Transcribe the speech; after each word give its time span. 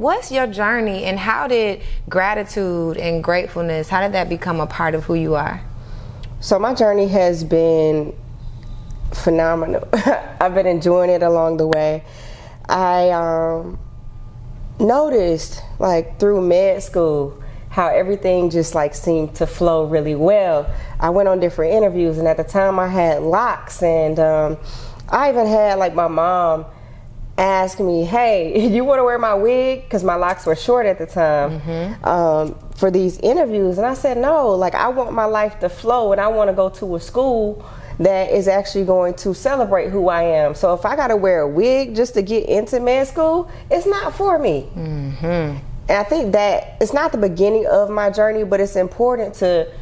what's 0.00 0.30
your 0.30 0.46
journey 0.46 1.04
and 1.04 1.18
how 1.18 1.46
did 1.46 1.82
gratitude 2.08 2.96
and 2.96 3.22
gratefulness, 3.22 3.88
how 3.88 4.00
did 4.00 4.12
that 4.12 4.28
become 4.28 4.60
a 4.60 4.66
part 4.66 4.94
of 4.94 5.04
who 5.04 5.14
you 5.14 5.34
are? 5.34 5.60
So 6.40 6.58
my 6.58 6.74
journey 6.74 7.08
has 7.08 7.42
been 7.42 8.14
phenomenal. 9.12 9.88
I've 10.40 10.54
been 10.54 10.66
enjoying 10.66 11.10
it 11.10 11.22
along 11.22 11.56
the 11.56 11.66
way. 11.66 12.04
I 12.68 13.10
um, 13.10 13.78
noticed 14.78 15.62
like 15.78 16.18
through 16.18 16.46
med 16.46 16.82
school 16.82 17.42
how 17.70 17.88
everything 17.88 18.48
just 18.48 18.74
like 18.74 18.94
seemed 18.94 19.34
to 19.36 19.46
flow 19.46 19.84
really 19.84 20.14
well. 20.14 20.72
I 20.98 21.10
went 21.10 21.28
on 21.28 21.40
different 21.40 21.74
interviews, 21.74 22.16
and 22.16 22.26
at 22.26 22.38
the 22.38 22.44
time 22.44 22.78
I 22.78 22.88
had 22.88 23.22
locks, 23.22 23.82
and 23.82 24.18
um, 24.18 24.56
I 25.10 25.28
even 25.28 25.46
had 25.46 25.78
like 25.78 25.94
my 25.94 26.08
mom 26.08 26.64
ask 27.38 27.80
me, 27.80 28.04
"Hey, 28.04 28.68
you 28.74 28.84
want 28.84 28.98
to 28.98 29.04
wear 29.04 29.18
my 29.18 29.34
wig?" 29.34 29.82
Because 29.82 30.04
my 30.04 30.14
locks 30.14 30.46
were 30.46 30.56
short 30.56 30.86
at 30.86 30.98
the 30.98 31.06
time 31.06 31.60
mm-hmm. 31.60 32.04
um, 32.04 32.58
for 32.76 32.90
these 32.90 33.18
interviews, 33.18 33.78
and 33.78 33.86
I 33.86 33.94
said, 33.94 34.18
"No, 34.18 34.50
like 34.50 34.74
I 34.74 34.88
want 34.88 35.12
my 35.12 35.24
life 35.24 35.58
to 35.60 35.68
flow, 35.68 36.12
and 36.12 36.20
I 36.20 36.28
want 36.28 36.48
to 36.50 36.54
go 36.54 36.68
to 36.70 36.96
a 36.96 37.00
school." 37.00 37.64
That 37.98 38.30
is 38.30 38.46
actually 38.46 38.84
going 38.84 39.14
to 39.14 39.32
celebrate 39.32 39.88
who 39.88 40.10
I 40.10 40.20
am. 40.20 40.54
So 40.54 40.74
if 40.74 40.84
I 40.84 40.96
got 40.96 41.06
to 41.06 41.16
wear 41.16 41.40
a 41.40 41.48
wig 41.48 41.96
just 41.96 42.12
to 42.12 42.20
get 42.20 42.46
into 42.46 42.78
med 42.78 43.06
school, 43.06 43.50
it's 43.70 43.86
not 43.86 44.14
for 44.14 44.38
me. 44.38 44.68
Mm-hmm. 44.76 45.24
And 45.24 45.90
I 45.90 46.02
think 46.02 46.32
that 46.32 46.76
it's 46.78 46.92
not 46.92 47.12
the 47.12 47.16
beginning 47.18 47.66
of 47.66 47.88
my 47.88 48.10
journey, 48.10 48.44
but 48.44 48.60
it's 48.60 48.76
important 48.76 49.34
to 49.36 49.72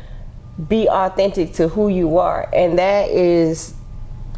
be 0.68 0.88
authentic 0.88 1.54
to 1.54 1.68
who 1.68 1.88
you 1.88 2.18
are. 2.18 2.48
And 2.52 2.78
that 2.78 3.10
is 3.10 3.74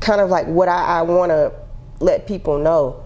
kind 0.01 0.21
of 0.21 0.31
like 0.31 0.47
what 0.47 0.69
I, 0.69 1.01
I 1.01 1.03
want 1.03 1.31
to 1.31 1.53
let 2.01 2.27
people 2.27 2.59
know. 2.59 3.05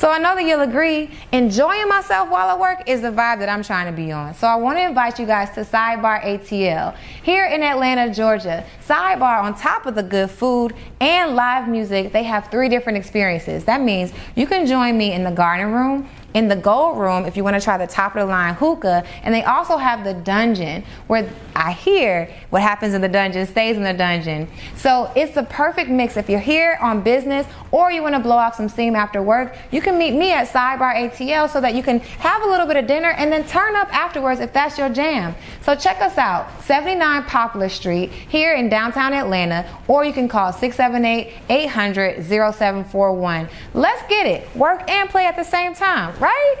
So 0.00 0.10
I 0.10 0.18
know 0.18 0.34
that 0.34 0.44
you'll 0.44 0.62
agree, 0.62 1.10
enjoying 1.30 1.86
myself 1.86 2.30
while 2.30 2.48
I 2.48 2.58
work 2.58 2.88
is 2.88 3.02
the 3.02 3.10
vibe 3.10 3.38
that 3.40 3.50
I'm 3.50 3.62
trying 3.62 3.84
to 3.84 3.92
be 3.92 4.10
on. 4.10 4.32
So 4.32 4.46
I 4.46 4.56
want 4.56 4.78
to 4.78 4.82
invite 4.82 5.18
you 5.18 5.26
guys 5.26 5.50
to 5.50 5.60
Sidebar 5.60 6.24
ATL 6.24 6.96
here 7.22 7.44
in 7.44 7.62
Atlanta, 7.62 8.10
Georgia. 8.10 8.64
Sidebar, 8.88 9.42
on 9.42 9.54
top 9.54 9.84
of 9.84 9.94
the 9.94 10.02
good 10.02 10.30
food 10.30 10.74
and 11.02 11.36
live 11.36 11.68
music, 11.68 12.12
they 12.12 12.22
have 12.22 12.50
three 12.50 12.70
different 12.70 12.96
experiences. 12.96 13.66
That 13.66 13.82
means 13.82 14.14
you 14.36 14.46
can 14.46 14.66
join 14.66 14.96
me 14.96 15.12
in 15.12 15.22
the 15.22 15.32
garden 15.32 15.70
room 15.70 16.08
in 16.34 16.48
the 16.48 16.56
gold 16.56 16.98
room 16.98 17.24
if 17.24 17.36
you 17.36 17.44
want 17.44 17.56
to 17.56 17.60
try 17.60 17.76
the 17.76 17.86
top 17.86 18.14
of 18.14 18.20
the 18.20 18.26
line 18.26 18.54
hookah. 18.54 19.04
And 19.22 19.34
they 19.34 19.42
also 19.42 19.76
have 19.76 20.04
the 20.04 20.14
dungeon 20.14 20.84
where 21.06 21.28
I 21.54 21.72
hear 21.72 22.32
what 22.50 22.62
happens 22.62 22.94
in 22.94 23.00
the 23.00 23.08
dungeon 23.08 23.46
stays 23.46 23.76
in 23.76 23.82
the 23.82 23.92
dungeon. 23.92 24.48
So 24.76 25.10
it's 25.16 25.34
the 25.34 25.42
perfect 25.44 25.90
mix. 25.90 26.16
If 26.16 26.28
you're 26.28 26.40
here 26.40 26.78
on 26.80 27.02
business 27.02 27.46
or 27.70 27.90
you 27.90 28.02
want 28.02 28.14
to 28.14 28.20
blow 28.20 28.36
off 28.36 28.54
some 28.54 28.68
steam 28.68 28.94
after 28.94 29.22
work, 29.22 29.56
you 29.70 29.80
can 29.80 29.98
meet 29.98 30.12
me 30.12 30.32
at 30.32 30.48
Sidebar 30.48 30.94
ATL 30.94 31.50
so 31.50 31.60
that 31.60 31.74
you 31.74 31.82
can 31.82 32.00
have 32.00 32.42
a 32.42 32.46
little 32.46 32.66
bit 32.66 32.76
of 32.76 32.86
dinner 32.86 33.10
and 33.10 33.32
then 33.32 33.46
turn 33.46 33.76
up 33.76 33.92
afterwards 33.94 34.40
if 34.40 34.52
that's 34.52 34.78
your 34.78 34.88
jam. 34.88 35.34
So 35.62 35.74
check 35.74 36.00
us 36.00 36.16
out, 36.18 36.62
79 36.62 37.24
Poplar 37.24 37.68
Street 37.68 38.10
here 38.10 38.54
in 38.54 38.68
downtown 38.68 39.12
Atlanta, 39.12 39.68
or 39.88 40.04
you 40.04 40.12
can 40.12 40.28
call 40.28 40.52
678 40.52 41.34
800 41.48 42.24
0741. 42.24 43.48
Let's 43.74 44.08
get 44.08 44.26
it. 44.26 44.56
Work 44.56 44.88
and 44.88 45.08
play 45.08 45.26
at 45.26 45.36
the 45.36 45.44
same 45.44 45.74
time 45.74 46.14
right? 46.20 46.56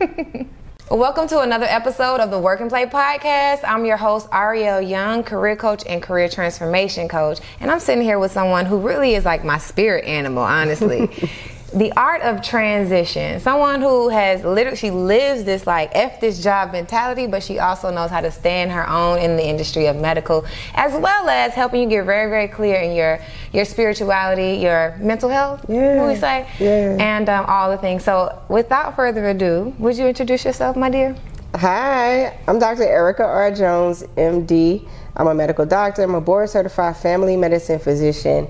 Welcome 0.90 1.28
to 1.28 1.40
another 1.40 1.64
episode 1.64 2.20
of 2.20 2.30
the 2.30 2.38
Work 2.38 2.60
and 2.60 2.68
Play 2.68 2.84
podcast. 2.84 3.60
I'm 3.66 3.86
your 3.86 3.96
host, 3.96 4.28
Ariel 4.32 4.82
Young, 4.82 5.22
career 5.22 5.56
coach 5.56 5.82
and 5.86 6.02
career 6.02 6.28
transformation 6.28 7.08
coach. 7.08 7.40
And 7.60 7.70
I'm 7.70 7.80
sitting 7.80 8.02
here 8.02 8.18
with 8.18 8.32
someone 8.32 8.66
who 8.66 8.78
really 8.78 9.14
is 9.14 9.24
like 9.24 9.44
my 9.44 9.56
spirit 9.56 10.04
animal, 10.04 10.42
honestly. 10.42 11.10
the 11.74 11.92
art 11.92 12.22
of 12.22 12.42
transition. 12.42 13.40
Someone 13.40 13.82
who 13.82 14.08
has 14.08 14.42
literally, 14.44 14.76
she 14.76 14.90
lives 14.90 15.44
this 15.44 15.66
like 15.66 15.90
F 15.92 16.20
this 16.20 16.42
job 16.42 16.72
mentality, 16.72 17.26
but 17.26 17.42
she 17.42 17.58
also 17.58 17.90
knows 17.90 18.10
how 18.10 18.20
to 18.20 18.30
stand 18.30 18.72
her 18.72 18.88
own 18.88 19.18
in 19.18 19.36
the 19.36 19.46
industry 19.46 19.86
of 19.86 19.96
medical, 19.96 20.46
as 20.74 20.92
well 20.94 21.28
as 21.28 21.52
helping 21.52 21.82
you 21.82 21.88
get 21.88 22.04
very, 22.04 22.30
very 22.30 22.48
clear 22.48 22.80
in 22.80 22.94
your 22.94 23.20
your 23.52 23.64
spirituality, 23.64 24.62
your 24.62 24.96
mental 24.98 25.28
health, 25.28 25.64
yeah. 25.68 26.06
we 26.06 26.16
say, 26.16 26.46
yeah. 26.58 26.96
and 26.98 27.28
um, 27.28 27.44
all 27.46 27.70
the 27.70 27.78
things. 27.78 28.04
So, 28.04 28.40
without 28.48 28.96
further 28.96 29.28
ado, 29.28 29.74
would 29.78 29.96
you 29.96 30.06
introduce 30.06 30.44
yourself, 30.44 30.76
my 30.76 30.90
dear? 30.90 31.16
Hi, 31.54 32.38
I'm 32.46 32.58
Dr. 32.58 32.82
Erica 32.84 33.24
R. 33.24 33.50
Jones, 33.50 34.02
MD. 34.16 34.86
I'm 35.16 35.26
a 35.26 35.34
medical 35.34 35.66
doctor. 35.66 36.02
I'm 36.02 36.14
a 36.14 36.20
board 36.20 36.48
certified 36.50 36.96
family 36.96 37.36
medicine 37.36 37.78
physician 37.78 38.48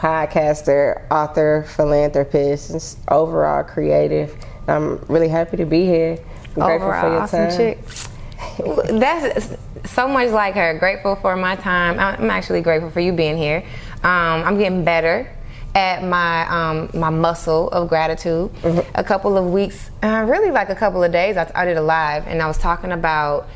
podcaster, 0.00 1.02
author, 1.10 1.64
philanthropist, 1.68 2.70
and 2.70 2.96
overall 3.08 3.62
creative. 3.62 4.34
I'm 4.66 4.98
really 5.08 5.28
happy 5.28 5.58
to 5.58 5.66
be 5.66 5.84
here. 5.84 6.18
I'm 6.56 6.62
overall, 6.62 6.78
grateful 6.78 7.00
for 7.00 7.06
your 7.08 7.22
awesome 7.22 7.48
time. 7.48 7.56
Chick. 7.56 8.98
That's 8.98 9.56
so 9.92 10.08
much 10.08 10.30
like 10.30 10.54
her. 10.54 10.78
Grateful 10.78 11.16
for 11.16 11.36
my 11.36 11.54
time. 11.56 11.98
I'm 11.98 12.30
actually 12.30 12.62
grateful 12.62 12.90
for 12.90 13.00
you 13.00 13.12
being 13.12 13.36
here. 13.36 13.62
Um, 14.02 14.42
I'm 14.42 14.56
getting 14.56 14.84
better 14.84 15.30
at 15.74 16.02
my 16.02 16.48
um, 16.48 16.90
my 16.94 17.10
muscle 17.10 17.68
of 17.68 17.88
gratitude. 17.88 18.50
Mm-hmm. 18.62 18.90
A 18.94 19.04
couple 19.04 19.36
of 19.36 19.52
weeks, 19.52 19.90
uh, 20.02 20.24
really 20.26 20.50
like 20.50 20.70
a 20.70 20.74
couple 20.74 21.04
of 21.04 21.12
days, 21.12 21.36
I, 21.36 21.50
I, 21.54 21.64
did 21.66 21.76
a 21.76 21.82
live 21.82 22.26
and 22.26 22.42
I 22.42 22.46
was 22.46 22.58
talking 22.58 22.90
about 22.90 23.48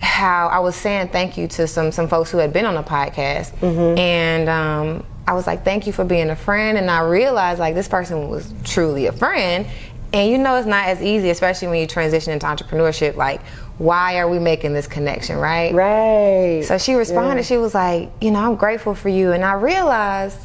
how 0.00 0.48
I 0.48 0.58
was 0.58 0.74
saying 0.74 1.08
thank 1.08 1.36
you 1.36 1.46
to 1.48 1.66
some 1.66 1.92
some 1.92 2.08
folks 2.08 2.30
who 2.30 2.38
had 2.38 2.52
been 2.52 2.64
on 2.64 2.74
the 2.74 2.82
podcast, 2.82 3.54
mm-hmm. 3.58 3.98
and 3.98 4.48
um, 4.48 5.06
I 5.26 5.32
was 5.34 5.46
like, 5.46 5.64
thank 5.64 5.86
you 5.86 5.92
for 5.92 6.04
being 6.04 6.30
a 6.30 6.36
friend. 6.36 6.78
And 6.78 6.90
I 6.90 7.00
realized 7.00 7.58
like 7.58 7.74
this 7.74 7.88
person 7.88 8.28
was 8.28 8.52
truly 8.64 9.06
a 9.06 9.12
friend. 9.12 9.66
And 10.12 10.30
you 10.30 10.38
know, 10.38 10.54
it's 10.56 10.68
not 10.68 10.86
as 10.86 11.02
easy, 11.02 11.30
especially 11.30 11.68
when 11.68 11.80
you 11.80 11.86
transition 11.86 12.32
into 12.32 12.46
entrepreneurship. 12.46 13.16
Like, 13.16 13.42
why 13.78 14.18
are 14.18 14.28
we 14.28 14.38
making 14.38 14.72
this 14.72 14.86
connection, 14.86 15.36
right? 15.36 15.74
Right. 15.74 16.64
So 16.64 16.78
she 16.78 16.94
responded, 16.94 17.42
yeah. 17.42 17.46
she 17.46 17.56
was 17.56 17.74
like, 17.74 18.10
you 18.20 18.30
know, 18.30 18.38
I'm 18.38 18.54
grateful 18.54 18.94
for 18.94 19.08
you. 19.08 19.32
And 19.32 19.44
I 19.44 19.54
realized 19.54 20.38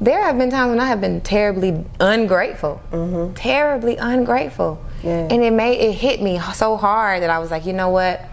there 0.00 0.22
have 0.22 0.38
been 0.38 0.50
times 0.50 0.70
when 0.70 0.80
I 0.80 0.86
have 0.86 1.00
been 1.00 1.20
terribly 1.20 1.84
ungrateful, 1.98 2.80
mm-hmm. 2.92 3.34
terribly 3.34 3.96
ungrateful. 3.96 4.82
Yeah. 5.02 5.28
And 5.30 5.42
it 5.42 5.52
made, 5.52 5.78
it 5.78 5.92
hit 5.92 6.22
me 6.22 6.40
so 6.54 6.76
hard 6.76 7.22
that 7.22 7.30
I 7.30 7.38
was 7.40 7.50
like, 7.50 7.66
you 7.66 7.72
know 7.72 7.90
what? 7.90 8.24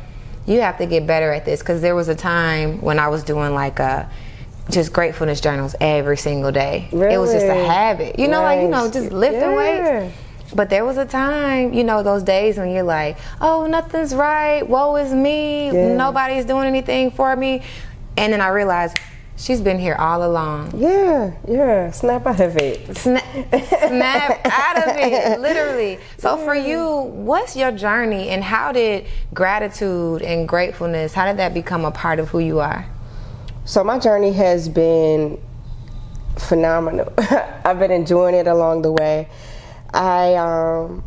You 0.46 0.62
have 0.62 0.78
to 0.78 0.86
get 0.86 1.08
better 1.08 1.32
at 1.32 1.46
this. 1.46 1.64
Cause 1.64 1.82
there 1.82 1.96
was 1.96 2.10
a 2.10 2.16
time 2.16 2.80
when 2.82 3.00
I 3.00 3.08
was 3.08 3.24
doing 3.24 3.54
like 3.54 3.80
a, 3.80 4.10
just 4.70 4.94
gratefulness 4.94 5.42
journals 5.42 5.76
every 5.82 6.18
single 6.18 6.52
day. 6.52 6.88
Really? 6.92 7.16
It 7.16 7.18
was 7.18 7.32
just 7.32 7.46
a 7.46 7.66
habit. 7.66 8.18
You 8.18 8.28
know, 8.28 8.42
nice. 8.42 8.58
like, 8.58 8.62
you 8.64 8.70
know, 8.70 8.92
just 8.92 9.12
lifting 9.12 9.42
yeah. 9.42 10.02
weights. 10.02 10.18
But 10.56 10.70
there 10.70 10.86
was 10.86 10.98
a 10.98 11.06
time, 11.06 11.74
you 11.74 11.84
know, 11.84 12.04
those 12.04 12.24
days 12.24 12.58
when 12.58 12.70
you're 12.70 12.84
like, 12.84 13.18
oh, 13.42 13.66
nothing's 13.66 14.14
right. 14.14 14.62
Woe 14.68 14.96
is 14.98 15.14
me. 15.14 15.72
Yeah. 15.72 15.96
Nobody's 15.96 16.46
doing 16.46 16.68
anything 16.68 17.12
for 17.12 17.36
me. 17.36 17.64
And 18.18 18.32
then 18.32 18.40
I 18.40 18.50
realized 18.50 18.98
she's 19.36 19.62
been 19.62 19.80
here 19.80 19.96
all 19.96 20.24
along. 20.24 20.80
Yeah, 20.80 21.34
yeah. 21.48 21.90
Snap 21.92 22.28
out 22.28 22.40
of 22.40 22.56
it. 22.58 22.96
Snap, 22.96 23.24
snap 23.24 24.42
out 24.46 24.90
of 24.90 24.96
it, 24.96 25.40
literally. 25.40 25.98
So 26.18 26.38
yeah. 26.38 26.46
for 26.46 26.56
you, 26.56 27.02
what's 27.12 27.56
your 27.56 27.72
journey 27.72 28.30
and 28.30 28.44
how 28.44 28.72
did 28.72 29.08
gratitude 29.34 30.22
and 30.22 30.48
gratefulness, 30.48 31.14
how 31.14 31.26
did 31.26 31.38
that 31.38 31.54
become 31.56 31.84
a 31.84 31.92
part 31.92 32.20
of 32.20 32.30
who 32.30 32.40
you 32.40 32.60
are? 32.60 32.86
So 33.66 33.84
my 33.84 33.98
journey 33.98 34.34
has 34.34 34.68
been 34.68 35.42
phenomenal. 36.38 37.14
I've 37.18 37.80
been 37.80 37.92
enjoying 37.92 38.36
it 38.36 38.48
along 38.48 38.82
the 38.82 38.92
way. 38.92 39.30
I 39.94 40.36
um, 40.36 41.04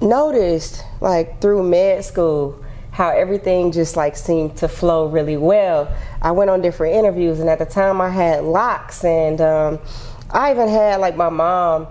noticed 0.00 0.84
like 1.00 1.40
through 1.40 1.62
med 1.68 2.04
school 2.04 2.64
how 2.92 3.10
everything 3.10 3.72
just 3.72 3.96
like 3.96 4.16
seemed 4.16 4.56
to 4.56 4.68
flow 4.68 5.06
really 5.06 5.36
well. 5.36 5.94
I 6.22 6.32
went 6.32 6.50
on 6.50 6.62
different 6.62 6.94
interviews, 6.94 7.40
and 7.40 7.48
at 7.48 7.58
the 7.58 7.66
time 7.66 8.00
I 8.00 8.08
had 8.08 8.44
locks, 8.44 9.04
and 9.04 9.40
um, 9.40 9.78
I 10.30 10.52
even 10.52 10.68
had 10.68 11.00
like 11.00 11.16
my 11.16 11.28
mom 11.28 11.88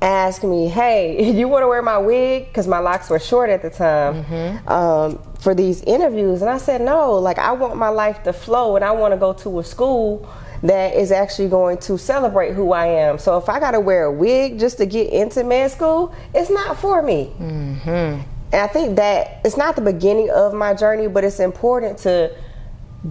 ask 0.00 0.42
me, 0.42 0.68
"Hey, 0.68 1.30
you 1.38 1.48
want 1.48 1.62
to 1.64 1.68
wear 1.68 1.82
my 1.82 1.98
wig?" 1.98 2.46
Because 2.46 2.68
my 2.68 2.78
locks 2.78 3.10
were 3.10 3.18
short 3.18 3.50
at 3.50 3.62
the 3.62 3.70
time 3.70 4.24
mm-hmm. 4.24 4.68
um, 4.68 5.18
for 5.42 5.54
these 5.54 5.82
interviews, 5.82 6.40
and 6.40 6.48
I 6.48 6.58
said, 6.58 6.80
"No, 6.80 7.14
like 7.14 7.38
I 7.38 7.52
want 7.52 7.76
my 7.76 7.88
life 7.88 8.22
to 8.22 8.32
flow, 8.32 8.76
and 8.76 8.84
I 8.84 8.92
want 8.92 9.12
to 9.12 9.18
go 9.18 9.32
to 9.32 9.58
a 9.58 9.64
school." 9.64 10.28
That 10.62 10.94
is 10.94 11.10
actually 11.10 11.48
going 11.48 11.78
to 11.78 11.98
celebrate 11.98 12.52
who 12.52 12.70
I 12.70 12.86
am. 12.86 13.18
So 13.18 13.36
if 13.36 13.48
I 13.48 13.58
got 13.58 13.72
to 13.72 13.80
wear 13.80 14.04
a 14.04 14.12
wig 14.12 14.60
just 14.60 14.78
to 14.78 14.86
get 14.86 15.12
into 15.12 15.42
med 15.42 15.72
school, 15.72 16.14
it's 16.32 16.50
not 16.50 16.78
for 16.78 17.02
me. 17.02 17.32
Mm-hmm. 17.36 17.88
And 17.88 18.54
I 18.54 18.68
think 18.68 18.94
that 18.94 19.40
it's 19.44 19.56
not 19.56 19.74
the 19.74 19.82
beginning 19.82 20.30
of 20.30 20.54
my 20.54 20.72
journey, 20.72 21.08
but 21.08 21.24
it's 21.24 21.40
important 21.40 21.98
to 22.06 22.30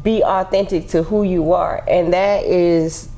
be 0.01 0.23
authentic 0.23 0.87
to 0.89 1.03
who 1.03 1.23
you 1.23 1.51
are. 1.51 1.83
And 1.89 2.13
that 2.13 2.45
is 2.45 3.09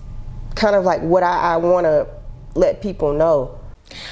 kind 0.55 0.75
of 0.75 0.83
like 0.83 1.01
what 1.01 1.21
I, 1.21 1.53
I 1.53 1.57
want 1.57 1.85
to 1.85 2.07
let 2.55 2.81
people 2.81 3.13
know. 3.13 3.59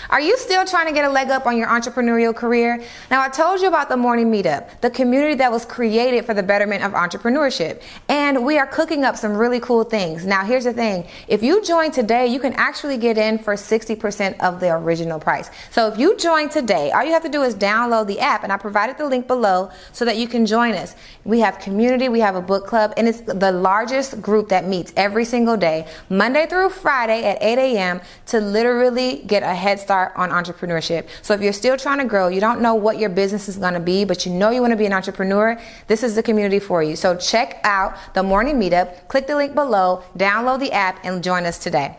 Are 0.09 0.21
you 0.21 0.37
still 0.37 0.65
trying 0.65 0.87
to 0.87 0.93
get 0.93 1.05
a 1.05 1.09
leg 1.09 1.29
up 1.29 1.45
on 1.45 1.57
your 1.57 1.67
entrepreneurial 1.67 2.35
career? 2.35 2.83
Now, 3.09 3.21
I 3.21 3.29
told 3.29 3.61
you 3.61 3.67
about 3.67 3.89
the 3.89 3.97
morning 3.97 4.31
meetup, 4.31 4.81
the 4.81 4.89
community 4.89 5.35
that 5.35 5.51
was 5.51 5.65
created 5.65 6.25
for 6.25 6.33
the 6.33 6.43
betterment 6.43 6.83
of 6.83 6.93
entrepreneurship. 6.93 7.81
And 8.09 8.45
we 8.45 8.57
are 8.57 8.67
cooking 8.67 9.03
up 9.03 9.15
some 9.17 9.33
really 9.33 9.59
cool 9.59 9.83
things. 9.83 10.25
Now, 10.25 10.43
here's 10.43 10.63
the 10.65 10.73
thing 10.73 11.07
if 11.27 11.43
you 11.43 11.63
join 11.63 11.91
today, 11.91 12.27
you 12.27 12.39
can 12.39 12.53
actually 12.53 12.97
get 12.97 13.17
in 13.17 13.37
for 13.37 13.55
60% 13.55 14.39
of 14.39 14.59
the 14.59 14.71
original 14.75 15.19
price. 15.19 15.49
So 15.69 15.87
if 15.87 15.97
you 15.97 16.17
join 16.17 16.49
today, 16.49 16.91
all 16.91 17.03
you 17.03 17.11
have 17.11 17.23
to 17.23 17.29
do 17.29 17.43
is 17.43 17.55
download 17.55 18.07
the 18.07 18.19
app, 18.19 18.43
and 18.43 18.51
I 18.51 18.57
provided 18.57 18.97
the 18.97 19.05
link 19.07 19.27
below 19.27 19.71
so 19.91 20.05
that 20.05 20.17
you 20.17 20.27
can 20.27 20.45
join 20.45 20.73
us. 20.73 20.95
We 21.23 21.39
have 21.39 21.59
community, 21.59 22.09
we 22.09 22.19
have 22.19 22.35
a 22.35 22.41
book 22.41 22.67
club, 22.67 22.93
and 22.97 23.07
it's 23.07 23.21
the 23.21 23.51
largest 23.51 24.21
group 24.21 24.49
that 24.49 24.65
meets 24.65 24.93
every 24.95 25.25
single 25.25 25.57
day, 25.57 25.87
Monday 26.09 26.45
through 26.47 26.69
Friday 26.69 27.23
at 27.23 27.41
8 27.41 27.57
a.m., 27.57 28.01
to 28.27 28.39
literally 28.39 29.23
get 29.27 29.43
a 29.43 29.53
head 29.71 29.79
start 29.79 30.11
on 30.15 30.29
entrepreneurship. 30.29 31.07
So 31.21 31.33
if 31.33 31.41
you're 31.41 31.53
still 31.53 31.77
trying 31.77 31.99
to 31.99 32.05
grow, 32.05 32.27
you 32.27 32.41
don't 32.41 32.61
know 32.61 32.75
what 32.75 32.99
your 32.99 33.09
business 33.09 33.47
is 33.47 33.57
going 33.57 33.73
to 33.73 33.79
be, 33.79 34.03
but 34.03 34.25
you 34.25 34.31
know 34.31 34.49
you 34.49 34.61
want 34.61 34.71
to 34.71 34.77
be 34.77 34.85
an 34.85 34.93
entrepreneur, 34.93 35.59
this 35.87 36.03
is 36.03 36.15
the 36.15 36.23
community 36.23 36.59
for 36.59 36.83
you. 36.83 36.95
So 36.95 37.15
check 37.15 37.59
out 37.63 37.97
the 38.13 38.23
morning 38.23 38.59
meetup, 38.59 39.07
click 39.07 39.27
the 39.27 39.35
link 39.35 39.55
below, 39.55 40.03
download 40.17 40.59
the 40.59 40.71
app, 40.73 41.03
and 41.05 41.23
join 41.23 41.45
us 41.45 41.57
today. 41.57 41.97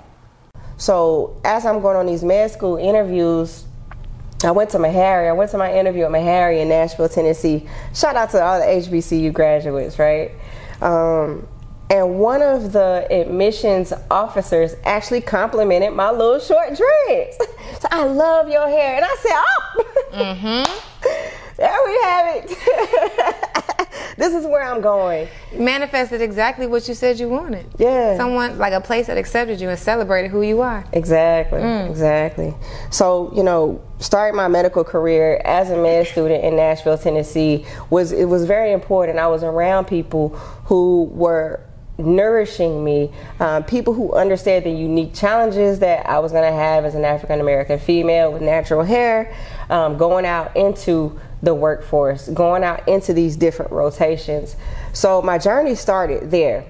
So 0.77 1.41
as 1.45 1.65
I'm 1.65 1.81
going 1.81 1.97
on 1.97 2.07
these 2.07 2.23
med 2.23 2.51
school 2.51 2.77
interviews, 2.77 3.65
I 4.45 4.51
went 4.51 4.71
to 4.71 4.79
Meharry. 4.79 5.29
I 5.29 5.33
went 5.33 5.51
to 5.53 5.59
my 5.59 5.73
interview 5.73 6.05
at 6.05 6.11
Meharry 6.11 6.61
in 6.61 6.69
Nashville, 6.69 7.09
Tennessee. 7.09 7.69
Shout 7.95 8.17
out 8.17 8.31
to 8.31 8.43
all 8.43 8.59
the 8.59 8.67
HBCU 8.67 9.33
graduates, 9.33 9.99
right? 9.99 10.33
Um, 10.81 11.47
and 11.93 12.19
one 12.19 12.41
of 12.41 12.73
the 12.73 13.06
admissions 13.11 13.93
officers 14.11 14.75
actually 14.85 15.21
complimented 15.21 15.93
my 15.93 16.11
little 16.11 16.41
short 16.41 16.69
dreads. 16.69 17.37
so 17.81 17.89
I 17.91 18.06
love 18.06 18.49
your 18.49 18.67
hair, 18.67 18.97
and 18.97 19.05
I 19.05 19.17
said, 19.21 19.33
"Oh, 19.35 19.85
mm-hmm. 20.12 21.56
there 21.59 21.79
we 21.85 22.00
have 22.03 22.37
it. 22.37 24.17
this 24.17 24.33
is 24.33 24.47
where 24.47 24.62
I'm 24.62 24.81
going." 24.81 25.29
Manifested 25.55 26.23
exactly 26.23 26.67
what 26.67 26.89
you 26.89 26.94
said 26.94 27.21
you 27.21 27.29
wanted. 27.29 27.67
Yeah. 27.77 28.17
Someone 28.17 28.56
like 28.56 28.73
a 28.73 28.81
place 28.81 29.09
that 29.09 29.19
accepted 29.19 29.61
you 29.61 29.69
and 29.69 29.79
celebrated 29.79 30.31
who 30.31 30.41
you 30.41 30.62
are. 30.62 30.87
Exactly, 30.95 31.61
Mm. 31.61 31.91
exactly. 31.91 32.55
So, 32.88 33.31
you 33.35 33.43
know, 33.43 33.83
starting 33.99 34.35
my 34.35 34.49
medical 34.49 34.83
career 34.83 35.43
as 35.45 35.69
a 35.69 35.77
med 35.77 36.06
student 36.06 36.43
in 36.43 36.56
Nashville, 36.56 36.97
Tennessee 36.97 37.67
was 37.91 38.12
it 38.12 38.25
was 38.25 38.47
very 38.47 38.73
important. 38.73 39.19
I 39.19 39.27
was 39.27 39.43
around 39.43 39.88
people 39.88 40.31
who 40.65 41.11
were 41.12 41.61
nourishing 41.99 42.83
me, 42.83 43.12
um, 43.41 43.65
people 43.65 43.93
who 43.93 44.12
understood 44.12 44.65
the 44.65 44.71
unique 44.71 45.15
challenges 45.15 45.79
that 45.81 46.09
I 46.09 46.19
was 46.19 46.33
going 46.33 46.50
to 46.50 46.56
have 46.56 46.85
as 46.85 46.94
an 46.94 47.05
African 47.05 47.41
American 47.41 47.79
female 47.79 48.33
with 48.33 48.43
natural 48.43 48.83
hair, 48.83 49.35
um, 49.71 49.97
going 49.97 50.25
out 50.25 50.56
into 50.56 51.19
the 51.43 51.55
workforce, 51.55 52.29
going 52.29 52.65
out 52.65 52.89
into 52.89 53.12
these 53.12 53.37
different 53.37 53.73
rotations. 53.73 54.56
So 54.93 55.23
my 55.23 55.39
journey 55.39 55.75
started 55.75 56.31
there. 56.31 56.65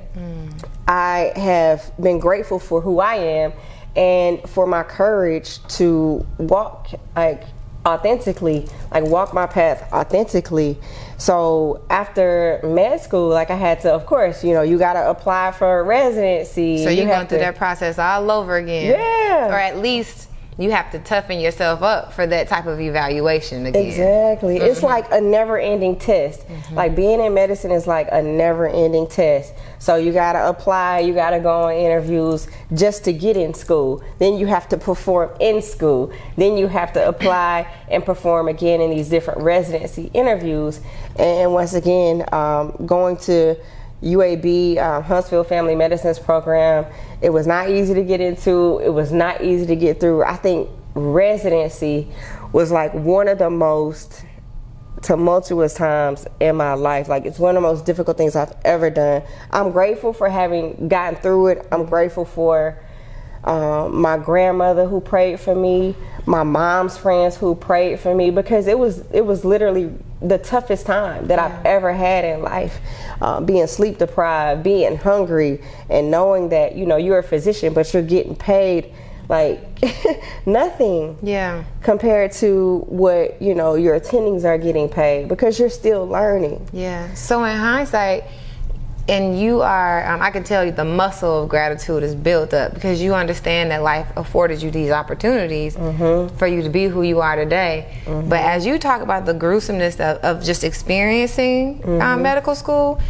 I 0.88 1.32
have 1.36 1.92
been 2.00 2.18
grateful 2.18 2.58
for 2.58 2.80
who 2.80 3.00
I 3.00 3.14
am 3.14 3.52
and 3.94 4.40
for 4.48 4.66
my 4.66 4.82
courage 4.82 5.62
to 5.76 6.26
walk 6.38 6.88
like 7.14 7.44
authentically, 7.86 8.68
like 8.90 9.04
walk 9.04 9.34
my 9.34 9.46
path 9.46 9.90
authentically. 9.92 10.78
So 11.22 11.84
after 11.88 12.58
med 12.64 13.00
school, 13.00 13.28
like 13.28 13.48
I 13.50 13.54
had 13.54 13.80
to, 13.82 13.92
of 13.92 14.06
course, 14.06 14.42
you 14.42 14.54
know, 14.54 14.62
you 14.62 14.76
got 14.76 14.94
to 14.94 15.08
apply 15.08 15.52
for 15.52 15.84
residency. 15.84 16.82
So 16.82 16.90
You 16.90 16.96
you're 16.96 17.06
have 17.06 17.16
going 17.16 17.28
through 17.28 17.38
that 17.38 17.54
process 17.54 17.96
all 17.96 18.28
over 18.28 18.56
again. 18.56 18.90
Yeah. 18.90 19.46
Or 19.46 19.56
at 19.56 19.78
least 19.78 20.28
you 20.58 20.70
have 20.70 20.90
to 20.90 20.98
toughen 20.98 21.40
yourself 21.40 21.82
up 21.82 22.12
for 22.12 22.26
that 22.26 22.46
type 22.46 22.66
of 22.66 22.78
evaluation 22.78 23.64
again. 23.64 23.86
Exactly. 23.86 24.58
Mm-hmm. 24.58 24.66
It's 24.66 24.82
like 24.82 25.06
a 25.10 25.20
never 25.20 25.58
ending 25.58 25.98
test. 25.98 26.44
Like 26.70 26.94
being 26.94 27.20
in 27.20 27.32
medicine 27.32 27.70
is 27.70 27.86
like 27.86 28.08
a 28.12 28.22
never 28.22 28.68
ending 28.68 29.06
test. 29.06 29.54
So 29.78 29.96
you 29.96 30.12
got 30.12 30.34
to 30.34 30.48
apply, 30.48 31.00
you 31.00 31.14
got 31.14 31.30
to 31.30 31.40
go 31.40 31.62
on 31.62 31.74
interviews 31.74 32.48
just 32.74 33.04
to 33.04 33.12
get 33.14 33.36
in 33.36 33.54
school. 33.54 34.02
Then 34.18 34.36
you 34.36 34.46
have 34.46 34.68
to 34.68 34.76
perform 34.76 35.30
in 35.40 35.62
school. 35.62 36.12
Then 36.36 36.58
you 36.58 36.66
have 36.68 36.92
to 36.92 37.08
apply 37.08 37.72
and 37.90 38.04
perform 38.04 38.48
again 38.48 38.82
in 38.82 38.90
these 38.90 39.08
different 39.08 39.40
residency 39.40 40.10
interviews. 40.12 40.80
And 41.18 41.52
once 41.52 41.72
again, 41.72 42.26
um, 42.32 42.76
going 42.84 43.16
to 43.18 43.56
UAB, 44.02 44.78
um, 44.78 45.02
Huntsville 45.02 45.44
Family 45.44 45.74
Medicines 45.74 46.18
program. 46.18 46.86
It 47.20 47.30
was 47.30 47.46
not 47.46 47.70
easy 47.70 47.94
to 47.94 48.02
get 48.02 48.20
into. 48.20 48.78
It 48.78 48.90
was 48.90 49.12
not 49.12 49.42
easy 49.42 49.66
to 49.66 49.76
get 49.76 50.00
through. 50.00 50.24
I 50.24 50.36
think 50.36 50.68
residency 50.94 52.08
was 52.52 52.70
like 52.70 52.92
one 52.94 53.28
of 53.28 53.38
the 53.38 53.50
most 53.50 54.24
tumultuous 55.02 55.74
times 55.74 56.26
in 56.40 56.56
my 56.56 56.74
life. 56.74 57.08
Like 57.08 57.24
it's 57.26 57.38
one 57.38 57.56
of 57.56 57.62
the 57.62 57.68
most 57.68 57.84
difficult 57.84 58.16
things 58.16 58.36
I've 58.36 58.54
ever 58.64 58.90
done. 58.90 59.22
I'm 59.50 59.72
grateful 59.72 60.12
for 60.12 60.28
having 60.28 60.88
gotten 60.88 61.20
through 61.20 61.48
it. 61.48 61.68
I'm 61.72 61.86
grateful 61.86 62.24
for 62.24 62.78
um, 63.44 64.00
my 64.00 64.18
grandmother 64.18 64.86
who 64.86 65.00
prayed 65.00 65.40
for 65.40 65.54
me, 65.54 65.96
my 66.26 66.44
mom's 66.44 66.96
friends 66.96 67.36
who 67.36 67.54
prayed 67.54 67.98
for 67.98 68.14
me 68.14 68.30
because 68.30 68.66
it 68.68 68.78
was 68.78 69.00
it 69.10 69.26
was 69.26 69.44
literally 69.44 69.92
the 70.28 70.38
toughest 70.38 70.86
time 70.86 71.26
that 71.28 71.38
I've 71.38 71.64
ever 71.66 71.92
had 71.92 72.24
in 72.24 72.42
life. 72.42 72.78
Um, 73.20 73.44
being 73.46 73.66
sleep 73.66 73.98
deprived, 73.98 74.62
being 74.62 74.96
hungry, 74.96 75.60
and 75.90 76.10
knowing 76.10 76.48
that 76.50 76.74
you 76.76 76.86
know 76.86 76.96
you're 76.96 77.18
a 77.18 77.22
physician 77.22 77.72
but 77.74 77.92
you're 77.94 78.02
getting 78.02 78.34
paid 78.36 78.92
like 79.28 79.60
nothing 80.46 81.16
Yeah. 81.22 81.64
compared 81.82 82.32
to 82.32 82.84
what 82.88 83.40
you 83.40 83.54
know 83.54 83.74
your 83.74 83.98
attendings 83.98 84.44
are 84.44 84.58
getting 84.58 84.88
paid 84.88 85.28
because 85.28 85.58
you're 85.58 85.70
still 85.70 86.06
learning. 86.06 86.68
Yeah. 86.72 87.12
So 87.14 87.44
in 87.44 87.56
hindsight, 87.56 88.24
and 89.08 89.38
you 89.38 89.62
are, 89.62 90.06
um, 90.06 90.22
I 90.22 90.30
can 90.30 90.44
tell 90.44 90.64
you 90.64 90.70
the 90.70 90.84
muscle 90.84 91.42
of 91.42 91.48
gratitude 91.48 92.02
is 92.02 92.14
built 92.14 92.54
up 92.54 92.72
because 92.74 93.02
you 93.02 93.14
understand 93.14 93.70
that 93.72 93.82
life 93.82 94.06
afforded 94.16 94.62
you 94.62 94.70
these 94.70 94.90
opportunities 94.90 95.74
for 95.76 96.46
you 96.46 96.62
to 96.62 96.68
be 96.68 96.84
who 96.86 97.02
you 97.02 97.20
are 97.20 97.34
today. 97.36 97.98
But 98.06 98.40
as 98.40 98.64
you 98.64 98.78
talk 98.78 99.02
about 99.02 99.26
the 99.26 99.34
gruesomeness 99.34 99.96
of, 100.00 100.18
of 100.18 100.42
just 100.44 100.62
experiencing 100.64 101.82
um, 102.00 102.22
medical 102.22 102.54
school, 102.54 103.00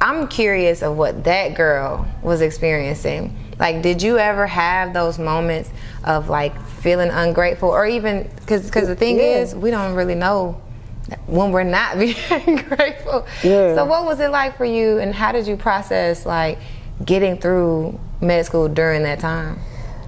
I'm 0.00 0.28
curious 0.28 0.82
of 0.82 0.96
what 0.98 1.24
that 1.24 1.54
girl 1.54 2.06
was 2.22 2.42
experiencing. 2.42 3.34
Like, 3.58 3.80
did 3.82 4.02
you 4.02 4.18
ever 4.18 4.46
have 4.46 4.92
those 4.92 5.18
moments 5.18 5.70
of 6.04 6.28
like 6.28 6.60
feeling 6.66 7.08
ungrateful, 7.08 7.70
or 7.70 7.86
even 7.86 8.28
because 8.40 8.66
because 8.66 8.88
the 8.88 8.96
thing 8.96 9.16
Yeah. 9.16 9.38
is, 9.38 9.54
we 9.54 9.70
don't 9.70 9.94
really 9.94 10.16
know 10.16 10.60
when 11.26 11.52
we're 11.52 11.64
not 11.64 11.98
being 11.98 12.56
grateful. 12.68 13.26
Yeah. 13.42 13.74
So, 13.74 13.84
what 13.84 14.04
was 14.04 14.20
it 14.20 14.30
like 14.30 14.56
for 14.56 14.64
you, 14.64 14.98
and 14.98 15.14
how 15.14 15.32
did 15.32 15.46
you 15.46 15.56
process 15.56 16.24
like 16.26 16.58
getting 17.04 17.36
through 17.38 17.98
med 18.20 18.46
school 18.46 18.68
during 18.68 19.02
that 19.02 19.20
time? 19.20 19.58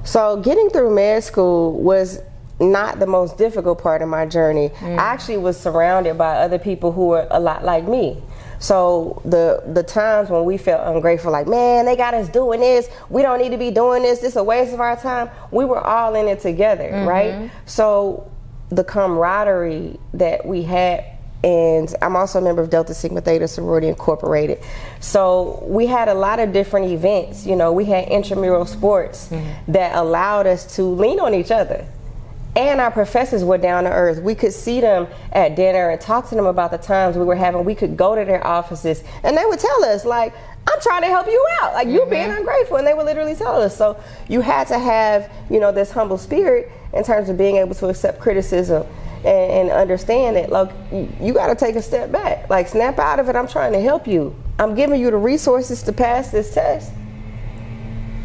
So 0.04 0.37
getting 0.40 0.70
through 0.70 0.94
med 0.94 1.25
school 1.25 1.72
was 1.72 2.20
not 2.60 3.00
the 3.00 3.06
most 3.06 3.37
difficult 3.37 3.82
part 3.82 4.02
of 4.02 4.08
my 4.08 4.24
journey. 4.24 4.69
Mm. 4.69 4.98
I 4.98 5.03
actually 5.12 5.38
was 5.38 5.58
surrounded 5.58 6.17
by 6.17 6.36
other 6.36 6.58
people 6.58 6.93
who 6.93 7.08
were 7.08 7.26
a 7.31 7.41
lot 7.41 7.65
like 7.65 7.86
me. 7.88 8.22
So 8.60 9.20
the 9.24 9.62
the 9.67 9.82
times 9.82 10.31
when 10.31 10.44
we 10.44 10.56
felt 10.56 10.86
ungrateful, 10.94 11.32
like 11.32 11.46
man, 11.48 11.84
they 11.84 11.96
got 11.96 12.15
us 12.15 12.29
doing 12.29 12.60
this, 12.60 12.88
we 13.10 13.20
don't 13.22 13.38
need 13.41 13.50
to 13.50 13.58
be 13.58 13.70
doing 13.70 14.03
this. 14.03 14.20
This 14.20 14.31
is 14.31 14.36
a 14.36 14.44
waste 14.44 14.72
of 14.72 14.81
our 14.81 14.96
time. 14.96 15.29
We 15.50 15.65
were 15.65 15.81
all 15.81 16.15
in 16.15 16.29
it 16.29 16.41
together, 16.41 16.84
Mm-hmm. 16.84 17.08
right? 17.08 17.50
So 17.67 18.31
the 18.70 18.85
camaraderie 18.85 19.99
that 20.15 20.46
we 20.46 20.63
had 20.63 21.05
and 21.44 21.94
I'm 22.03 22.17
also 22.17 22.41
a 22.41 22.43
member 22.43 22.61
of 22.61 22.70
Delta 22.70 22.93
Sigma 22.93 23.20
Theta 23.20 23.46
Sorority 23.46 23.87
Incorporated. 23.87 24.58
So 24.99 25.63
we 25.65 25.87
had 25.87 26.08
a 26.08 26.15
lot 26.15 26.41
of 26.41 26.53
different 26.53 26.91
events. 26.91 27.46
You 27.46 27.55
know, 27.55 27.73
we 27.73 27.85
had 27.85 28.08
intramural 28.08 28.67
sports 28.67 29.29
mm-hmm. 29.29 29.73
that 29.73 29.94
allowed 29.94 30.49
us 30.49 30.75
to 30.75 30.82
lean 30.82 31.20
on 31.20 31.35
each 31.35 31.53
other. 31.53 31.87
And 32.56 32.81
our 32.81 32.91
professors 32.91 33.44
were 33.44 33.58
down 33.58 33.85
to 33.85 33.91
earth. 33.91 34.23
We 34.23 34.35
could 34.35 34.55
see 34.55 34.81
them 34.81 35.06
at 35.31 35.55
dinner 35.55 35.91
and 35.91 36.01
talk 36.01 36.31
to 36.31 36.35
them 36.35 36.46
about 36.46 36.70
the 36.70 36.79
times 36.79 37.17
we 37.17 37.25
were 37.25 37.37
having. 37.37 37.65
We 37.65 37.75
could 37.75 37.96
go 37.96 38.17
to 38.17 38.25
their 38.25 38.44
offices 38.44 39.05
and 39.23 39.37
they 39.37 39.44
would 39.44 39.61
tell 39.61 39.85
us, 39.85 40.06
like, 40.06 40.35
I'm 40.69 40.81
trying 40.81 41.03
to 41.03 41.08
help 41.08 41.27
you 41.27 41.46
out. 41.63 41.75
Like, 41.75 41.89
you're 41.89 42.06
being 42.06 42.29
mm-hmm. 42.29 42.39
ungrateful. 42.39 42.77
And 42.77 42.87
they 42.87 42.94
would 42.94 43.06
literally 43.06 43.35
tell 43.35 43.61
us. 43.63 43.77
So 43.77 43.99
you 44.29 44.41
had 44.41 44.67
to 44.69 44.79
have, 44.79 45.31
you 45.49 45.61
know, 45.61 45.73
this 45.73 45.91
humble 45.91 46.19
spirit 46.19 46.70
in 46.93 47.05
terms 47.05 47.29
of 47.29 47.39
being 47.39 47.56
able 47.56 47.75
to 47.77 47.89
accept 47.89 48.20
criticism 48.20 48.87
and, 49.19 49.53
and 49.53 49.70
understand 49.70 50.37
that, 50.37 50.51
like, 50.51 50.70
you, 50.93 51.08
you 51.20 51.32
got 51.32 51.46
to 51.49 51.55
take 51.55 51.77
a 51.77 51.82
step 51.82 52.11
back. 52.11 52.51
Like, 52.51 52.69
snap 52.69 52.99
out 52.99 53.20
of 53.20 53.29
it. 53.29 53.37
I'm 53.37 53.49
trying 53.49 53.73
to 53.73 53.81
help 53.81 54.06
you. 54.06 54.35
I'm 54.58 54.75
giving 54.75 55.01
you 55.01 55.11
the 55.11 55.17
resources 55.17 55.82
to 55.85 55.93
pass 55.93 56.31
this 56.31 56.53
test. 56.53 56.93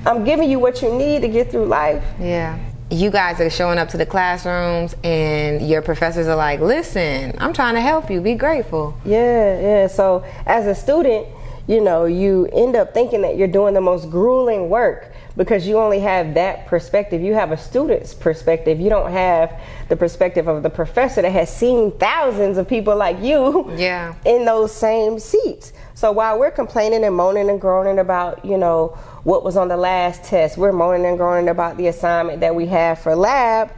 I'm 0.06 0.24
giving 0.24 0.50
you 0.50 0.58
what 0.58 0.82
you 0.82 0.92
need 0.94 1.22
to 1.22 1.28
get 1.28 1.52
through 1.52 1.66
life. 1.66 2.04
Yeah. 2.20 2.58
You 2.90 3.10
guys 3.10 3.40
are 3.40 3.50
showing 3.50 3.78
up 3.78 3.88
to 3.90 3.98
the 3.98 4.06
classrooms, 4.06 4.96
and 5.04 5.66
your 5.66 5.82
professors 5.82 6.28
are 6.28 6.36
like, 6.36 6.60
"Listen, 6.60 7.34
I'm 7.38 7.54
trying 7.54 7.76
to 7.76 7.82
help 7.82 8.10
you. 8.10 8.20
Be 8.20 8.36
grateful." 8.36 8.94
Yeah, 9.06 9.62
yeah. 9.62 9.88
So 9.88 10.26
as 10.46 10.66
a 10.66 10.76
student, 10.76 11.28
you 11.72 11.80
know, 11.80 12.04
you 12.04 12.48
end 12.52 12.76
up 12.76 12.94
thinking 12.94 13.22
that 13.22 13.38
you're 13.38 13.48
doing 13.48 13.74
the 13.74 13.80
most 13.80 14.10
grueling 14.10 14.70
work 14.70 15.10
because 15.38 15.66
you 15.66 15.78
only 15.78 16.00
have 16.02 16.34
that 16.34 16.68
perspective. 16.68 17.22
You 17.22 17.34
have 17.34 17.54
a 17.54 17.58
student's 17.58 18.14
perspective. 18.14 18.78
You 18.82 18.90
don't 18.90 19.10
have 19.10 19.58
the 19.88 19.96
perspective 19.96 20.50
of 20.50 20.64
the 20.64 20.70
professor 20.70 21.22
that 21.22 21.32
has 21.32 21.56
seen 21.56 21.92
thousands 21.98 22.58
of 22.58 22.68
people 22.68 22.98
like 22.98 23.22
you 23.22 23.72
Yeah. 23.78 24.16
in 24.26 24.44
those 24.44 24.76
same 24.76 25.18
seats. 25.18 25.72
So 25.94 26.12
while 26.12 26.38
we're 26.38 26.52
complaining 26.52 27.06
and 27.06 27.16
moaning 27.16 27.50
and 27.50 27.62
groaning 27.62 28.00
about, 28.00 28.44
you 28.44 28.58
know, 28.58 28.88
what 29.24 29.46
was 29.46 29.56
on 29.56 29.70
the 29.70 29.78
last 29.78 30.26
test, 30.26 30.58
we're 30.58 30.74
moaning 30.74 31.06
and 31.06 31.18
groaning 31.18 31.48
about 31.48 31.78
the 31.78 31.88
assignment 31.88 32.42
that 32.42 32.54
we 32.54 32.66
have 32.66 33.00
for 33.00 33.16
lab. 33.16 33.72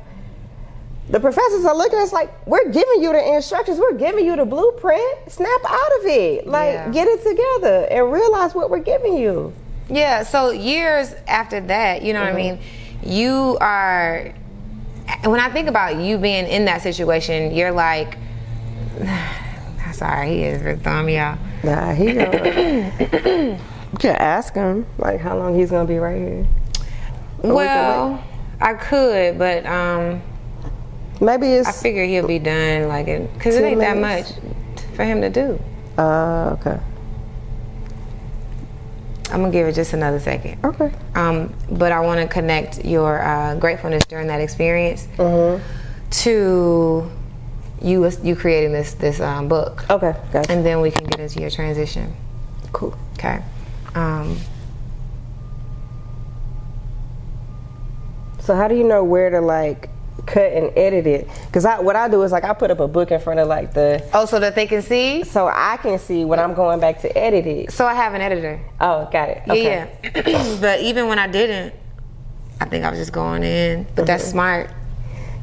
The 1.13 1.20
professors 1.20 1.63
are 1.63 1.77
looking 1.77 2.00
at 2.00 2.05
us 2.05 2.12
like, 2.12 2.32
we're 2.48 2.72
giving 2.72 3.03
you 3.03 3.13
the 3.13 3.36
instructions, 3.36 3.77
we're 3.77 3.93
giving 3.93 4.25
you 4.25 4.36
the 4.36 4.46
blueprint. 4.46 5.32
Snap 5.32 5.62
out 5.63 5.91
of 6.00 6.05
it. 6.08 6.48
Like, 6.48 6.74
Yeah. 6.74 6.89
get 6.89 7.08
it 7.08 7.22
together 7.24 7.88
and 7.91 8.12
realize 8.12 8.55
what 8.55 8.72
we're 8.72 8.79
giving 8.79 9.17
you. 9.17 9.53
Yeah, 9.89 10.24
so 10.24 10.50
years 10.50 11.13
after 11.27 11.62
that, 11.62 12.01
you 12.01 12.13
know 12.13 12.22
what 12.22 12.34
I 12.34 12.36
mean? 12.36 12.58
You 13.03 13.60
are, 13.62 14.34
when 15.25 15.39
I 15.39 15.51
think 15.51 15.67
about 15.67 15.98
you 15.98 16.17
being 16.17 16.48
in 16.48 16.65
that 16.65 16.82
situation, 16.82 17.53
you're 17.53 17.72
like, 17.72 18.17
I'm 19.00 19.93
sorry, 19.93 20.29
he 20.29 20.43
is 20.46 20.63
really 20.63 20.79
throwing 20.79 21.05
me 21.05 21.17
out. 21.17 21.38
Nah, 21.63 21.93
he 21.93 22.12
gonna. 22.13 22.91
you 23.91 23.98
can 24.00 24.15
ask 24.15 24.55
him, 24.55 24.88
like, 24.98 25.20
how 25.20 25.38
long 25.38 25.55
he's 25.60 25.70
gonna 25.70 25.88
be 25.88 26.00
right 26.00 26.17
here. 26.17 26.48
Or 27.43 27.50
we 27.50 27.55
Well, 27.55 28.24
I 28.60 28.74
could, 28.74 29.38
but 29.38 29.63
um, 29.67 30.24
Maybe 31.22 31.60
I 31.60 31.72
figure 31.72 32.05
he'll 32.05 32.27
be 32.27 32.39
done 32.39 32.88
like 32.88 33.08
it, 33.08 33.34
because 33.36 33.55
it 33.55 33.63
ain't 33.63 33.79
that 33.79 33.98
much 33.98 34.25
for 34.96 35.03
him 35.05 35.22
to 35.22 35.29
do. 35.29 35.60
Uh, 35.98 36.55
okay. 36.60 36.79
I'm 39.32 39.39
gonna 39.41 39.51
give 39.51 39.67
it 39.67 39.74
just 39.74 39.93
another 39.93 40.20
second. 40.20 40.63
Okay. 40.63 40.91
Um, 41.15 41.53
but 41.72 41.91
I 41.91 42.00
want 42.01 42.20
to 42.22 42.27
connect 42.27 42.84
your 42.86 43.22
uh, 43.24 43.55
gratefulness 43.55 44.05
during 44.05 44.27
that 44.27 44.41
experience 44.41 45.08
Mm-hmm. 45.17 45.63
to 46.10 47.10
you 47.82 48.12
you 48.24 48.36
creating 48.36 48.72
this 48.74 48.93
this 48.93 49.20
um, 49.20 49.48
book, 49.48 49.86
Okay, 49.89 50.15
gotcha. 50.32 50.51
and 50.51 50.65
then 50.65 50.82
we 50.82 50.91
can 50.91 51.05
get 51.05 51.20
into 51.20 51.41
your 51.41 51.50
transition. 51.50 52.13
Cool. 52.74 52.96
Okay. 53.13 53.41
Um, 53.96 54.38
So 58.39 58.55
how 58.55 58.67
do 58.67 58.75
you 58.75 58.84
know 58.84 59.03
where 59.05 59.29
to 59.29 59.39
like 59.39 59.89
cut 60.25 60.51
and 60.51 60.72
edit 60.77 61.08
it? 61.08 61.27
Because 61.46 61.65
I, 61.65 61.80
what 61.80 61.96
I 61.96 62.08
do 62.08 62.22
is 62.24 62.32
like 62.32 62.44
I 62.44 62.53
put 62.53 62.72
up 62.72 62.80
a 62.80 62.88
book 62.88 63.12
in 63.12 63.20
front 63.20 63.39
of 63.39 63.48
like 63.48 63.74
the, 63.74 64.08
oh, 64.13 64.25
so 64.25 64.39
that 64.39 64.56
they 64.56 64.68
can 64.68 64.82
see. 64.82 65.24
so 65.24 65.48
I 65.48 65.77
can 65.77 66.00
see 66.00 66.25
when 66.25 66.39
I'm 66.39 66.53
going 66.53 66.80
back 66.80 67.01
to 67.01 67.18
edit 67.18 67.46
it. 67.46 67.72
So 67.72 67.86
I 67.86 67.94
have 67.94 68.13
an 68.13 68.22
editor. 68.22 68.62
Oh, 68.80 69.10
got 69.12 69.30
it. 69.30 69.44
Okay. 69.50 69.92
Yeah. 70.03 70.58
but 70.62 70.82
even 70.82 71.08
when 71.08 71.20
I 71.20 71.27
didn't, 71.27 71.74
I 72.60 72.65
think 72.65 72.86
I 72.86 72.89
was 72.89 73.00
just 73.00 73.12
going 73.12 73.44
in. 73.44 73.86
But 73.96 74.06
that's 74.06 74.24
mm-hmm. 74.24 74.32
smart. 74.32 74.72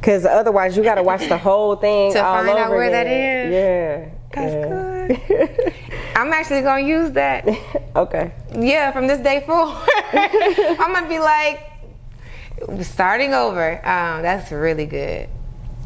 Because 0.00 0.24
otherwise 0.24 0.76
you 0.76 0.82
got 0.82 0.94
to 0.94 1.02
watch 1.02 1.28
the 1.28 1.36
whole 1.36 1.76
thing 1.76 2.12
To 2.12 2.20
find 2.20 2.48
out 2.48 2.70
where 2.70 2.90
that 2.90 3.06
is. 3.06 3.52
Yeah. 3.52 4.20
That's 4.32 4.54
good. 4.54 5.74
I'm 6.16 6.32
actually 6.32 6.62
gonna 6.62 6.86
use 6.86 7.12
that. 7.12 7.48
okay. 7.96 8.32
Yeah, 8.54 8.92
from 8.92 9.06
this 9.06 9.20
day 9.20 9.42
forward, 9.46 9.88
I'm 10.12 10.92
gonna 10.92 11.08
be 11.08 11.18
like 11.18 11.69
starting 12.82 13.34
over. 13.34 13.72
Um, 13.86 14.22
that's 14.22 14.50
really 14.52 14.86
good. 14.86 15.28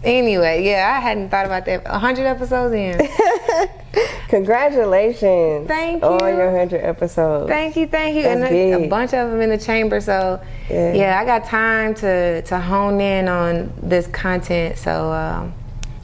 Anyway, 0.03 0.65
yeah, 0.65 0.95
I 0.97 1.01
hadn't 1.01 1.31
thought 1.31 1.47
about 1.47 1.65
that. 1.65 1.85
100 1.85 2.27
episodes 2.27 2.75
in. 2.75 2.99
Congratulations. 4.29 5.67
Thank 5.69 6.03
On 6.03 6.19
you. 6.29 6.37
your 6.37 6.51
100 6.51 6.79
episodes. 6.83 7.49
Thank 7.49 7.77
you, 7.77 7.87
thank 7.87 8.17
you. 8.17 8.23
That's 8.25 8.51
and 8.51 8.83
a, 8.83 8.85
a 8.85 8.89
bunch 8.89 9.15
of 9.15 9.31
them 9.31 9.41
in 9.41 9.49
the 9.51 9.57
chamber. 9.59 10.01
So 10.01 10.41
Yeah. 10.69 10.93
yeah. 10.93 11.21
I 11.21 11.25
got 11.25 11.45
time 11.47 11.95
to 11.97 12.43
to 12.43 12.59
hone 12.61 13.01
in 13.01 13.29
on 13.29 13.73
this 13.83 14.07
content. 14.09 14.77
So 14.77 15.13
um, 15.13 15.55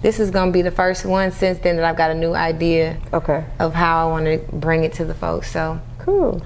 this 0.01 0.19
is 0.21 0.31
gonna 0.31 0.53
be 0.53 0.63
the 0.63 0.71
first 0.71 1.05
one 1.05 1.31
since 1.33 1.59
then 1.59 1.77
that 1.77 1.85
I've 1.85 1.97
got 1.97 2.11
a 2.11 2.15
new 2.15 2.33
idea 2.35 2.97
Okay. 3.13 3.45
of 3.59 3.75
how 3.75 4.09
I 4.09 4.11
want 4.11 4.25
to 4.27 4.39
bring 4.57 4.85
it 4.85 4.93
to 4.95 5.05
the 5.05 5.15
folks. 5.15 5.51
So 5.51 5.79
Cool. 5.99 6.41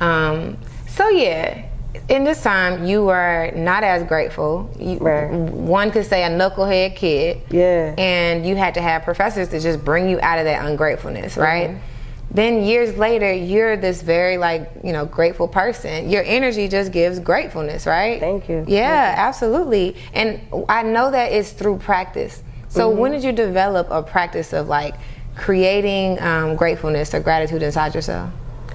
um, 0.00 0.58
so 0.86 1.08
yeah. 1.08 1.64
In 2.08 2.24
this 2.24 2.42
time, 2.42 2.84
you 2.84 3.04
were 3.04 3.50
not 3.54 3.82
as 3.84 4.02
grateful. 4.02 4.70
You, 4.78 4.98
Right. 4.98 5.30
One 5.30 5.90
could 5.90 6.04
say 6.06 6.24
a 6.24 6.28
knucklehead 6.28 6.96
kid. 6.96 7.40
Yeah. 7.50 7.94
And 7.96 8.44
you 8.46 8.56
had 8.56 8.74
to 8.74 8.80
have 8.82 9.02
professors 9.04 9.48
to 9.50 9.60
just 9.60 9.84
bring 9.84 10.08
you 10.08 10.18
out 10.20 10.38
of 10.38 10.44
that 10.44 10.64
ungratefulness, 10.66 11.36
right? 11.36 11.70
Mm-hmm. 11.70 11.78
Then 12.30 12.64
years 12.64 12.96
later, 12.98 13.32
you're 13.32 13.76
this 13.76 14.02
very 14.02 14.38
like 14.38 14.68
you 14.82 14.92
know 14.92 15.04
grateful 15.04 15.46
person. 15.46 16.10
Your 16.10 16.24
energy 16.24 16.66
just 16.68 16.90
gives 16.90 17.20
gratefulness, 17.20 17.86
right? 17.86 18.18
Thank 18.18 18.48
you. 18.48 18.64
Yeah, 18.66 19.14
absolutely. 19.16 19.96
And 20.14 20.40
I 20.68 20.82
know 20.82 21.10
that 21.12 21.30
it's 21.32 21.52
through 21.52 21.78
practice. 21.78 22.42
So 22.68 22.90
Mm-hmm. 22.90 22.98
when 22.98 23.12
did 23.12 23.22
you 23.22 23.30
develop 23.32 23.86
a 23.90 24.02
practice 24.02 24.52
of 24.52 24.66
like 24.68 24.94
creating 25.36 26.20
um, 26.20 26.56
gratefulness 26.56 27.14
or 27.14 27.20
gratitude 27.20 27.62
inside 27.62 27.94
yourself? 27.94 28.30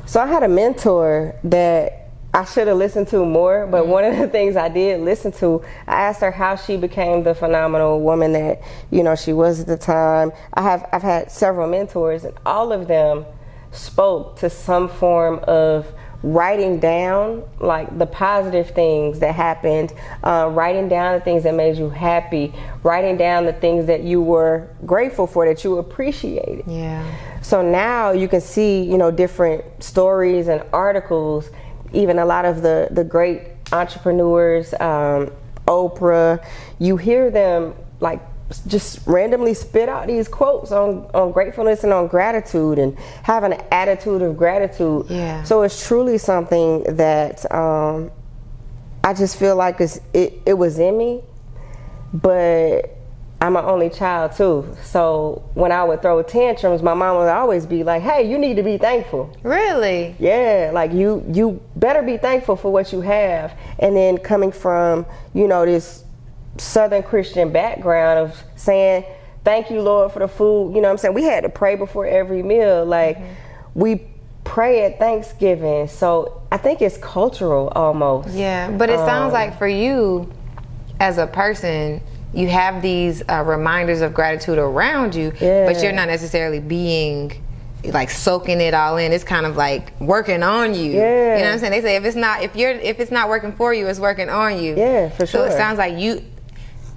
So 0.05 0.21
I 0.21 0.27
had 0.27 0.41
a 0.43 0.47
mentor 0.47 1.35
that 1.43 1.98
I 2.33 2.45
should 2.45 2.67
have 2.67 2.77
listened 2.77 3.07
to 3.09 3.25
more, 3.25 3.65
but 3.65 3.87
one 3.87 4.03
of 4.05 4.17
the 4.17 4.27
things 4.37 4.55
I 4.55 4.69
did 4.69 5.01
listen 5.01 5.31
to, 5.33 5.63
I 5.87 6.01
asked 6.01 6.21
her 6.21 6.31
how 6.31 6.55
she 6.55 6.77
became 6.77 7.23
the 7.23 7.33
phenomenal 7.33 8.01
woman 8.01 8.33
that 8.33 8.61
you 8.91 9.03
know 9.03 9.15
she 9.15 9.33
was 9.33 9.61
at 9.61 9.67
the 9.67 9.77
time. 9.77 10.31
I 10.53 10.61
have 10.61 10.87
I've 10.91 11.01
had 11.01 11.31
several 11.31 11.67
mentors, 11.67 12.23
and 12.23 12.37
all 12.45 12.71
of 12.71 12.87
them 12.87 13.25
spoke 13.71 14.37
to 14.39 14.49
some 14.49 14.89
form 14.89 15.39
of 15.43 15.91
writing 16.21 16.79
down 16.79 17.43
like 17.59 17.97
the 17.97 18.05
positive 18.05 18.71
things 18.71 19.19
that 19.19 19.33
happened, 19.33 19.93
uh, 20.23 20.49
writing 20.51 20.89
down 20.89 21.13
the 21.13 21.21
things 21.21 21.43
that 21.43 21.55
made 21.55 21.77
you 21.77 21.89
happy, 21.89 22.53
writing 22.83 23.15
down 23.15 23.45
the 23.45 23.53
things 23.53 23.85
that 23.85 24.03
you 24.03 24.21
were 24.21 24.67
grateful 24.85 25.25
for, 25.25 25.45
that 25.45 25.63
you 25.63 25.77
appreciated. 25.77 26.63
Yeah. 26.67 27.05
So 27.41 27.61
now 27.61 28.11
you 28.11 28.27
can 28.27 28.41
see, 28.41 28.83
you 28.83 28.97
know, 28.97 29.11
different 29.11 29.63
stories 29.81 30.49
and 30.49 30.63
articles. 30.73 31.49
Even 31.93 32.19
a 32.19 32.25
lot 32.25 32.45
of 32.45 32.61
the 32.61 32.87
the 32.91 33.03
great 33.03 33.41
entrepreneurs, 33.71 34.73
um, 34.75 35.31
Oprah, 35.67 36.43
you 36.79 36.97
hear 36.97 37.29
them 37.29 37.73
like 37.99 38.21
just 38.67 39.05
randomly 39.05 39.53
spit 39.53 39.89
out 39.89 40.07
these 40.07 40.27
quotes 40.27 40.71
on 40.71 41.09
on 41.13 41.31
gratefulness 41.31 41.83
and 41.83 41.93
on 41.93 42.07
gratitude 42.07 42.79
and 42.79 42.97
have 43.23 43.43
an 43.43 43.53
attitude 43.71 44.21
of 44.21 44.37
gratitude. 44.37 45.05
Yeah. 45.09 45.43
So 45.43 45.61
it's 45.61 45.87
truly 45.87 46.17
something 46.17 46.83
that 46.95 47.51
um, 47.53 48.11
I 49.03 49.13
just 49.13 49.37
feel 49.37 49.55
like 49.55 49.79
it's, 49.79 49.99
it 50.13 50.41
it 50.45 50.53
was 50.53 50.79
in 50.79 50.97
me, 50.97 51.21
but 52.13 52.98
I'm 53.41 53.55
an 53.55 53.63
only 53.63 53.89
child 53.89 54.33
too. 54.33 54.75
So 54.83 55.43
when 55.53 55.71
I 55.71 55.83
would 55.83 56.01
throw 56.01 56.21
tantrums, 56.23 56.83
my 56.83 56.93
mom 56.93 57.17
would 57.17 57.29
always 57.29 57.65
be 57.65 57.83
like, 57.83 58.01
"Hey, 58.01 58.29
you 58.29 58.37
need 58.37 58.55
to 58.55 58.63
be 58.63 58.77
thankful." 58.77 59.29
Really? 59.43 60.15
Yeah, 60.19 60.71
like 60.73 60.91
you 60.91 61.23
you 61.31 61.61
better 61.77 62.01
be 62.01 62.17
thankful 62.17 62.57
for 62.57 62.71
what 62.71 62.91
you 62.91 62.99
have. 63.01 63.53
And 63.79 63.95
then 63.95 64.17
coming 64.17 64.51
from, 64.51 65.05
you 65.33 65.47
know, 65.47 65.65
this 65.65 66.03
southern 66.57 67.03
Christian 67.03 67.51
background 67.53 68.19
of 68.19 68.43
saying, 68.57 69.05
"Thank 69.45 69.69
you, 69.71 69.81
Lord, 69.81 70.11
for 70.11 70.19
the 70.19 70.27
food." 70.27 70.75
You 70.75 70.81
know 70.81 70.89
what 70.89 70.93
I'm 70.93 70.97
saying? 70.97 71.13
We 71.13 71.23
had 71.23 71.43
to 71.43 71.49
pray 71.49 71.75
before 71.75 72.05
every 72.05 72.43
meal. 72.43 72.83
Like 72.85 73.17
we 73.73 74.01
pray 74.43 74.83
at 74.83 74.99
Thanksgiving. 74.99 75.87
So 75.87 76.41
I 76.51 76.57
think 76.57 76.81
it's 76.81 76.97
cultural 76.97 77.69
almost. 77.73 78.29
Yeah, 78.29 78.69
but 78.71 78.89
it 78.89 78.97
sounds 78.99 79.27
Um, 79.27 79.39
like 79.39 79.57
for 79.57 79.67
you, 79.67 80.29
as 80.99 81.17
a 81.17 81.27
person, 81.27 82.01
you 82.33 82.47
have 82.47 82.81
these 82.81 83.23
uh, 83.29 83.43
reminders 83.45 84.01
of 84.01 84.13
gratitude 84.13 84.57
around 84.57 85.15
you, 85.15 85.31
but 85.31 85.81
you're 85.81 85.91
not 85.91 86.07
necessarily 86.07 86.59
being 86.59 87.31
like 87.85 88.09
soaking 88.09 88.59
it 88.59 88.73
all 88.73 88.97
in. 88.97 89.11
It's 89.13 89.23
kind 89.23 89.45
of 89.45 89.55
like 89.55 89.99
working 90.01 90.43
on 90.43 90.73
you. 90.75 90.91
Yeah. 90.91 91.35
You 91.37 91.41
know 91.43 91.45
what 91.47 91.53
I'm 91.53 91.59
saying? 91.59 91.71
They 91.71 91.81
say 91.81 91.95
if 91.95 92.03
it's 92.05 92.15
not 92.15 92.43
if 92.43 92.55
you're 92.55 92.71
if 92.71 92.99
it's 92.99 93.11
not 93.11 93.29
working 93.29 93.53
for 93.53 93.73
you, 93.73 93.87
it's 93.87 93.99
working 93.99 94.29
on 94.29 94.61
you. 94.61 94.75
Yeah, 94.75 95.09
for 95.09 95.25
sure. 95.25 95.41
So 95.41 95.43
it 95.45 95.57
sounds 95.57 95.77
like 95.77 95.97
you 95.97 96.23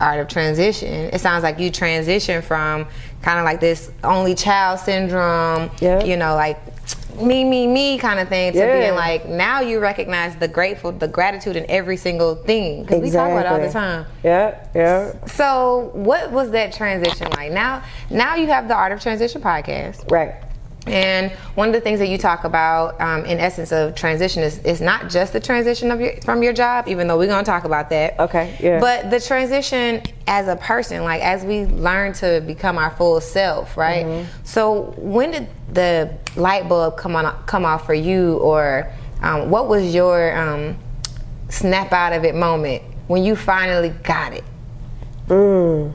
art 0.01 0.19
of 0.21 0.29
transition. 0.29 0.89
It 0.93 1.21
sounds 1.21 1.45
like 1.45 1.59
you 1.61 1.71
transition 1.71 2.43
from 2.43 2.87
kind 3.23 3.39
of 3.39 3.45
like 3.45 3.61
this 3.61 3.91
only 4.03 4.35
child 4.35 4.81
syndrome, 4.81 5.71
Yeah. 5.81 6.03
you 6.05 6.17
know, 6.17 6.35
like 6.35 6.59
me, 7.21 7.45
me, 7.45 7.67
me 7.67 7.99
kind 7.99 8.21
of 8.21 8.29
thing 8.29 8.53
to 8.53 8.59
Yeah. 8.59 8.81
being 8.81 8.95
like 8.95 9.29
now 9.29 9.61
you 9.61 9.79
recognize 9.81 10.37
the 10.37 10.49
grateful, 10.49 10.93
the 10.93 11.09
gratitude 11.09 11.57
in 11.57 11.67
every 11.69 11.97
single 11.97 12.35
thing 12.35 12.83
because 12.83 13.01
we 13.01 13.11
talk 13.11 13.31
about 13.31 13.47
it 13.47 13.53
all 13.53 13.61
the 13.61 13.71
time. 13.71 14.07
Yeah, 14.23 14.67
yeah. 14.75 15.13
So, 15.27 15.91
what 15.95 16.31
was 16.31 16.51
that 16.53 16.73
transition 16.73 17.29
like? 17.33 17.53
Now, 17.53 17.83
now 18.11 18.37
you 18.37 18.47
have 18.49 18.69
the 18.69 18.75
Art 18.75 18.93
of 18.93 19.01
Transition 19.01 19.41
podcast. 19.41 20.11
Right. 20.11 20.35
And 20.87 21.31
one 21.55 21.69
of 21.69 21.75
the 21.75 21.81
things 21.81 22.01
that 22.01 22.09
you 22.09 22.19
talk 22.19 22.43
about, 22.43 23.01
um, 23.01 23.25
in 23.25 23.39
essence, 23.39 23.71
of 23.71 23.95
transition 23.95 24.43
is, 24.43 24.59
is 24.65 24.81
not 24.81 25.09
just 25.09 25.33
the 25.33 25.39
transition 25.39 25.93
of 25.93 26.01
your, 26.01 26.21
from 26.23 26.43
your 26.43 26.53
job, 26.53 26.89
even 26.89 27.07
though 27.07 27.17
we're 27.17 27.29
going 27.29 27.45
to 27.45 27.49
talk 27.49 27.63
about 27.63 27.89
that. 27.91 28.19
Okay, 28.19 28.57
yeah. 28.61 28.81
But 28.81 29.09
the 29.09 29.21
transition 29.21 30.03
as 30.27 30.49
a 30.49 30.57
person, 30.57 31.05
like 31.05 31.23
as 31.23 31.45
we 31.45 31.67
learn 31.67 32.15
to 32.15 32.43
become 32.47 32.79
our 32.79 32.91
full 32.91 33.21
self, 33.21 33.77
right? 33.77 34.05
Mm-hmm. 34.05 34.29
So 34.43 34.93
when 34.97 35.31
did 35.31 35.49
the 35.73 36.19
light 36.37 36.69
bulb 36.69 36.97
come 36.97 37.17
on 37.17 37.35
come 37.47 37.65
off 37.65 37.87
for 37.87 37.95
you, 37.95 38.37
or 38.39 38.93
um, 39.23 39.51
what 39.51 39.69
was 39.69 39.95
your 39.95 40.37
um, 40.37 40.79
snap 41.49 41.93
out 41.93 42.13
of 42.13 42.25
it 42.25 42.35
moment 42.35 42.83
when 43.07 43.25
you 43.25 43.37
finally 43.37 43.91
got 43.91 44.33
it? 44.33 44.45
Mm. 45.29 45.95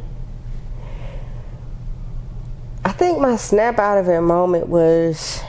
I 2.83 2.91
think 2.91 3.19
my 3.19 3.35
snap 3.35 3.79
out 3.79 3.97
of 3.97 4.07
it 4.07 4.21
moment 4.21 4.67
was 4.67 5.41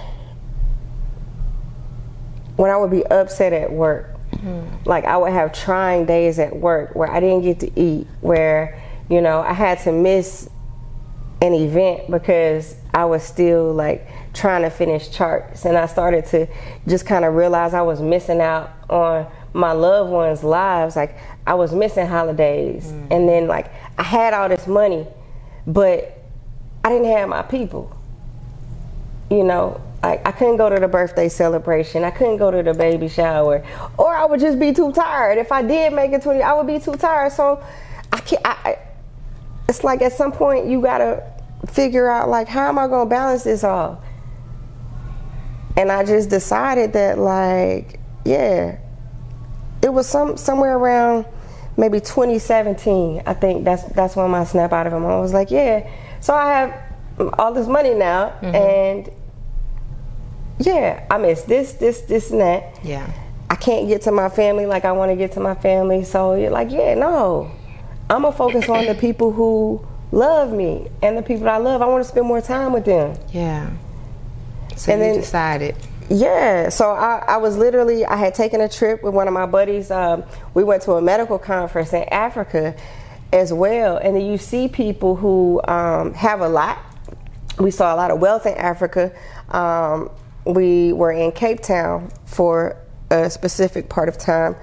when 2.57 2.71
I 2.71 2.77
would 2.77 2.91
be 2.91 3.07
upset 3.07 3.53
at 3.53 3.73
work. 3.73 4.17
Mm-hmm. 4.33 4.89
Like 4.89 5.05
I 5.05 5.17
would 5.17 5.33
have 5.33 5.53
trying 5.53 6.05
days 6.05 6.39
at 6.39 6.55
work 6.55 6.95
where 6.95 7.11
I 7.11 7.21
didn't 7.21 7.43
get 7.43 7.61
to 7.61 7.81
eat, 7.81 8.07
where 8.21 8.83
you 9.09 9.21
know 9.21 9.41
I 9.41 9.53
had 9.53 9.79
to 9.81 9.93
miss 9.93 10.51
an 11.41 11.55
event 11.55 12.11
because 12.11 12.75
I 12.93 13.05
was 13.05 13.23
still 13.23 13.73
like 13.73 14.07
trying 14.39 14.63
to 14.63 14.71
finish 14.71 15.11
charts, 15.11 15.65
and 15.65 15.77
I 15.77 15.87
started 15.87 16.25
to 16.27 16.47
just 16.87 17.07
kind 17.07 17.25
of 17.25 17.35
realize 17.35 17.75
I 17.75 17.83
was 17.83 18.01
missing 18.01 18.41
out 18.41 18.71
on 18.89 19.27
my 19.53 19.73
loved 19.73 20.11
ones' 20.11 20.45
lives. 20.45 20.97
Like 20.97 21.17
I 21.47 21.55
was 21.55 21.75
missing 21.75 22.07
holidays, 22.07 22.87
mm-hmm. 22.87 23.13
and 23.13 23.29
then 23.29 23.47
like 23.49 23.71
I 23.99 24.05
had 24.05 24.35
all 24.35 24.49
this 24.49 24.67
money, 24.67 25.07
but 25.67 26.23
I 26.85 26.89
didn't 26.91 27.11
have 27.11 27.29
my 27.29 27.43
people. 27.43 27.95
You 29.31 29.45
know, 29.45 29.81
like 30.03 30.27
I 30.27 30.33
couldn't 30.33 30.57
go 30.57 30.71
to 30.71 30.81
the 30.81 30.89
birthday 30.89 31.29
celebration. 31.29 32.05
I 32.05 32.11
couldn't 32.11 32.37
go 32.37 32.51
to 32.51 32.63
the 32.63 32.75
baby 32.75 33.09
shower, 33.09 33.65
or 33.99 34.15
I 34.15 34.25
would 34.25 34.41
just 34.41 34.59
be 34.59 34.73
too 34.73 34.93
tired. 34.93 35.39
If 35.39 35.51
I 35.51 35.63
did 35.63 35.93
make 35.93 36.13
it 36.13 36.23
twenty, 36.23 36.43
I 36.43 36.55
would 36.55 36.67
be 36.67 36.79
too 36.79 36.95
tired. 36.95 37.33
So 37.33 37.63
I 38.13 38.21
can't. 38.21 38.47
I, 38.47 38.57
I, 38.65 38.79
it's 39.69 39.85
like 39.85 40.01
at 40.01 40.13
some 40.13 40.33
point 40.33 40.67
you 40.67 40.81
gotta 40.81 41.23
figure 41.67 42.09
out 42.09 42.29
like 42.29 42.47
how 42.49 42.69
am 42.69 42.79
I 42.79 42.87
gonna 42.87 43.11
balance 43.11 43.43
this 43.43 43.65
all. 43.65 44.03
And 45.77 45.93
I 45.93 46.05
just 46.05 46.31
decided 46.31 46.93
that 46.95 47.19
like 47.19 48.01
yeah, 48.25 48.79
it 49.83 49.93
was 49.93 50.07
some 50.07 50.37
somewhere 50.37 50.77
around 50.77 51.27
maybe 51.77 52.01
2017. 52.01 53.23
I 53.25 53.35
think 53.35 53.65
that's 53.65 53.85
that's 53.93 54.17
when 54.17 54.31
my 54.31 54.45
snap 54.45 54.73
out 54.73 54.87
of 54.87 54.93
him. 54.93 55.07
I 55.07 55.19
was 55.19 55.33
like 55.33 55.51
yeah. 55.51 55.89
So 56.21 56.35
I 56.35 56.47
have 56.53 57.33
all 57.39 57.53
this 57.53 57.67
money 57.67 57.95
now, 57.95 58.31
mm-hmm. 58.41 58.55
and 58.55 59.11
yeah, 60.59 61.07
I 61.11 61.19
miss 61.19 61.43
this, 61.43 61.75
this, 61.75 62.01
this, 62.03 62.31
and 62.31 62.41
that. 62.41 62.79
Yeah. 62.85 63.11
I 63.51 63.55
can't 63.55 63.89
get 63.89 64.03
to 64.03 64.13
my 64.13 64.29
family 64.29 64.67
like 64.67 64.85
I 64.85 64.93
want 64.93 65.11
to 65.11 65.17
get 65.17 65.33
to 65.33 65.41
my 65.41 65.55
family. 65.55 66.05
So 66.05 66.35
you're 66.35 66.51
like, 66.51 66.71
yeah, 66.71 66.95
no. 66.95 67.51
I'm 68.11 68.23
gonna 68.23 68.37
focus 68.37 68.69
on 68.69 68.87
the 68.87 68.95
people 68.95 69.33
who 69.33 69.87
love 70.13 70.53
me 70.53 70.89
and 71.03 71.17
the 71.17 71.23
people 71.23 71.49
I 71.49 71.59
love. 71.59 71.83
I 71.83 71.87
want 71.87 72.03
to 72.03 72.09
spend 72.09 72.27
more 72.27 72.41
time 72.41 72.73
with 72.73 72.85
them. 72.85 73.17
Yeah. 73.33 73.71
So 74.79 74.93
and 74.93 75.01
you 75.01 75.13
then, 75.13 75.21
decided. 75.21 75.77
Yeah. 76.09 76.69
So 76.69 76.91
I, 76.91 77.25
I, 77.29 77.37
was 77.37 77.57
literally 77.57 78.07
I 78.07 78.17
had 78.17 78.35
taken 78.35 78.61
a 78.61 78.69
trip 78.69 79.03
with 79.03 79.13
one 79.13 79.27
of 79.27 79.35
my 79.35 79.47
buddies. 79.47 79.91
Um, 79.91 80.25
we 80.55 80.65
went 80.65 80.83
to 80.85 80.93
a 80.93 81.03
medical 81.03 81.39
conference 81.39 81.93
in 81.93 82.05
Africa 82.05 82.75
as 83.33 83.53
well, 83.53 83.99
and 83.99 84.17
then 84.17 84.25
you 84.25 84.39
see 84.39 84.69
people 84.69 85.17
who 85.17 85.61
um, 85.69 86.15
have 86.15 86.41
a 86.41 86.49
lot. 86.49 86.79
We 87.59 87.71
saw 87.71 87.95
a 87.95 87.97
lot 87.97 88.11
of 88.11 88.21
wealth 88.21 88.47
in 88.47 88.55
Africa. 88.55 89.13
Um, 89.51 90.11
we 90.47 90.93
were 90.93 91.13
in 91.13 91.33
Cape 91.33 91.61
Town 91.61 92.11
for 92.25 92.77
a 93.11 93.29
specific 93.29 93.89
part 93.89 94.09
of 94.09 94.17
time. 94.17 94.55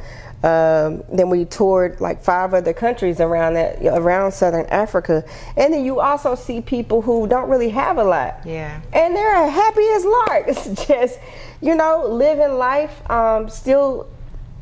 Um, 0.45 1.03
then 1.11 1.31
we 1.31 1.45
toured 1.45 1.99
like 1.99 2.21
five 2.21 2.53
other 2.53 2.71
countries 2.71 3.19
around 3.19 3.55
that 3.55 3.83
around 3.83 4.31
Southern 4.31 4.67
Africa, 4.67 5.23
and 5.57 5.73
then 5.73 5.83
you 5.83 5.99
also 5.99 6.35
see 6.35 6.61
people 6.61 7.01
who 7.01 7.27
don't 7.27 7.49
really 7.49 7.69
have 7.69 7.97
a 7.97 8.03
lot. 8.03 8.41
Yeah, 8.45 8.79
and 8.93 9.15
they're 9.15 9.49
happy 9.49 9.87
as 9.87 10.05
larks, 10.05 10.85
just 10.87 11.19
you 11.61 11.73
know 11.73 12.05
living 12.07 12.59
life, 12.59 13.09
um, 13.09 13.49
still 13.49 14.07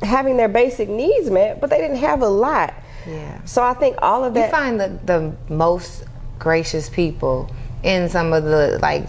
having 0.00 0.38
their 0.38 0.48
basic 0.48 0.88
needs 0.88 1.28
met, 1.28 1.60
but 1.60 1.68
they 1.68 1.78
didn't 1.78 1.98
have 1.98 2.22
a 2.22 2.28
lot. 2.28 2.72
Yeah. 3.06 3.44
So 3.44 3.62
I 3.62 3.74
think 3.74 3.98
all 4.00 4.24
of 4.24 4.32
that. 4.32 4.46
You 4.46 4.50
find 4.50 4.80
the 4.80 4.98
the 5.04 5.36
most 5.52 6.04
gracious 6.38 6.88
people 6.88 7.54
in 7.82 8.08
some 8.08 8.32
of 8.32 8.44
the 8.44 8.78
like 8.80 9.04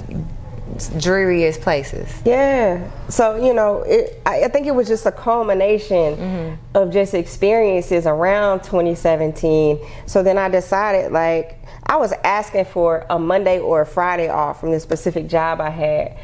dreariest 0.98 1.62
places. 1.62 2.10
Yeah. 2.26 2.90
So 3.10 3.36
you 3.44 3.54
know, 3.54 3.82
it, 3.84 4.22
I, 4.26 4.44
I, 4.44 4.48
think 4.48 4.68
it 4.68 4.76
was 4.76 4.88
just 4.88 5.06
a 5.06 5.12
culmination 5.12 6.16
mm-hmm. 6.16 6.78
of 6.78 6.92
just 6.92 7.14
experiences 7.14 8.06
around 8.06 8.64
2017. 8.64 9.80
So 10.06 10.24
then 10.24 10.38
I 10.38 10.50
decided, 10.50 11.12
like, 11.12 11.60
I 11.86 11.98
was 11.98 12.14
asking 12.24 12.66
for 12.66 13.06
a 13.10 13.20
Monday 13.20 13.60
or 13.60 13.82
a 13.82 13.86
Friday 13.86 14.30
off 14.30 14.60
from 14.60 14.72
this 14.72 14.84
specific 14.84 15.28
job 15.28 15.62
I 15.62 15.70
had, 15.70 16.18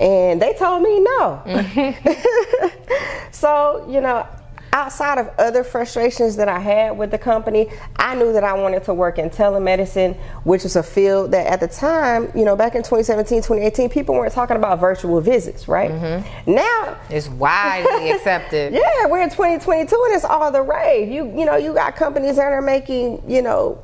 and 0.00 0.40
they 0.40 0.54
told 0.54 0.82
me 0.82 1.00
no. 1.00 1.42
Mm-hmm. 1.46 3.30
so 3.32 3.86
you 3.88 4.00
know, 4.00 4.26
outside 4.72 5.18
of 5.18 5.28
other 5.38 5.62
frustrations 5.62 6.36
that 6.36 6.48
I 6.48 6.58
had 6.58 6.96
with 6.96 7.10
the 7.10 7.18
company, 7.18 7.68
I 7.96 8.14
knew 8.14 8.32
that 8.32 8.42
I 8.42 8.54
wanted 8.54 8.84
to 8.84 8.94
work 8.94 9.18
in 9.18 9.28
telemedicine, 9.28 10.16
which 10.44 10.64
is 10.64 10.76
a 10.76 10.82
field 10.82 11.32
that 11.32 11.46
at 11.46 11.60
the 11.60 11.68
time, 11.68 12.32
you 12.34 12.44
know, 12.44 12.56
back 12.56 12.74
in 12.74 12.82
2017, 12.82 13.42
2018, 13.42 13.90
people 13.90 14.14
weren't 14.14 14.32
talking 14.32 14.56
about 14.56 14.80
virtual 14.80 15.20
visits, 15.20 15.68
right? 15.68 15.90
Mm-hmm. 15.90 16.54
Now 16.54 16.98
it's 17.10 17.28
widely 17.28 18.10
accepted. 18.12 18.72
Yeah, 18.72 19.06
we're 19.06 19.22
in 19.22 19.30
2022 19.30 20.02
and 20.06 20.14
it's 20.14 20.24
all 20.24 20.50
the 20.50 20.62
rave. 20.62 21.10
You 21.10 21.22
you 21.38 21.44
know, 21.44 21.56
you 21.56 21.74
got 21.74 21.94
companies 21.94 22.36
that 22.36 22.52
are 22.52 22.62
making, 22.62 23.22
you 23.28 23.42
know, 23.42 23.78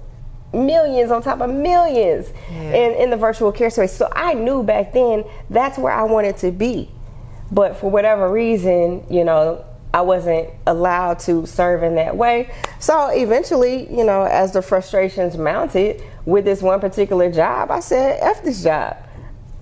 millions 0.53 1.11
on 1.11 1.23
top 1.23 1.41
of 1.41 1.51
millions 1.51 2.31
yeah. 2.51 2.75
in, 2.75 3.03
in 3.03 3.11
the 3.11 3.17
virtual 3.17 3.53
care 3.53 3.71
space. 3.71 3.93
So 3.93 4.09
I 4.13 4.35
knew 4.35 4.63
back 4.63 4.93
then 4.93 5.25
that's 5.51 5.79
where 5.79 5.93
I 5.93 6.05
wanted 6.05 6.39
to 6.39 6.51
be. 6.51 6.91
But 7.51 7.77
for 7.77 7.91
whatever 7.91 8.31
reason, 8.31 9.05
you 9.11 9.25
know, 9.25 9.65
I 9.99 10.01
wasn't 10.01 10.49
allowed 10.69 11.19
to 11.21 11.45
serve 11.45 11.83
in 11.83 11.97
that 11.97 12.17
way. 12.17 12.55
So 12.79 13.09
eventually, 13.09 13.93
you 13.93 14.05
know, 14.05 14.23
as 14.23 14.53
the 14.53 14.63
frustrations 14.63 15.37
mounted 15.37 16.05
with 16.25 16.45
this 16.45 16.63
one 16.63 16.79
particular 16.79 17.33
job, 17.33 17.73
I 17.73 17.81
said, 17.81 18.21
F 18.23 18.45
this 18.45 18.63
job. 18.63 18.97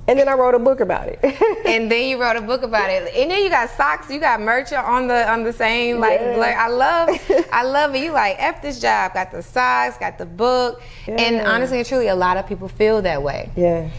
And 0.06 0.18
then 0.18 0.28
I 0.28 0.34
wrote 0.34 0.54
a 0.54 0.58
book 0.58 0.80
about 0.80 1.08
it. 1.08 1.20
and 1.66 1.90
then 1.90 2.10
you 2.10 2.20
wrote 2.20 2.36
a 2.36 2.42
book 2.42 2.62
about 2.62 2.90
it. 2.90 3.14
And 3.14 3.30
then 3.30 3.42
you 3.42 3.48
got 3.48 3.70
socks, 3.70 4.10
you 4.10 4.20
got 4.20 4.42
merch 4.42 4.74
on 4.74 5.08
the 5.08 5.26
on 5.26 5.42
the 5.42 5.54
same 5.54 6.00
like, 6.00 6.20
yeah. 6.20 6.36
like 6.36 6.54
I 6.54 6.68
love 6.68 7.08
I 7.52 7.64
love 7.64 7.94
it. 7.94 8.04
You 8.04 8.12
like 8.12 8.36
F 8.38 8.60
this 8.60 8.78
job, 8.78 9.14
got 9.14 9.32
the 9.32 9.42
socks, 9.42 9.96
got 9.96 10.18
the 10.18 10.26
book. 10.26 10.82
Yeah. 11.08 11.14
And 11.14 11.46
honestly 11.46 11.78
and 11.78 11.86
truly 11.86 12.08
a 12.08 12.14
lot 12.14 12.36
of 12.36 12.46
people 12.46 12.68
feel 12.68 13.00
that 13.02 13.22
way. 13.22 13.50
Yeah. 13.56 13.90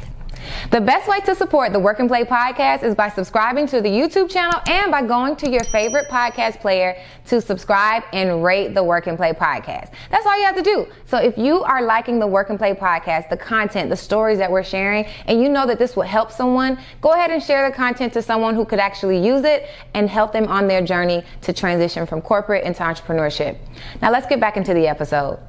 The 0.69 0.81
best 0.81 1.07
way 1.07 1.21
to 1.21 1.33
support 1.33 1.71
the 1.71 1.79
Work 1.79 1.99
and 1.99 2.09
Play 2.09 2.25
podcast 2.25 2.83
is 2.83 2.93
by 2.93 3.07
subscribing 3.07 3.67
to 3.67 3.79
the 3.79 3.87
YouTube 3.87 4.29
channel 4.29 4.59
and 4.67 4.91
by 4.91 5.01
going 5.01 5.37
to 5.37 5.49
your 5.49 5.63
favorite 5.63 6.09
podcast 6.09 6.59
player 6.59 7.01
to 7.27 7.39
subscribe 7.39 8.03
and 8.11 8.43
rate 8.43 8.73
the 8.73 8.83
Work 8.83 9.07
and 9.07 9.15
Play 9.15 9.31
podcast. 9.31 9.93
That's 10.11 10.25
all 10.25 10.37
you 10.37 10.43
have 10.43 10.57
to 10.57 10.61
do. 10.61 10.85
So 11.05 11.19
if 11.19 11.37
you 11.37 11.63
are 11.63 11.81
liking 11.81 12.19
the 12.19 12.27
Work 12.27 12.49
and 12.49 12.59
Play 12.59 12.73
podcast, 12.73 13.29
the 13.29 13.37
content, 13.37 13.89
the 13.89 13.95
stories 13.95 14.39
that 14.39 14.51
we're 14.51 14.61
sharing, 14.61 15.05
and 15.25 15.41
you 15.41 15.47
know 15.47 15.65
that 15.65 15.79
this 15.79 15.95
will 15.95 16.03
help 16.03 16.33
someone, 16.33 16.77
go 16.99 17.13
ahead 17.13 17.31
and 17.31 17.41
share 17.41 17.69
the 17.69 17.73
content 17.73 18.11
to 18.13 18.21
someone 18.21 18.53
who 18.53 18.65
could 18.65 18.79
actually 18.79 19.25
use 19.25 19.45
it 19.45 19.69
and 19.93 20.09
help 20.09 20.33
them 20.33 20.49
on 20.49 20.67
their 20.67 20.81
journey 20.81 21.23
to 21.43 21.53
transition 21.53 22.05
from 22.05 22.21
corporate 22.21 22.65
into 22.65 22.83
entrepreneurship. 22.83 23.57
Now 24.01 24.11
let's 24.11 24.27
get 24.27 24.41
back 24.41 24.57
into 24.57 24.73
the 24.73 24.85
episode. 24.85 25.39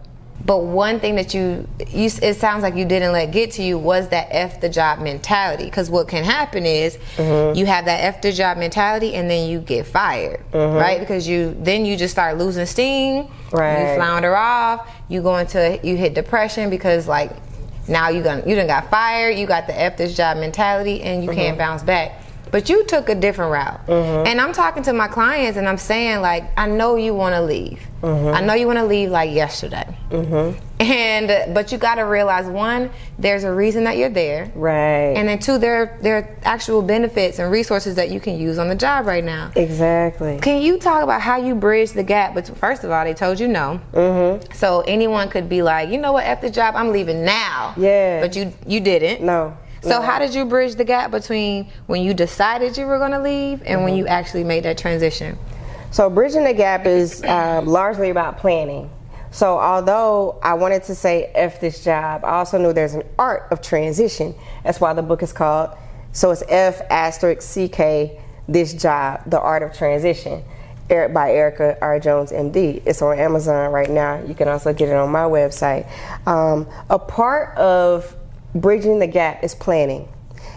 But 0.45 0.65
one 0.65 1.01
thing 1.01 1.17
that 1.17 1.35
you, 1.35 1.69
you, 1.89 2.11
it 2.23 2.37
sounds 2.37 2.63
like 2.63 2.75
you 2.75 2.85
didn't 2.85 3.13
let 3.13 3.33
get 3.33 3.51
to 3.53 3.63
you 3.63 3.77
was 3.77 4.09
that 4.09 4.29
F 4.31 4.61
the 4.61 4.69
job 4.69 5.01
mentality. 5.01 5.65
Because 5.65 5.91
what 5.91 6.09
can 6.09 6.25
happen 6.25 6.65
is 6.65 6.97
mm-hmm. 7.17 7.59
you 7.59 7.67
have 7.67 7.85
that 7.87 8.05
F 8.05 8.23
the 8.23 8.33
job 8.33 8.57
mentality 8.57 9.15
and 9.15 9.29
then 9.29 9.51
you 9.51 9.61
get 9.61 9.87
fired, 9.87 10.41
mm-hmm. 10.53 10.77
right? 10.77 11.01
Because 11.01 11.29
you, 11.29 11.57
then 11.61 11.85
you 11.85 11.97
just 11.97 12.13
start 12.13 12.39
losing 12.39 12.67
steam. 12.67 13.29
Right. 13.53 13.93
You 13.93 13.97
flounder 13.97 14.37
off. 14.37 14.89
You 15.09 15.23
go 15.23 15.37
into, 15.37 15.79
you 15.83 15.97
hit 15.97 16.15
depression 16.15 16.71
because 16.71 17.09
like 17.09 17.33
now 17.89 18.09
you 18.09 18.23
got, 18.23 18.47
you 18.47 18.55
done 18.55 18.69
got 18.69 18.91
fired. 18.91 19.37
You 19.37 19.47
got 19.47 19.67
the 19.67 19.79
F 19.79 19.97
this 19.97 20.17
job 20.17 20.39
mentality 20.39 21.03
and 21.03 21.23
you 21.23 21.31
mm-hmm. 21.31 21.39
can't 21.39 21.59
bounce 21.59 21.83
back. 21.83 22.23
But 22.51 22.69
you 22.69 22.85
took 22.85 23.09
a 23.09 23.15
different 23.15 23.53
route. 23.53 23.87
Mm-hmm. 23.87 24.27
And 24.27 24.41
I'm 24.41 24.53
talking 24.53 24.83
to 24.85 24.93
my 24.93 25.09
clients 25.09 25.59
and 25.59 25.69
I'm 25.69 25.79
saying, 25.79 26.21
like, 26.21 26.45
I 26.57 26.67
know 26.67 26.97
you 26.97 27.15
want 27.15 27.35
to 27.35 27.43
leave. 27.43 27.81
Mm-hmm. 28.03 28.37
I 28.37 28.41
know 28.41 28.55
you 28.55 28.67
want 28.67 28.79
to 28.79 28.85
leave 28.85 29.11
like 29.11 29.33
yesterday. 29.33 29.85
Mm-hmm. 30.11 30.59
And 30.81 31.53
but 31.53 31.73
you 31.73 31.79
got 31.79 31.97
to 31.97 32.03
realize 32.03 32.47
one, 32.47 32.91
there's 33.19 33.43
a 33.43 33.53
reason 33.53 33.85
that 33.85 33.97
you're 33.97 34.09
there. 34.09 34.51
Right. 34.55 35.15
And 35.17 35.29
then 35.29 35.41
two, 35.41 35.59
there 35.59 35.99
there 36.01 36.17
are 36.19 36.37
actual 36.45 36.83
benefits 36.83 37.41
and 37.41 37.51
resources 37.51 37.97
that 37.97 38.11
you 38.11 38.21
can 38.21 38.39
use 38.39 38.59
on 38.59 38.69
the 38.69 38.77
job 38.77 39.07
right 39.07 39.25
now. 39.25 39.51
Exactly. 39.57 40.39
Can 40.41 40.63
you 40.63 40.79
talk 40.79 41.03
about 41.03 41.21
how 41.21 41.37
you 41.37 41.57
bridge 41.57 41.93
the 41.93 42.05
gap? 42.05 42.35
But 42.35 42.47
first 42.59 42.85
of 42.85 42.93
all, 42.93 43.05
they 43.05 43.15
told 43.15 43.41
you 43.41 43.49
no. 43.49 43.81
Mm-hmm. 43.93 44.53
So 44.53 44.83
anyone 44.83 45.29
could 45.29 45.49
be 45.49 45.63
like, 45.63 45.89
you 45.91 45.99
know 45.99 46.13
what, 46.13 46.25
after 46.25 46.47
the 46.47 46.55
job, 46.55 46.77
I'm 46.77 46.93
leaving 46.93 47.25
now. 47.25 47.75
Yeah. 47.77 48.21
But 48.21 48.37
you 48.37 48.53
you 48.67 48.79
didn't. 48.79 49.25
No. 49.25 49.57
So 49.83 50.01
how 50.01 50.19
did 50.19 50.35
you 50.35 50.45
bridge 50.45 50.75
the 50.75 50.85
gap 50.85 51.11
between 51.11 51.71
when 51.87 52.03
you 52.03 52.15
decided 52.15 52.77
you 52.77 52.87
were 52.87 52.99
going 52.99 53.13
to 53.13 53.21
leave 53.21 53.61
and 53.61 53.77
mm-hmm. 53.77 53.85
when 53.85 53.97
you 53.97 54.07
actually 54.07 54.45
made 54.45 54.65
that 54.65 54.79
transition? 54.79 55.39
So 55.91 56.11
bridging 56.11 56.45
the 56.45 56.53
gap 56.53 56.87
is 56.87 57.23
um, 57.25 57.67
largely 57.67 58.11
about 58.11 58.39
planning. 58.39 58.91
So 59.31 59.59
although 59.59 60.39
I 60.43 60.55
wanted 60.55 60.85
to 60.85 60.95
say 60.95 61.31
F 61.35 61.61
this 61.61 61.85
job, 61.85 62.25
I 62.25 62.39
also 62.39 62.59
knew 62.59 62.73
there's 62.73 62.95
an 62.95 63.05
art 63.19 63.49
of 63.51 63.61
transition. 63.61 64.35
That's 64.65 64.81
why 64.81 64.93
the 64.95 65.03
book 65.03 65.23
is 65.23 65.33
called 65.33 65.77
So 66.13 66.31
it's 66.31 66.43
F 66.49 66.81
asterisk 66.91 67.43
CK, 67.43 68.21
this 68.49 68.73
job, 68.75 69.23
The 69.27 69.41
Art 69.41 69.63
of 69.63 69.75
Transition, 69.75 70.43
Eric 70.91 71.13
by 71.13 71.33
Erica 71.33 71.77
R. 71.83 72.01
Jones, 72.01 72.33
MD. 72.33 72.83
It's 72.87 73.03
on 73.03 73.19
Amazon 73.19 73.71
right 73.71 73.91
now. 73.91 74.23
You 74.25 74.35
can 74.35 74.49
also 74.49 74.73
get 74.73 74.89
it 74.89 74.95
on 74.95 75.11
my 75.11 75.25
website. 75.25 75.87
Um, 76.27 76.67
a 76.89 76.99
part 76.99 77.57
of 77.59 78.17
bridging 78.55 78.99
the 78.99 79.07
gap 79.07 79.43
is 79.45 79.55
planning. 79.55 80.09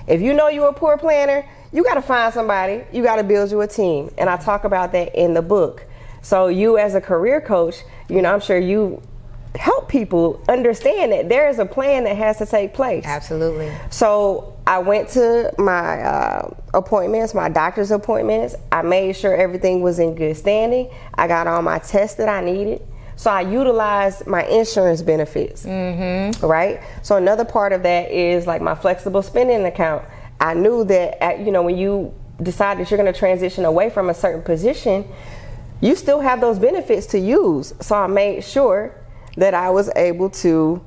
If 0.08 0.22
you 0.22 0.34
know 0.34 0.48
you're 0.48 0.70
a 0.70 0.74
poor 0.74 0.98
planner, 0.98 1.46
you 1.72 1.84
got 1.84 1.96
to 1.96 2.02
find 2.02 2.34
somebody. 2.34 2.84
You 2.92 3.04
got 3.04 3.18
to 3.18 3.24
build 3.24 3.52
you 3.52 3.62
a 3.62 3.68
team, 3.68 4.12
and 4.18 4.30
I 4.30 4.38
talk 4.38 4.64
about 4.64 4.92
that 4.92 5.16
in 5.16 5.34
the 5.34 5.42
book. 5.42 5.86
So 6.22 6.48
you, 6.48 6.78
as 6.78 6.96
a 6.96 7.02
career 7.02 7.42
coach, 7.42 7.78
you 8.10 8.22
know, 8.22 8.34
I'm 8.34 8.42
sure 8.42 8.58
you 8.58 9.02
help 9.56 9.90
people 9.90 10.42
understand 10.48 11.12
that 11.12 11.30
there 11.30 11.50
is 11.50 11.60
a 11.60 11.66
plan 11.66 12.06
that 12.06 12.16
has 12.16 12.38
to 12.38 12.46
take 12.46 12.74
place. 12.74 13.06
Absolutely. 13.06 13.72
So 13.90 14.58
I 14.66 14.80
went 14.80 15.10
to 15.10 15.54
my 15.58 16.02
uh, 16.02 16.54
appointments, 16.74 17.34
my 17.34 17.50
doctor's 17.50 17.92
appointments. 17.92 18.56
I 18.72 18.82
made 18.82 19.16
sure 19.16 19.36
everything 19.36 19.82
was 19.82 20.00
in 20.00 20.16
good 20.16 20.38
standing. 20.38 20.90
I 21.16 21.28
got 21.28 21.48
all 21.48 21.62
my 21.62 21.80
tests 21.80 22.16
that 22.18 22.30
I 22.30 22.42
needed. 22.42 22.82
So 23.16 23.30
I 23.30 23.42
utilized 23.42 24.26
my 24.26 24.44
insurance 24.46 25.02
benefits. 25.02 25.66
Mm-hmm. 25.66 26.46
Right. 26.46 26.82
So 27.04 27.18
another 27.18 27.46
part 27.46 27.74
of 27.74 27.84
that 27.84 28.12
is 28.12 28.48
like 28.48 28.62
my 28.62 28.76
flexible 28.76 29.22
spending 29.22 29.64
account. 29.66 30.04
I 30.40 30.54
knew 30.56 30.84
that 30.86 31.24
at, 31.24 31.40
you 31.40 31.52
know 31.52 31.62
when 31.62 31.78
you 31.78 32.14
decide 32.42 32.80
that 32.80 32.90
you're 32.90 32.98
going 32.98 33.12
to 33.12 33.18
transition 33.18 33.66
away 33.66 33.90
from 33.92 34.10
a 34.10 34.14
certain 34.14 34.42
position, 34.42 35.08
you 35.82 35.96
still 35.96 36.20
have 36.20 36.42
those 36.42 36.58
benefits 36.58 37.06
to 37.08 37.20
use. 37.20 37.74
So 37.80 37.96
I 37.96 38.08
made 38.08 38.44
sure 38.44 38.96
that 39.38 39.54
I 39.54 39.70
was 39.70 39.90
able 39.96 40.30
to 40.32 40.84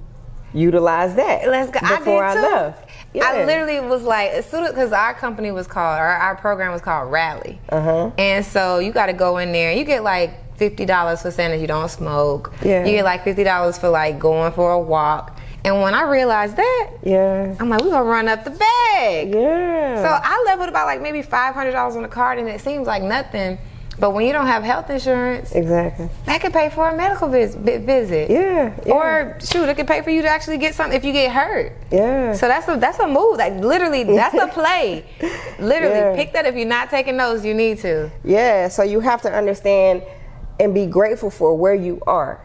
utilize 0.53 1.15
that 1.17 1.49
Let's 1.49 1.71
go. 1.71 1.81
before 1.81 2.25
I, 2.25 2.33
I, 2.33 2.41
left. 2.41 2.91
Yeah. 3.13 3.25
I 3.27 3.45
literally 3.45 3.81
was 3.81 4.03
like, 4.03 4.31
as 4.31 4.47
soon 4.47 4.65
as 4.65 4.71
because 4.71 4.93
our 4.93 5.15
company 5.15 5.51
was 5.51 5.67
called, 5.67 5.99
our, 5.99 6.09
our 6.17 6.37
program 6.37 6.73
was 6.73 6.81
called 6.81 7.11
Rally, 7.11 7.61
Uh-huh. 7.71 8.11
and 8.19 8.45
so 8.45 8.79
you 8.79 8.93
got 8.93 9.07
to 9.07 9.13
go 9.13 9.39
in 9.39 9.51
there. 9.53 9.73
You 9.73 9.85
get 9.85 10.03
like 10.05 10.33
fifty 10.57 10.85
dollars 10.87 11.23
for 11.23 11.31
saying 11.31 11.51
that 11.53 11.61
you 11.61 11.67
don't 11.67 11.89
smoke. 11.91 12.53
Yeah. 12.63 12.85
You 12.85 12.93
get 12.93 13.05
like 13.05 13.25
fifty 13.25 13.45
dollars 13.45 13.79
for 13.79 13.89
like 13.89 14.19
going 14.19 14.53
for 14.53 14.73
a 14.73 14.79
walk. 14.79 15.39
And 15.65 15.81
when 15.81 15.95
I 15.95 16.03
realized 16.03 16.57
that, 16.57 16.91
Yeah. 17.03 17.55
I'm 17.59 17.71
like, 17.71 17.81
we're 17.83 17.91
gonna 17.91 18.05
run 18.05 18.29
up 18.29 18.45
the 18.45 18.51
bag. 18.51 19.33
Yeah. 19.35 20.03
So 20.03 20.09
I 20.23 20.43
leveled 20.47 20.69
about 20.69 20.87
like 20.87 21.01
maybe 21.01 21.23
five 21.23 21.55
hundred 21.55 21.73
dollars 21.73 21.97
on 21.97 22.03
the 22.03 22.09
card, 22.09 22.39
and 22.39 22.49
it 22.49 22.61
seems 22.61 22.87
like 22.87 23.03
nothing. 23.03 23.59
But 23.97 24.11
when 24.11 24.27
you 24.27 24.33
don't 24.33 24.49
have 24.49 24.65
health 24.65 24.91
insurance, 24.91 25.53
exactly. 25.53 26.09
that 26.27 26.41
could 26.41 26.53
pay 26.53 26.69
for 26.69 26.89
a 26.89 26.97
medical 26.97 27.29
vis- 27.29 27.55
visit. 27.55 28.29
Yeah. 28.29 28.75
yeah. 28.85 28.93
Or 28.93 29.39
shoot, 29.41 29.69
it 29.69 29.77
could 29.77 29.87
pay 29.87 30.03
for 30.03 30.11
you 30.11 30.21
to 30.23 30.29
actually 30.29 30.59
get 30.59 30.75
something 30.75 30.97
if 30.97 31.05
you 31.05 31.13
get 31.13 31.31
hurt. 31.31 31.73
yeah. 31.93 32.33
So 32.35 32.49
that's 32.49 32.67
a 32.69 32.77
that's 32.77 32.99
a 32.99 33.07
move. 33.07 33.39
Like 33.39 33.55
literally, 33.55 34.03
that's 34.03 34.35
a 34.35 34.49
play. 34.49 35.05
Literally, 35.61 35.95
Yeah. 35.95 36.17
pick 36.17 36.33
that 36.33 36.45
if 36.45 36.57
you're 36.57 36.67
not 36.67 36.91
taking 36.91 37.17
notes. 37.17 37.45
You 37.45 37.55
need 37.55 37.79
to. 37.79 38.11
Yeah, 38.25 38.67
so 38.69 38.83
you 38.83 38.99
have 39.01 39.23
to 39.23 39.33
understand 39.33 40.03
and 40.59 40.75
be 40.75 40.87
grateful 40.87 41.31
for 41.31 41.55
where 41.57 41.75
you 41.75 42.01
are, 42.07 42.41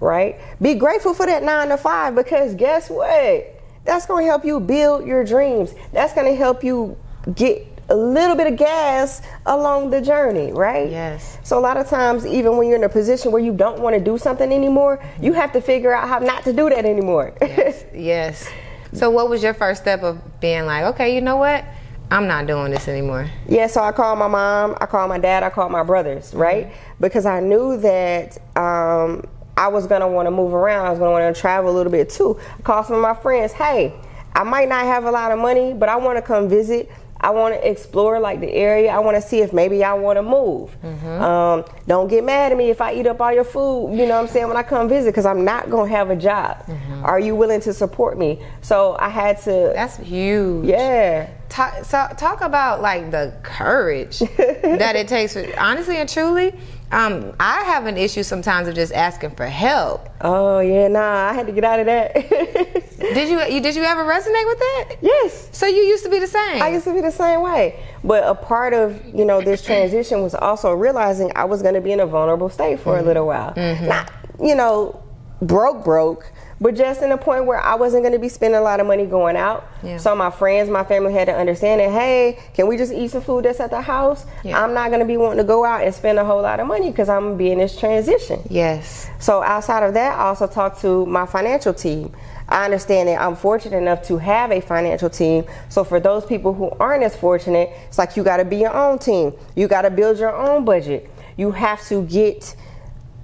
right? 0.00 0.36
Be 0.60 0.74
grateful 0.74 1.14
for 1.14 1.26
that 1.26 1.42
nine 1.42 1.68
to 1.68 1.76
five 1.76 2.14
because 2.14 2.54
guess 2.54 2.90
what? 2.90 3.62
That's 3.84 4.06
going 4.06 4.24
to 4.24 4.30
help 4.30 4.44
you 4.44 4.60
build 4.60 5.06
your 5.06 5.24
dreams. 5.24 5.74
That's 5.92 6.14
going 6.14 6.26
to 6.26 6.36
help 6.36 6.64
you 6.64 6.96
get 7.34 7.66
a 7.88 7.94
little 7.94 8.34
bit 8.34 8.46
of 8.46 8.58
gas 8.58 9.20
along 9.46 9.90
the 9.90 10.00
journey, 10.00 10.52
right? 10.52 10.90
Yes. 10.90 11.38
So 11.42 11.58
a 11.58 11.60
lot 11.60 11.76
of 11.76 11.88
times, 11.88 12.26
even 12.26 12.56
when 12.56 12.68
you're 12.68 12.78
in 12.78 12.84
a 12.84 12.88
position 12.88 13.30
where 13.30 13.42
you 13.42 13.52
don't 13.52 13.80
want 13.80 13.94
to 13.96 14.02
do 14.02 14.16
something 14.16 14.50
anymore, 14.50 15.04
you 15.20 15.32
have 15.34 15.52
to 15.52 15.60
figure 15.60 15.92
out 15.92 16.08
how 16.08 16.18
not 16.18 16.44
to 16.44 16.52
do 16.52 16.70
that 16.70 16.84
anymore. 16.84 17.34
Yes. 17.40 17.84
yes. 17.94 18.50
So 18.92 19.10
what 19.10 19.28
was 19.28 19.42
your 19.42 19.54
first 19.54 19.82
step 19.82 20.02
of 20.02 20.40
being 20.40 20.66
like, 20.66 20.84
okay, 20.94 21.14
you 21.14 21.20
know 21.20 21.36
what? 21.36 21.64
I'm 22.10 22.26
not 22.26 22.46
doing 22.46 22.70
this 22.70 22.86
anymore. 22.86 23.28
Yeah, 23.48 23.66
so 23.66 23.82
I 23.82 23.92
called 23.92 24.18
my 24.18 24.28
mom, 24.28 24.76
I 24.80 24.86
called 24.86 25.08
my 25.08 25.18
dad, 25.18 25.42
I 25.42 25.50
called 25.50 25.72
my 25.72 25.82
brothers, 25.82 26.32
right? 26.34 26.72
Because 27.00 27.26
I 27.26 27.40
knew 27.40 27.76
that 27.78 28.38
um, 28.56 29.24
I 29.56 29.68
was 29.68 29.86
gonna 29.86 30.08
wanna 30.08 30.30
move 30.30 30.54
around, 30.54 30.86
I 30.86 30.90
was 30.90 30.98
gonna 30.98 31.10
wanna 31.10 31.34
travel 31.34 31.70
a 31.70 31.74
little 31.74 31.92
bit 31.92 32.10
too. 32.10 32.38
I 32.58 32.62
called 32.62 32.86
some 32.86 32.96
of 32.96 33.02
my 33.02 33.14
friends, 33.14 33.52
hey, 33.52 33.94
I 34.34 34.42
might 34.44 34.68
not 34.68 34.84
have 34.84 35.04
a 35.04 35.10
lot 35.10 35.32
of 35.32 35.38
money, 35.38 35.72
but 35.72 35.88
I 35.88 35.96
wanna 35.96 36.22
come 36.22 36.48
visit. 36.48 36.90
I 37.24 37.30
wanna 37.30 37.56
explore 37.56 38.20
like 38.20 38.40
the 38.40 38.52
area. 38.52 38.90
I 38.90 38.98
wanna 38.98 39.22
see 39.22 39.40
if 39.40 39.52
maybe 39.52 39.82
I 39.82 39.94
wanna 39.94 40.22
move. 40.22 40.76
Um, 40.84 41.64
don't 41.86 42.08
get 42.08 42.22
mad 42.22 42.52
at 42.52 42.58
me 42.58 42.68
if 42.70 42.80
I 42.82 42.92
eat 42.94 43.06
up 43.06 43.18
all 43.20 43.32
your 43.32 43.44
food, 43.44 43.92
you 43.98 44.04
know 44.06 44.16
what 44.16 44.24
I'm 44.24 44.28
saying, 44.28 44.46
when 44.48 44.56
I 44.58 44.62
come 44.62 44.88
visit, 44.88 45.10
because 45.10 45.24
I'm 45.24 45.42
not 45.44 45.70
gonna 45.70 45.88
have 45.90 46.10
a 46.10 46.16
job. 46.16 46.56
Are 47.02 47.18
you 47.18 47.34
willing 47.34 47.60
to 47.62 47.72
support 47.72 48.18
me? 48.18 48.42
So 48.60 48.96
I 49.00 49.08
had 49.08 49.40
to, 49.42 49.72
That's 49.74 49.96
huge. 49.96 50.66
yeah. 50.66 51.30
Talk, 51.48 51.84
so, 51.84 52.08
talk 52.16 52.40
about 52.40 52.82
like 52.82 53.10
the 53.10 53.32
courage 53.42 54.18
that 54.38 54.96
it 54.96 55.06
takes. 55.08 55.36
Honestly 55.56 55.96
and 55.98 56.08
truly, 56.08 56.52
um, 56.94 57.34
I 57.40 57.64
have 57.64 57.86
an 57.86 57.96
issue 57.96 58.22
sometimes 58.22 58.68
of 58.68 58.76
just 58.76 58.92
asking 58.92 59.34
for 59.34 59.46
help. 59.46 60.08
Oh 60.20 60.60
yeah, 60.60 60.86
nah, 60.86 61.28
I 61.28 61.32
had 61.32 61.46
to 61.46 61.52
get 61.52 61.64
out 61.64 61.80
of 61.80 61.86
that. 61.86 62.14
Did 62.98 63.28
you, 63.28 63.42
you 63.54 63.60
did 63.60 63.74
you 63.76 63.82
ever 63.82 64.02
resonate 64.04 64.46
with 64.46 64.58
that? 64.58 64.94
yes. 65.02 65.48
So 65.52 65.66
you 65.66 65.82
used 65.82 66.04
to 66.04 66.10
be 66.10 66.18
the 66.20 66.26
same. 66.26 66.62
I 66.62 66.68
used 66.68 66.84
to 66.84 66.94
be 66.94 67.00
the 67.00 67.10
same 67.10 67.42
way. 67.42 67.84
But 68.02 68.24
a 68.24 68.34
part 68.34 68.72
of, 68.72 69.04
you 69.14 69.24
know, 69.24 69.42
this 69.42 69.62
transition 69.62 70.22
was 70.22 70.34
also 70.34 70.72
realizing 70.72 71.30
I 71.36 71.44
was 71.44 71.60
going 71.62 71.74
to 71.74 71.80
be 71.80 71.92
in 71.92 72.00
a 72.00 72.06
vulnerable 72.06 72.48
state 72.48 72.80
for 72.80 72.98
a 72.98 73.02
little 73.02 73.26
while. 73.26 73.52
Not, 73.56 74.10
you 74.40 74.54
know, 74.54 75.02
broke, 75.42 75.84
broke, 75.84 76.32
but 76.60 76.74
just 76.74 77.02
in 77.02 77.10
a 77.12 77.18
point 77.18 77.46
where 77.46 77.58
I 77.58 77.74
wasn't 77.74 78.02
going 78.02 78.12
to 78.12 78.18
be 78.18 78.28
spending 78.28 78.58
a 78.58 78.62
lot 78.62 78.80
of 78.80 78.86
money 78.86 79.06
going 79.06 79.36
out. 79.36 79.68
Yeah. 79.82 79.96
So 79.98 80.14
my 80.14 80.30
friends, 80.30 80.70
my 80.70 80.84
family 80.84 81.12
had 81.12 81.26
to 81.26 81.34
understand 81.34 81.80
that, 81.80 81.90
hey, 81.90 82.38
can 82.54 82.66
we 82.66 82.76
just 82.76 82.92
eat 82.92 83.10
some 83.10 83.22
food 83.22 83.44
that's 83.44 83.60
at 83.60 83.70
the 83.70 83.80
house? 83.80 84.24
Yeah. 84.44 84.62
I'm 84.62 84.72
not 84.74 84.88
going 84.88 85.00
to 85.00 85.06
be 85.06 85.16
wanting 85.16 85.38
to 85.38 85.44
go 85.44 85.64
out 85.64 85.82
and 85.84 85.94
spend 85.94 86.18
a 86.18 86.24
whole 86.24 86.42
lot 86.42 86.60
of 86.60 86.66
money 86.66 86.90
because 86.90 87.08
I'm 87.08 87.22
going 87.22 87.34
to 87.34 87.38
be 87.38 87.50
in 87.50 87.58
this 87.58 87.78
transition. 87.78 88.40
yes. 88.48 89.10
So 89.18 89.42
outside 89.42 89.82
of 89.82 89.94
that, 89.94 90.18
I 90.18 90.24
also 90.24 90.46
talked 90.46 90.80
to 90.82 91.06
my 91.06 91.24
financial 91.26 91.72
team. 91.72 92.14
I 92.46 92.66
understand 92.66 93.08
that 93.08 93.20
I'm 93.20 93.36
fortunate 93.36 93.78
enough 93.78 94.02
to 94.08 94.18
have 94.18 94.52
a 94.52 94.60
financial 94.60 95.08
team. 95.08 95.46
So 95.70 95.82
for 95.82 95.98
those 95.98 96.26
people 96.26 96.52
who 96.52 96.70
aren't 96.78 97.02
as 97.02 97.16
fortunate, 97.16 97.70
it's 97.88 97.96
like 97.96 98.16
you 98.16 98.22
got 98.22 98.36
to 98.36 98.44
be 98.44 98.56
your 98.56 98.74
own 98.74 98.98
team. 98.98 99.32
You 99.56 99.66
got 99.66 99.82
to 99.82 99.90
build 99.90 100.18
your 100.18 100.34
own 100.34 100.66
budget. 100.66 101.10
You 101.38 101.52
have 101.52 101.82
to 101.88 102.02
get 102.04 102.54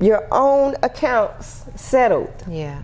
your 0.00 0.26
own 0.32 0.74
accounts 0.82 1.64
settled. 1.76 2.32
Yeah. 2.48 2.80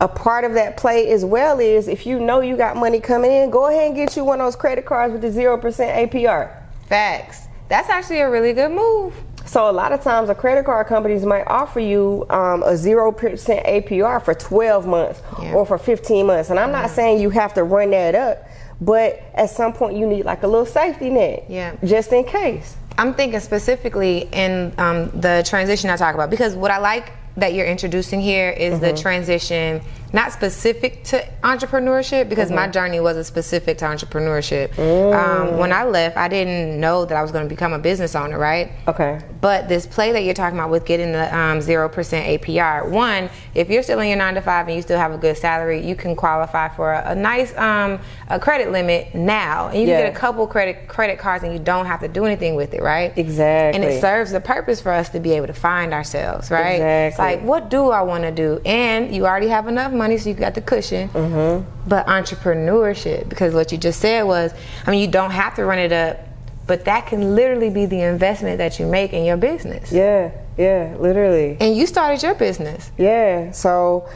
A 0.00 0.06
part 0.08 0.44
of 0.44 0.54
that 0.54 0.76
play 0.76 1.10
as 1.10 1.24
well 1.24 1.58
is 1.58 1.88
if 1.88 2.06
you 2.06 2.20
know 2.20 2.40
you 2.40 2.56
got 2.56 2.76
money 2.76 3.00
coming 3.00 3.32
in, 3.32 3.50
go 3.50 3.66
ahead 3.66 3.88
and 3.88 3.96
get 3.96 4.16
you 4.16 4.24
one 4.24 4.40
of 4.40 4.46
those 4.46 4.54
credit 4.56 4.86
cards 4.86 5.12
with 5.12 5.22
the 5.22 5.28
0% 5.28 5.60
APR. 5.60 6.50
Facts. 6.88 7.48
That's 7.68 7.88
actually 7.88 8.20
a 8.20 8.30
really 8.30 8.52
good 8.52 8.70
move. 8.70 9.14
So 9.44 9.68
a 9.68 9.72
lot 9.72 9.92
of 9.92 10.02
times, 10.02 10.28
the 10.28 10.34
credit 10.34 10.66
card 10.66 10.86
companies 10.86 11.24
might 11.24 11.44
offer 11.46 11.80
you 11.80 12.26
um, 12.30 12.62
a 12.64 12.76
zero 12.76 13.10
percent 13.10 13.64
APR 13.66 14.22
for 14.22 14.34
12 14.34 14.86
months 14.86 15.22
Yeah. 15.42 15.54
or 15.54 15.64
for 15.66 15.78
15 15.78 16.26
months. 16.26 16.50
And 16.50 16.58
I'm 16.60 16.70
not 16.70 16.90
saying 16.90 17.20
you 17.20 17.30
have 17.30 17.54
to 17.54 17.64
run 17.64 17.90
that 17.90 18.14
up, 18.14 18.46
but 18.80 19.22
at 19.34 19.50
some 19.50 19.72
point 19.72 19.96
you 19.96 20.06
need 20.06 20.24
like 20.26 20.42
a 20.42 20.46
little 20.46 20.66
safety 20.66 21.08
net, 21.10 21.44
Yeah. 21.48 21.74
just 21.82 22.12
in 22.12 22.24
case. 22.24 22.76
I'm 22.98 23.14
thinking 23.14 23.40
specifically 23.40 24.28
in 24.32 24.74
um, 24.78 25.08
the 25.18 25.42
transition 25.46 25.88
I 25.88 25.96
talk 25.96 26.14
about 26.14 26.30
because 26.30 26.54
what 26.54 26.70
I 26.70 26.78
like 26.78 27.10
that 27.38 27.54
you're 27.54 27.66
introducing 27.66 28.20
here 28.20 28.50
is 28.50 28.80
the 28.80 28.88
mm-hmm. 28.88 29.02
transition 29.02 29.80
not 30.12 30.32
specific 30.32 31.04
to 31.04 31.22
entrepreneurship 31.42 32.28
because 32.28 32.50
my 32.50 32.66
journey 32.68 33.00
wasn't 33.00 33.26
specific 33.26 33.78
to 33.78 33.84
entrepreneurship. 33.84 34.78
Um, 35.12 35.58
when 35.58 35.72
I 35.72 35.84
left, 35.84 36.16
I 36.16 36.28
didn't 36.28 36.80
know 36.80 37.04
that 37.04 37.16
I 37.16 37.22
was 37.22 37.30
going 37.32 37.44
to 37.44 37.48
become 37.48 37.72
a 37.72 37.78
business 37.78 38.14
owner, 38.14 38.38
right? 38.38 38.70
Okay. 38.86 39.20
But 39.40 39.68
this 39.68 39.86
play 39.86 40.12
that 40.12 40.22
you're 40.24 40.34
talking 40.34 40.58
about 40.58 40.70
with 40.70 40.84
getting 40.86 41.12
the 41.12 41.24
um, 41.36 41.58
0% 41.58 41.90
APR, 41.92 42.88
one, 42.90 43.28
if 43.54 43.68
you're 43.70 43.82
still 43.82 44.00
in 44.00 44.08
your 44.08 44.16
nine 44.16 44.34
to 44.34 44.40
five 44.40 44.66
and 44.66 44.76
you 44.76 44.82
still 44.82 44.98
have 44.98 45.12
a 45.12 45.18
good 45.18 45.36
salary, 45.36 45.86
you 45.86 45.94
can 45.94 46.16
qualify 46.16 46.68
for 46.68 46.92
a, 46.92 47.10
a 47.10 47.14
nice 47.14 47.56
um, 47.56 47.98
a 48.28 48.38
credit 48.40 48.72
limit 48.72 49.14
now. 49.14 49.68
And 49.68 49.80
you 49.80 49.88
Yeah. 49.88 49.98
can 50.00 50.06
get 50.06 50.16
a 50.16 50.18
couple 50.18 50.46
credit 50.46 50.88
credit 50.88 51.18
cards 51.18 51.44
and 51.44 51.52
you 51.52 51.58
don't 51.58 51.86
have 51.86 52.00
to 52.00 52.08
do 52.08 52.24
anything 52.24 52.54
with 52.54 52.74
it, 52.74 52.82
right? 52.82 53.12
Exactly. 53.16 53.80
And 53.80 53.84
it 53.88 54.00
serves 54.00 54.30
the 54.32 54.40
purpose 54.40 54.80
for 54.80 54.92
us 54.92 55.08
to 55.10 55.20
be 55.20 55.32
able 55.32 55.46
to 55.48 55.52
find 55.52 55.92
ourselves, 55.92 56.50
right? 56.50 56.80
It's 56.80 57.14
Exactly. 57.14 57.36
like, 57.36 57.44
what 57.44 57.68
do 57.70 57.90
I 57.90 58.02
want 58.02 58.24
to 58.24 58.30
do? 58.30 58.60
And 58.64 59.14
you 59.14 59.26
already 59.26 59.48
have 59.48 59.68
enough 59.68 59.92
money, 59.98 60.16
so 60.16 60.28
you 60.30 60.34
got 60.34 60.54
the 60.54 60.60
cushion. 60.60 61.08
Mm-hmm. 61.10 61.88
But 61.88 62.06
entrepreneurship, 62.06 63.28
because 63.28 63.54
what 63.54 63.72
you 63.72 63.78
just 63.78 64.00
said 64.00 64.22
was, 64.22 64.52
I 64.86 64.90
mean, 64.90 65.00
you 65.00 65.08
don't 65.08 65.32
have 65.32 65.54
to 65.56 65.64
run 65.64 65.78
it 65.78 65.92
up, 65.92 66.20
but 66.66 66.84
that 66.84 67.06
can 67.06 67.34
literally 67.34 67.70
be 67.70 67.86
the 67.86 68.00
investment 68.02 68.58
that 68.58 68.78
you 68.78 68.86
make 68.86 69.12
in 69.12 69.24
your 69.24 69.36
business. 69.36 69.90
Yeah, 69.90 70.30
yeah, 70.56 70.96
literally. 70.98 71.56
And 71.60 71.76
you 71.76 71.86
started 71.86 72.22
your 72.22 72.34
business. 72.34 72.90
Yeah, 72.98 73.50
so 73.52 74.08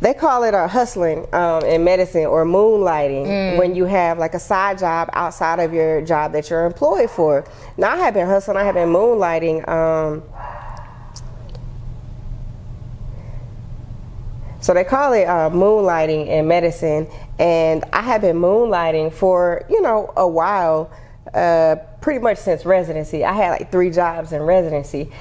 they 0.00 0.12
call 0.12 0.42
it 0.44 0.52
a 0.54 0.68
hustling 0.68 1.26
um, 1.34 1.64
in 1.64 1.82
medicine 1.82 2.26
or 2.26 2.44
moonlighting 2.44 3.56
when 3.58 3.74
you 3.74 3.86
have 3.86 4.18
like 4.18 4.34
a 4.34 4.38
side 4.38 4.78
job 4.78 5.08
outside 5.14 5.60
of 5.60 5.72
your 5.72 6.02
job 6.02 6.32
that 6.32 6.50
you're 6.50 6.66
employed 6.66 7.10
for. 7.10 7.46
Now 7.78 7.92
I 7.92 7.96
have 7.96 8.12
been 8.14 8.26
hustling, 8.26 8.58
I 8.58 8.64
have 8.64 8.74
been 8.74 8.90
moonlighting. 8.90 9.66
Um, 9.66 10.22
So 14.64 14.72
they 14.72 14.84
call 14.84 15.12
it 15.12 15.24
uh, 15.24 15.50
moonlighting 15.50 16.26
in 16.26 16.48
medicine, 16.48 17.06
and 17.38 17.84
I 17.92 18.00
have 18.00 18.22
been 18.22 18.38
moonlighting 18.38 19.12
for 19.12 19.62
you 19.68 19.82
know 19.82 20.10
a 20.16 20.26
while, 20.26 20.90
uh, 21.34 21.76
pretty 22.00 22.20
much 22.20 22.38
since 22.38 22.64
residency. 22.64 23.26
I 23.26 23.34
had 23.34 23.50
like 23.50 23.70
three 23.70 23.90
jobs 23.90 24.32
in 24.32 24.40
residency, 24.40 25.12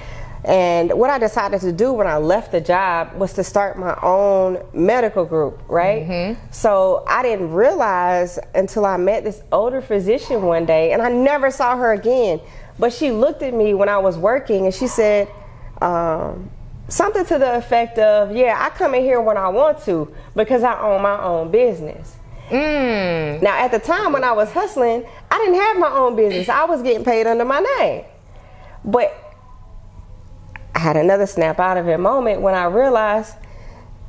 and 0.46 0.94
what 0.94 1.10
I 1.10 1.18
decided 1.18 1.60
to 1.60 1.74
do 1.74 1.92
when 1.92 2.08
I 2.08 2.20
left 2.20 2.54
the 2.54 2.62
job 2.62 3.16
was 3.16 3.34
to 3.34 3.44
start 3.44 3.78
my 3.78 4.00
own 4.02 4.64
medical 4.74 5.26
group, 5.26 5.62
right? 5.68 6.08
Mm-hmm. 6.08 6.52
So 6.52 7.04
I 7.06 7.22
didn't 7.22 7.52
realize 7.52 8.40
until 8.56 8.86
I 8.86 8.96
met 8.96 9.26
this 9.26 9.42
older 9.52 9.82
physician 9.82 10.44
one 10.44 10.66
day, 10.66 10.94
and 10.94 11.02
I 11.02 11.10
never 11.10 11.52
saw 11.52 11.76
her 11.76 11.92
again. 11.92 12.40
But 12.80 12.94
she 12.94 13.12
looked 13.12 13.44
at 13.44 13.54
me 13.54 13.74
when 13.74 13.90
I 13.90 13.98
was 13.98 14.18
working 14.18 14.68
and 14.68 14.74
she 14.74 14.88
said, 14.88 15.28
um, 15.82 16.50
something 16.94 17.26
to 17.26 17.38
the 17.40 17.56
effect 17.56 17.98
of, 17.98 18.36
Yeah, 18.36 18.58
I 18.60 18.70
come 18.70 18.96
in 18.96 19.04
here 19.04 19.20
when 19.20 19.38
I 19.38 19.50
want 19.50 19.80
to 19.86 20.14
because 20.36 20.64
I 20.64 20.80
own 20.80 21.02
my 21.02 21.22
own 21.22 21.52
business. 21.52 22.16
Mm. 22.50 23.42
Now, 23.42 23.58
at 23.58 23.72
the 23.72 23.80
time 23.80 24.14
when 24.14 24.24
I 24.24 24.32
was 24.32 24.52
hustling, 24.52 25.06
I 25.32 25.38
didn't 25.40 25.56
have 25.56 25.78
my 25.78 25.90
own 25.90 26.16
business, 26.16 26.50
I 26.50 26.66
was 26.66 26.82
getting 26.82 27.04
paid 27.04 27.26
under 27.26 27.46
my 27.46 27.60
name. 27.80 28.06
But 28.86 29.18
I 30.76 30.80
had 30.80 30.98
another 30.98 31.26
snap 31.26 31.60
out 31.60 31.78
of 31.78 31.88
it 31.88 31.98
moment 32.00 32.42
when 32.42 32.54
I 32.54 32.66
realized 32.66 33.36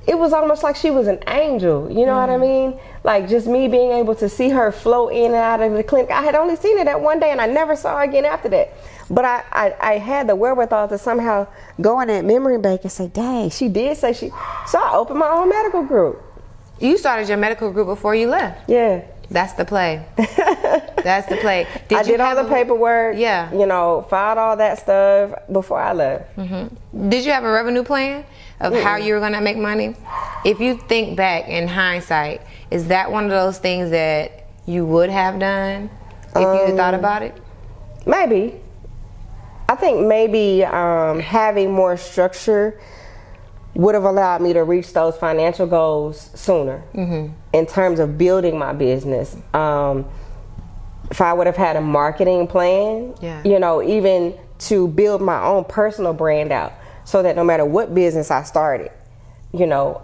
it 0.07 0.19
was 0.19 0.33
almost 0.33 0.63
like 0.63 0.77
she 0.77 0.91
was 0.91 1.07
an 1.07 1.23
angel. 1.29 1.91
You 1.91 2.05
know 2.05 2.13
mm. 2.13 2.21
what 2.21 2.31
I 2.31 2.37
mm. 2.37 2.41
mean? 2.41 2.81
Like 3.03 3.29
just 3.29 3.47
me 3.47 3.69
being 3.69 3.93
able 3.93 4.15
to 4.17 4.29
see 4.29 4.51
her 4.51 4.71
flow 4.73 5.09
in 5.09 5.27
and 5.27 5.35
out 5.35 5.63
of 5.63 5.73
the 5.73 5.83
clinic. 5.83 6.11
I 6.11 6.23
had 6.23 6.35
only 6.35 6.57
seen 6.57 6.77
her 6.79 6.85
that 6.85 7.01
one 7.01 7.21
day 7.21 7.31
and 7.31 7.41
I 7.41 7.47
never 7.47 7.77
saw 7.77 7.99
her 7.99 8.03
again 8.03 8.25
after 8.25 8.49
that. 8.51 8.75
But 9.11 9.25
I, 9.25 9.45
I, 9.53 9.75
I 9.81 9.99
had 9.99 10.29
the 10.29 10.37
wherewithal 10.37 10.89
to 10.89 10.99
somehow 10.99 11.47
go 11.81 12.01
in 12.01 12.09
that 12.09 12.25
memory 12.25 12.59
bank 12.59 12.83
and 12.83 12.93
say, 12.93 13.09
dang, 13.09 13.51
she 13.51 13.69
did 13.69 13.97
say 13.97 14.13
she. 14.13 14.31
So 14.67 14.79
I 14.79 14.95
opened 14.95 15.19
my 15.19 15.29
own 15.29 15.49
medical 15.49 15.83
group. 15.83 16.23
You 16.81 16.97
started 16.97 17.29
your 17.29 17.39
medical 17.39 17.71
group 17.71 17.87
before 17.87 18.15
you 18.15 18.29
left. 18.29 18.69
Yeah. 18.69 19.05
That's 19.31 19.53
the 19.55 19.65
play. 19.65 20.05
That's 20.17 21.29
the 21.29 21.37
play. 21.37 21.67
Did 21.89 21.99
I 21.99 22.03
did 22.03 22.21
all 22.21 22.35
the 22.35 22.49
paperwork. 22.49 23.17
Yeah. 23.17 23.53
You 23.53 23.67
know, 23.67 24.07
filed 24.09 24.39
all 24.39 24.57
that 24.57 24.79
stuff 24.79 25.33
before 25.51 25.81
I 25.81 25.93
left. 25.93 26.37
Mm-hmm. 26.37 27.09
Did 27.09 27.25
you 27.25 27.33
have 27.33 27.45
a 27.45 27.51
revenue 27.51 27.83
plan 27.85 28.25
of 28.61 28.73
mm 28.73 28.83
how 28.83 28.97
you 28.97 29.15
were 29.15 29.21
going 29.21 29.33
to 29.33 29.41
make 29.41 29.57
money? 29.57 29.97
If 30.45 30.61
you 30.61 30.77
think 30.77 31.17
back 31.17 31.49
in 31.49 31.69
hindsight, 31.69 32.43
is 32.71 32.89
that 32.89 33.11
one 33.11 33.25
of 33.25 33.31
those 33.31 33.59
things 33.59 33.91
that 33.91 34.47
you 34.67 34.87
would 34.87 35.11
have 35.11 35.39
done 35.39 35.91
if 36.31 36.37
um, 36.37 36.69
you 36.69 36.77
thought 36.77 36.95
about 36.95 37.23
it? 37.23 37.37
Maybe. 38.07 38.61
I 39.75 39.77
think 39.77 40.07
maybe 40.07 40.65
um, 40.65 41.19
having 41.19 41.73
more 41.73 41.97
structure 41.97 42.79
would 43.75 43.97
have 43.97 44.05
allowed 44.05 44.41
me 44.41 44.53
to 44.53 44.63
reach 44.63 44.93
those 44.93 45.17
financial 45.17 45.67
goals 45.67 46.31
sooner 46.33 46.85
mm-hmm. 46.95 47.35
in 47.53 47.67
terms 47.67 47.99
of 47.99 48.17
building 48.17 48.57
my 48.57 48.73
business. 48.73 49.37
Um, 49.53 50.09
if 51.11 51.21
I 51.21 51.33
would 51.33 51.49
have 51.49 51.57
had 51.57 51.75
a 51.75 51.81
marketing 51.81 52.47
plan, 52.47 53.17
yeah. 53.21 53.43
you 53.45 53.59
know, 53.59 53.83
even 53.83 54.39
to 54.61 54.87
build 54.87 55.21
my 55.21 55.43
own 55.43 55.65
personal 55.65 56.13
brand 56.13 56.53
out 56.53 56.73
so 57.05 57.25
that 57.25 57.35
no 57.35 57.43
matter 57.43 57.65
what 57.65 57.97
business 57.97 58.31
I 58.31 58.45
started, 58.45 58.93
you 59.53 59.67
know, 59.67 60.03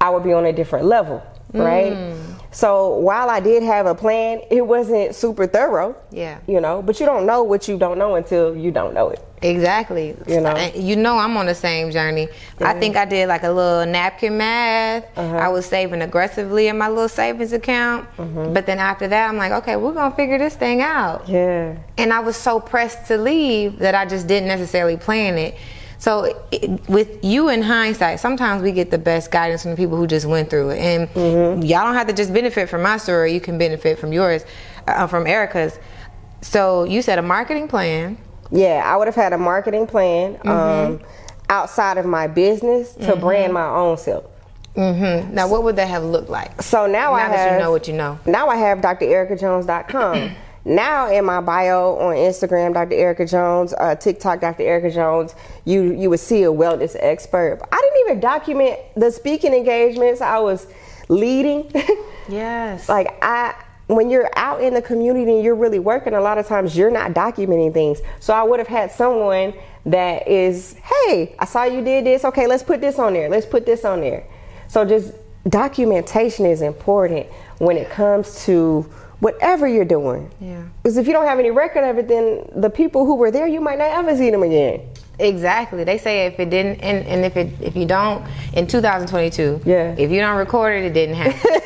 I 0.00 0.10
would 0.10 0.22
be 0.22 0.32
on 0.32 0.46
a 0.46 0.52
different 0.52 0.84
level, 0.84 1.20
right? 1.52 1.94
Mm. 1.94 2.29
So 2.52 2.96
while 2.96 3.30
I 3.30 3.40
did 3.40 3.62
have 3.62 3.86
a 3.86 3.94
plan, 3.94 4.42
it 4.50 4.66
wasn't 4.66 5.14
super 5.14 5.46
thorough. 5.46 5.96
Yeah. 6.10 6.38
You 6.46 6.60
know, 6.60 6.82
but 6.82 6.98
you 6.98 7.06
don't 7.06 7.26
know 7.26 7.42
what 7.42 7.68
you 7.68 7.78
don't 7.78 7.98
know 7.98 8.16
until 8.16 8.56
you 8.56 8.70
don't 8.70 8.92
know 8.94 9.10
it. 9.10 9.24
Exactly. 9.42 10.16
You 10.26 10.40
know, 10.40 10.70
you 10.74 10.96
know, 10.96 11.16
I'm 11.16 11.36
on 11.36 11.46
the 11.46 11.54
same 11.54 11.90
journey. 11.90 12.28
I 12.58 12.78
think 12.78 12.96
I 12.96 13.06
did 13.06 13.28
like 13.28 13.42
a 13.42 13.50
little 13.50 13.86
napkin 13.90 14.36
math. 14.36 15.06
Uh-huh. 15.16 15.36
I 15.36 15.48
was 15.48 15.64
saving 15.64 16.02
aggressively 16.02 16.68
in 16.68 16.76
my 16.76 16.88
little 16.88 17.08
savings 17.08 17.52
account, 17.52 18.06
uh-huh. 18.18 18.48
but 18.48 18.66
then 18.66 18.78
after 18.78 19.08
that, 19.08 19.28
I'm 19.28 19.38
like, 19.38 19.52
okay, 19.52 19.76
we're 19.76 19.94
gonna 19.94 20.14
figure 20.14 20.36
this 20.36 20.56
thing 20.56 20.82
out. 20.82 21.26
Yeah. 21.26 21.76
And 21.96 22.12
I 22.12 22.20
was 22.20 22.36
so 22.36 22.60
pressed 22.60 23.06
to 23.06 23.16
leave 23.16 23.78
that 23.78 23.94
I 23.94 24.04
just 24.04 24.26
didn't 24.26 24.48
necessarily 24.48 24.98
plan 24.98 25.38
it. 25.38 25.56
So, 26.00 26.44
it, 26.50 26.88
with 26.88 27.22
you 27.24 27.48
in 27.50 27.62
hindsight, 27.62 28.18
sometimes 28.18 28.62
we 28.62 28.72
get 28.72 28.90
the 28.90 28.98
best 28.98 29.30
guidance 29.30 29.62
from 29.62 29.70
the 29.70 29.76
people 29.76 29.96
who 29.96 30.08
just 30.08 30.26
went 30.26 30.50
through 30.50 30.70
it, 30.70 30.78
and 30.78 31.08
mm-hmm. 31.10 31.62
y'all 31.62 31.84
don't 31.84 31.94
have 31.94 32.08
to 32.08 32.12
just 32.12 32.32
benefit 32.32 32.68
from 32.68 32.82
my 32.82 32.96
story. 32.96 33.32
You 33.32 33.40
can 33.40 33.58
benefit 33.58 33.98
from 33.98 34.12
yours, 34.12 34.44
uh, 34.88 35.06
from 35.06 35.26
Erica's. 35.26 35.78
So, 36.40 36.84
you 36.84 37.02
said 37.02 37.18
a 37.18 37.22
marketing 37.22 37.68
plan 37.68 38.18
yeah, 38.50 38.82
I 38.84 38.96
would 38.96 39.06
have 39.06 39.14
had 39.14 39.32
a 39.32 39.38
marketing 39.38 39.86
plan 39.86 40.34
mm-hmm. 40.36 40.48
um, 40.48 41.00
outside 41.48 41.98
of 41.98 42.06
my 42.06 42.26
business 42.26 42.94
to 42.94 43.00
mm-hmm. 43.00 43.20
brand 43.20 43.52
my 43.52 43.66
own 43.66 43.96
self. 43.96 44.24
Mm-hmm. 44.74 45.34
Now, 45.34 45.48
what 45.48 45.62
would 45.64 45.76
that 45.76 45.88
have 45.88 46.04
looked 46.04 46.30
like? 46.30 46.62
So 46.62 46.86
now, 46.86 46.92
now 46.92 47.12
I 47.14 47.20
have, 47.20 47.52
you 47.52 47.58
know 47.58 47.70
what 47.70 47.88
you 47.88 47.94
know. 47.94 48.18
Now 48.26 48.48
I 48.48 48.56
have 48.56 48.78
drericajones.com. 48.78 50.36
now 50.64 51.10
in 51.10 51.24
my 51.24 51.40
bio 51.40 51.96
on 51.96 52.14
Instagram, 52.14 52.74
Dr. 52.74 52.94
Erica 52.94 53.26
Jones, 53.26 53.72
uh, 53.78 53.94
TikTok, 53.94 54.40
Dr. 54.40 54.62
Erica 54.62 54.90
Jones, 54.90 55.34
you 55.64 55.92
you 55.92 56.10
would 56.10 56.20
see 56.20 56.42
a 56.42 56.52
wellness 56.52 56.96
expert. 56.98 57.60
I 57.72 57.76
didn't 57.76 58.00
even 58.08 58.20
document 58.20 58.78
the 58.96 59.10
speaking 59.10 59.54
engagements 59.54 60.20
I 60.20 60.38
was 60.38 60.66
leading. 61.08 61.70
yes. 62.28 62.88
like 62.88 63.08
I 63.22 63.54
when 63.86 64.08
you're 64.08 64.30
out 64.36 64.62
in 64.62 64.72
the 64.72 64.82
community 64.82 65.32
and 65.32 65.42
you're 65.42 65.56
really 65.56 65.80
working, 65.80 66.14
a 66.14 66.20
lot 66.20 66.38
of 66.38 66.46
times 66.46 66.76
you're 66.76 66.92
not 66.92 67.12
documenting 67.12 67.72
things. 67.72 68.00
So 68.20 68.32
I 68.32 68.42
would 68.44 68.60
have 68.60 68.68
had 68.68 68.92
someone 68.92 69.52
that 69.86 70.28
is, 70.28 70.74
hey, 70.74 71.34
I 71.38 71.44
saw 71.44 71.64
you 71.64 71.82
did 71.82 72.06
this. 72.06 72.24
Okay, 72.24 72.46
let's 72.46 72.62
put 72.62 72.80
this 72.80 72.98
on 72.98 73.14
there. 73.14 73.28
Let's 73.28 73.46
put 73.46 73.66
this 73.66 73.84
on 73.84 74.00
there. 74.00 74.24
So 74.68 74.84
just 74.84 75.12
documentation 75.48 76.46
is 76.46 76.62
important 76.62 77.26
when 77.58 77.76
it 77.76 77.90
comes 77.90 78.44
to 78.44 78.88
whatever 79.20 79.68
you're 79.68 79.84
doing. 79.84 80.30
Yeah. 80.40 80.64
Because 80.82 80.96
if 80.96 81.06
you 81.06 81.12
don't 81.12 81.26
have 81.26 81.38
any 81.38 81.50
record 81.50 81.84
of 81.84 81.98
it, 81.98 82.08
then 82.08 82.50
the 82.56 82.70
people 82.70 83.04
who 83.04 83.14
were 83.14 83.30
there, 83.30 83.46
you 83.46 83.60
might 83.60 83.78
not 83.78 83.90
ever 83.90 84.16
see 84.16 84.30
them 84.30 84.42
again. 84.42 84.82
Exactly. 85.18 85.84
They 85.84 85.98
say 85.98 86.26
if 86.26 86.40
it 86.40 86.48
didn't, 86.48 86.80
and, 86.80 87.06
and 87.06 87.24
if 87.24 87.36
it 87.36 87.52
if 87.60 87.76
you 87.76 87.84
don't 87.84 88.26
in 88.54 88.66
2022, 88.66 89.62
yeah. 89.66 89.94
If 89.98 90.10
you 90.10 90.18
don't 90.20 90.36
record 90.36 90.74
it, 90.74 90.86
it 90.86 90.94
didn't 90.94 91.14
happen. 91.14 91.60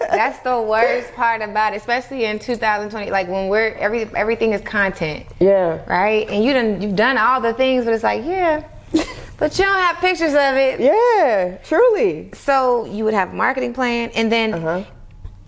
That's 0.00 0.38
the 0.38 0.62
worst 0.62 1.12
part 1.12 1.42
about 1.42 1.74
it, 1.74 1.76
especially 1.76 2.24
in 2.24 2.38
2020. 2.38 3.10
Like 3.10 3.28
when 3.28 3.48
we're 3.48 3.74
every 3.74 4.04
everything 4.16 4.52
is 4.52 4.62
content. 4.62 5.26
Yeah. 5.40 5.84
Right. 5.86 6.26
And 6.30 6.42
you 6.42 6.54
done 6.54 6.80
you've 6.80 6.96
done 6.96 7.18
all 7.18 7.40
the 7.40 7.52
things, 7.52 7.84
but 7.84 7.92
it's 7.92 8.04
like 8.04 8.24
yeah. 8.24 8.66
But 9.38 9.58
you 9.58 9.66
don't 9.66 9.78
have 9.78 9.96
pictures 9.96 10.32
of 10.32 10.56
it. 10.56 10.80
Yeah, 10.80 11.58
truly. 11.62 12.30
So 12.32 12.86
you 12.86 13.04
would 13.04 13.12
have 13.12 13.34
a 13.34 13.34
marketing 13.34 13.74
plan, 13.74 14.08
and 14.14 14.32
then 14.32 14.54
uh-huh 14.54 14.84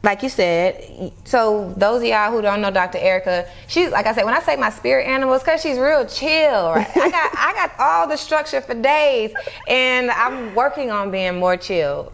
like 0.02 0.22
you 0.22 0.28
said, 0.28 1.12
so 1.24 1.74
those 1.76 2.02
of 2.02 2.08
y'all 2.08 2.30
who 2.30 2.40
don't 2.40 2.60
know 2.60 2.70
Dr. 2.70 2.98
Erica, 2.98 3.48
she's 3.66 3.90
like 3.90 4.06
I 4.06 4.14
said, 4.14 4.24
when 4.24 4.34
I 4.34 4.40
say 4.40 4.56
my 4.56 4.70
spirit 4.70 5.06
animals, 5.06 5.42
cause 5.42 5.60
she's 5.60 5.78
real 5.78 6.06
chill. 6.06 6.72
Right? 6.72 6.96
I 6.96 7.10
got 7.10 7.30
I 7.36 7.52
got 7.54 7.72
all 7.78 8.06
the 8.06 8.16
structure 8.16 8.60
for 8.60 8.74
days, 8.74 9.32
and 9.66 10.10
I'm 10.10 10.54
working 10.54 10.90
on 10.90 11.10
being 11.10 11.36
more 11.36 11.56
chill. 11.56 12.12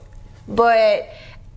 But 0.49 1.11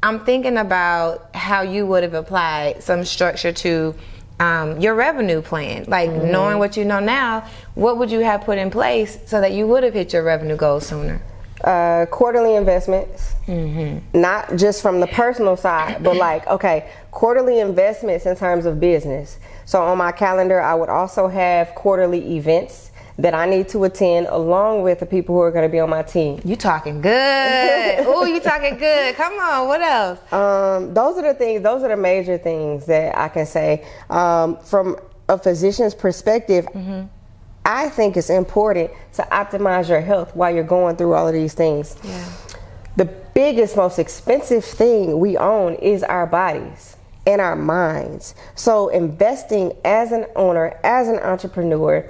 I'm 0.04 0.24
thinking 0.26 0.58
about 0.58 1.34
how 1.36 1.62
you 1.62 1.86
would 1.88 2.04
have 2.04 2.14
applied 2.14 2.84
some 2.84 3.06
structure 3.06 3.52
to 3.52 3.96
um, 4.40 4.80
your 4.80 4.96
revenue 4.96 5.42
plan. 5.42 5.86
Like 5.88 6.10
mm-hmm. 6.10 6.32
knowing 6.32 6.60
what 6.60 6.78
you 6.78 6.86
know 6.86 7.00
now, 7.00 7.48
what 7.76 7.98
would 7.98 8.12
you 8.12 8.20
have 8.20 8.42
put 8.42 8.58
in 8.58 8.70
place 8.70 9.18
so 9.26 9.42
that 9.42 9.54
you 9.54 9.66
would 9.68 9.84
have 9.84 9.94
hit 9.94 10.14
your 10.14 10.24
revenue 10.24 10.56
goals 10.56 10.88
sooner? 10.88 11.22
Uh, 11.68 12.06
quarterly 12.06 12.56
investments, 12.56 13.36
mm-hmm. 13.46 14.00
not 14.20 14.56
just 14.56 14.82
from 14.82 15.02
the 15.02 15.08
personal 15.08 15.58
side, 15.58 16.02
but 16.02 16.16
like, 16.28 16.48
okay, 16.48 16.90
quarterly 17.12 17.60
investments 17.60 18.26
in 18.26 18.36
terms 18.38 18.66
of 18.66 18.80
business. 18.80 19.38
So 19.66 19.82
on 19.82 19.98
my 19.98 20.14
calendar, 20.14 20.62
I 20.62 20.74
would 20.76 20.88
also 20.88 21.28
have 21.28 21.76
quarterly 21.76 22.38
events 22.38 22.92
that 23.18 23.34
I 23.34 23.50
need 23.50 23.68
to 23.70 23.84
attend 23.84 24.28
along 24.28 24.84
with 24.84 25.00
the 25.00 25.06
people 25.06 25.36
who 25.36 25.42
are 25.42 25.52
going 25.52 25.68
to 25.68 25.72
be 25.72 25.80
on 25.80 25.90
my 25.90 26.04
team. 26.04 26.40
You 26.46 26.56
talking 26.56 27.02
good. 27.02 27.12
oh, 28.08 28.24
you 28.24 28.40
talking 28.40 28.78
good. 28.78 29.16
Come 29.16 29.34
on, 29.34 29.68
what 29.68 29.82
else? 29.82 30.32
Um, 30.32 30.94
those 30.94 31.18
are 31.18 31.24
the 31.24 31.34
things, 31.34 31.64
those 31.64 31.84
are 31.84 31.90
the 31.90 31.98
major 31.98 32.38
things 32.38 32.86
that 32.86 33.18
I 33.18 33.28
can 33.28 33.46
say. 33.46 33.86
Um, 34.10 34.58
from 34.60 34.98
a 35.28 35.38
physician's 35.38 35.96
perspective, 35.96 36.66
mm-hmm 36.68 37.08
I 37.68 37.90
think 37.90 38.16
it's 38.16 38.30
important 38.30 38.92
to 39.16 39.24
optimize 39.24 39.90
your 39.90 40.00
health 40.00 40.34
while 40.34 40.56
you're 40.56 40.64
going 40.64 40.96
through 40.96 41.14
all 41.14 41.28
of 41.28 41.34
these 41.34 41.54
things. 41.54 41.98
Yeah. 42.02 42.26
The 42.96 43.06
biggest, 43.06 43.76
most 43.76 44.00
expensive 44.00 44.64
thing 44.64 45.20
we 45.20 45.38
own 45.38 45.76
is 45.76 46.02
our 46.02 46.26
bodies 46.26 46.96
and 47.28 47.42
our 47.42 47.58
minds. 47.58 48.36
So, 48.56 48.88
investing 48.88 49.74
as 49.84 50.14
an 50.14 50.28
owner, 50.38 50.80
as 50.86 51.10
an 51.10 51.20
entrepreneur, 51.20 52.10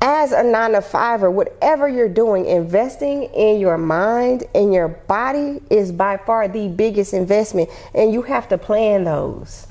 as 0.00 0.30
a 0.30 0.44
nine 0.44 0.72
to 0.72 0.80
five 0.80 1.24
or 1.24 1.30
whatever 1.32 1.88
you're 1.88 2.08
doing, 2.08 2.46
investing 2.46 3.24
in 3.34 3.58
your 3.58 3.78
mind 3.78 4.44
and 4.54 4.72
your 4.72 4.88
body 4.88 5.60
is 5.70 5.90
by 5.90 6.18
far 6.18 6.46
the 6.46 6.68
biggest 6.68 7.14
investment, 7.14 7.68
and 7.94 8.12
you 8.12 8.22
have 8.22 8.46
to 8.48 8.58
plan 8.58 9.02
those. 9.02 9.66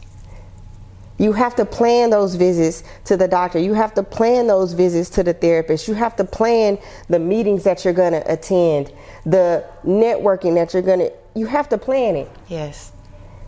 You 1.19 1.31
have 1.33 1.55
to 1.55 1.65
plan 1.65 2.09
those 2.09 2.35
visits 2.35 2.83
to 3.05 3.15
the 3.15 3.27
doctor. 3.27 3.59
You 3.59 3.73
have 3.73 3.93
to 3.93 4.03
plan 4.03 4.47
those 4.47 4.73
visits 4.73 5.09
to 5.11 5.23
the 5.23 5.33
therapist. 5.33 5.87
You 5.87 5.93
have 5.93 6.15
to 6.15 6.23
plan 6.23 6.79
the 7.07 7.19
meetings 7.19 7.63
that 7.63 7.85
you're 7.85 7.93
going 7.93 8.13
to 8.13 8.31
attend, 8.31 8.91
the 9.25 9.65
networking 9.85 10.55
that 10.55 10.73
you're 10.73 10.81
going 10.81 10.99
to, 10.99 11.13
you 11.35 11.45
have 11.45 11.69
to 11.69 11.77
plan 11.77 12.15
it. 12.15 12.31
Yes. 12.47 12.91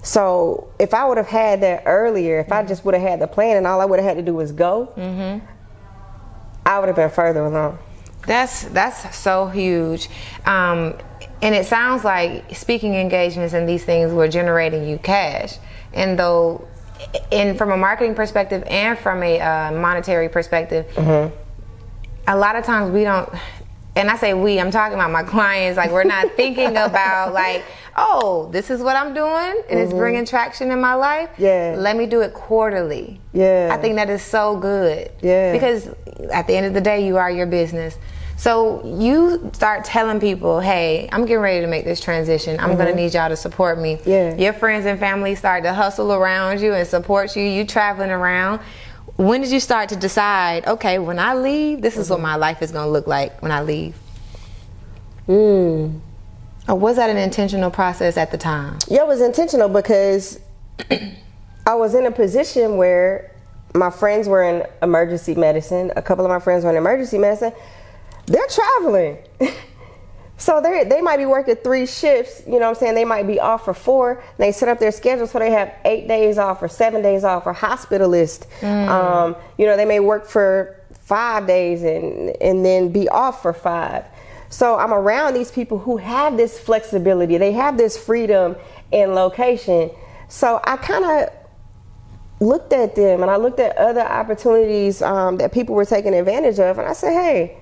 So 0.04 0.72
if 0.78 0.94
I 0.94 1.06
would 1.06 1.18
have 1.18 1.28
had 1.28 1.62
that 1.62 1.84
earlier, 1.88 2.40
if 2.40 2.52
I 2.52 2.64
just 2.64 2.86
would 2.86 2.94
have 2.94 3.04
had 3.04 3.20
the 3.20 3.28
plan 3.28 3.58
and 3.58 3.66
all 3.66 3.82
I 3.82 3.86
would 3.86 4.00
have 4.00 4.08
had 4.08 4.18
to 4.18 4.24
do 4.24 4.36
was 4.36 4.52
go, 4.52 4.94
I 6.66 6.80
would 6.80 6.88
have 6.88 6.96
been 6.96 7.10
further 7.10 7.44
along. 7.44 7.80
That's 8.28 8.64
that's 8.66 9.16
so 9.16 9.48
huge, 9.48 10.10
um, 10.46 10.96
and 11.44 11.54
it 11.54 11.68
sounds 11.68 12.04
like 12.04 12.56
speaking 12.56 12.96
engagements 12.96 13.54
and 13.54 13.70
these 13.70 13.84
things 13.84 14.12
were 14.12 14.28
generating 14.28 14.88
you 14.88 14.98
cash. 14.98 15.58
And 15.94 16.18
though, 16.18 16.68
in 17.32 17.58
from 17.58 17.72
a 17.72 17.78
marketing 17.78 18.16
perspective 18.16 18.64
and 18.68 18.98
from 18.98 19.24
a 19.24 19.40
uh, 19.40 19.72
monetary 19.72 20.30
perspective, 20.30 20.86
a 22.28 22.36
lot 22.36 22.56
of 22.56 22.64
times 22.64 22.92
we 22.92 23.04
don't. 23.04 23.30
And 23.98 24.10
I 24.10 24.18
say 24.18 24.34
we, 24.34 24.60
I'm 24.60 24.72
talking 24.72 24.96
about 24.96 25.12
my 25.12 25.24
clients. 25.36 25.78
Like 25.78 25.92
we're 25.92 26.04
not 26.04 26.32
thinking 26.34 26.70
about 26.78 27.34
like, 27.34 27.64
oh, 27.96 28.50
this 28.52 28.70
is 28.70 28.82
what 28.82 28.96
I'm 28.96 29.14
doing, 29.14 29.64
and 29.70 29.80
it's 29.80 29.94
bringing 29.94 30.26
traction 30.26 30.72
in 30.72 30.82
my 30.82 30.96
life. 30.96 31.30
Yeah. 31.38 31.76
Let 31.78 31.96
me 31.96 32.06
do 32.06 32.22
it 32.22 32.34
quarterly. 32.34 33.20
Yeah. 33.34 33.70
I 33.72 33.78
think 33.78 33.96
that 33.96 34.10
is 34.10 34.22
so 34.22 34.58
good. 34.58 35.12
Yeah. 35.22 35.54
Because 35.54 35.88
at 36.32 36.48
the 36.48 36.56
end 36.56 36.66
of 36.66 36.74
the 36.74 36.82
day, 36.82 37.06
you 37.06 37.18
are 37.18 37.32
your 37.32 37.48
business. 37.48 37.98
So 38.38 38.86
you 38.86 39.50
start 39.54 39.86
telling 39.86 40.20
people, 40.20 40.60
hey, 40.60 41.08
I'm 41.12 41.22
getting 41.22 41.40
ready 41.40 41.62
to 41.62 41.68
make 41.68 41.86
this 41.86 42.02
transition. 42.02 42.60
I'm 42.60 42.76
going 42.76 42.88
to 42.88 42.96
need 42.96 43.14
y'all 43.14 43.30
to 43.30 43.36
support 43.36 43.80
me. 43.80 43.96
Mm-hmm. 43.96 44.10
Yeah. 44.10 44.36
Your 44.36 44.54
friends 44.54 44.86
and 44.86 45.00
family 45.00 45.36
start 45.36 45.64
to 45.64 45.74
hustle 45.74 46.12
around 46.12 46.60
you 46.60 46.74
and 46.74 46.88
support 46.88 47.36
you. 47.36 47.44
You 47.44 47.66
traveling 47.66 48.12
around. 48.12 48.60
When 49.16 49.42
did 49.42 49.52
you 49.52 49.62
start 49.62 49.90
to 49.90 49.96
decide, 49.96 50.68
okay, 50.68 51.00
when 51.00 51.20
I 51.20 51.36
leave, 51.36 51.82
this 51.82 51.96
is 51.96 52.10
what 52.10 52.20
my 52.20 52.36
life 52.36 52.62
is 52.62 52.72
going 52.72 52.86
to 52.86 52.92
look 52.92 53.08
like 53.08 53.42
when 53.42 53.52
I 53.52 53.62
leave? 53.62 53.96
Mm. 55.28 56.02
Or 56.68 56.76
was 56.76 56.98
that 56.98 57.10
an 57.10 57.18
intentional 57.18 57.72
process 57.72 58.18
at 58.18 58.32
the 58.32 58.38
time? 58.38 58.78
Yeah, 58.90 59.02
it 59.04 59.08
was 59.08 59.22
intentional 59.22 59.70
because 59.70 60.40
I 61.66 61.76
was 61.76 61.96
in 61.96 62.06
a 62.06 62.12
position 62.12 62.76
where 62.76 63.32
my 63.74 63.90
friends 63.90 64.28
were 64.28 64.44
in 64.44 64.66
emergency 64.82 65.36
medicine. 65.36 65.92
A 65.96 66.02
couple 66.02 66.26
of 66.26 66.30
my 66.30 66.40
friends 66.40 66.64
were 66.64 66.72
in 66.72 66.78
emergency 66.78 67.18
medicine. 67.18 67.54
They're 68.28 68.48
traveling. 68.48 69.18
so 70.38 70.62
they 70.62 70.84
they 70.84 71.02
might 71.02 71.18
be 71.18 71.26
working 71.26 71.56
three 71.56 71.86
shifts, 71.86 72.44
you 72.46 72.54
know 72.54 72.60
what 72.60 72.70
I'm 72.70 72.76
saying? 72.76 72.96
They 72.96 73.06
might 73.06 73.28
be 73.28 73.40
off 73.40 73.66
for 73.66 73.74
four. 73.74 74.24
They 74.38 74.52
set 74.52 74.70
up 74.70 74.80
their 74.80 74.92
schedule 74.92 75.28
so 75.28 75.40
they 75.40 75.52
have 75.52 75.74
eight 75.86 76.08
days 76.08 76.38
off 76.38 76.62
or 76.62 76.68
seven 76.68 77.02
days 77.02 77.24
off 77.24 77.46
or 77.46 77.54
hospitalist. 77.54 78.48
Um, 78.90 79.36
you 79.58 79.66
know, 79.66 79.78
they 79.78 79.86
may 79.86 80.00
work 80.00 80.26
for 80.26 80.82
five 80.92 81.46
days 81.48 81.84
and 81.84 82.30
and 82.42 82.66
then 82.66 82.92
be 82.92 83.08
off 83.10 83.42
for 83.42 83.54
five. 83.54 84.06
So 84.50 84.78
I'm 84.78 84.94
around 84.94 85.34
these 85.34 85.52
people 85.52 85.80
who 85.80 85.98
have 85.98 86.38
this 86.38 86.60
flexibility. 86.60 87.38
They 87.38 87.52
have 87.54 87.78
this 87.78 87.98
freedom 87.98 88.56
in 88.92 89.14
location. 89.14 89.92
So 90.28 90.62
I 90.64 90.78
kind 90.78 91.04
of 91.04 91.34
looked 92.40 92.74
at 92.74 92.96
them 92.96 93.22
and 93.22 93.32
I 93.32 93.38
looked 93.38 93.60
at 93.60 93.76
other 93.78 94.02
opportunities 94.02 95.02
um, 95.02 95.38
that 95.38 95.52
people 95.52 95.76
were 95.76 95.86
taking 95.86 96.14
advantage 96.14 96.60
of, 96.60 96.78
and 96.78 96.88
I 96.88 96.94
said, 96.94 97.14
hey, 97.14 97.58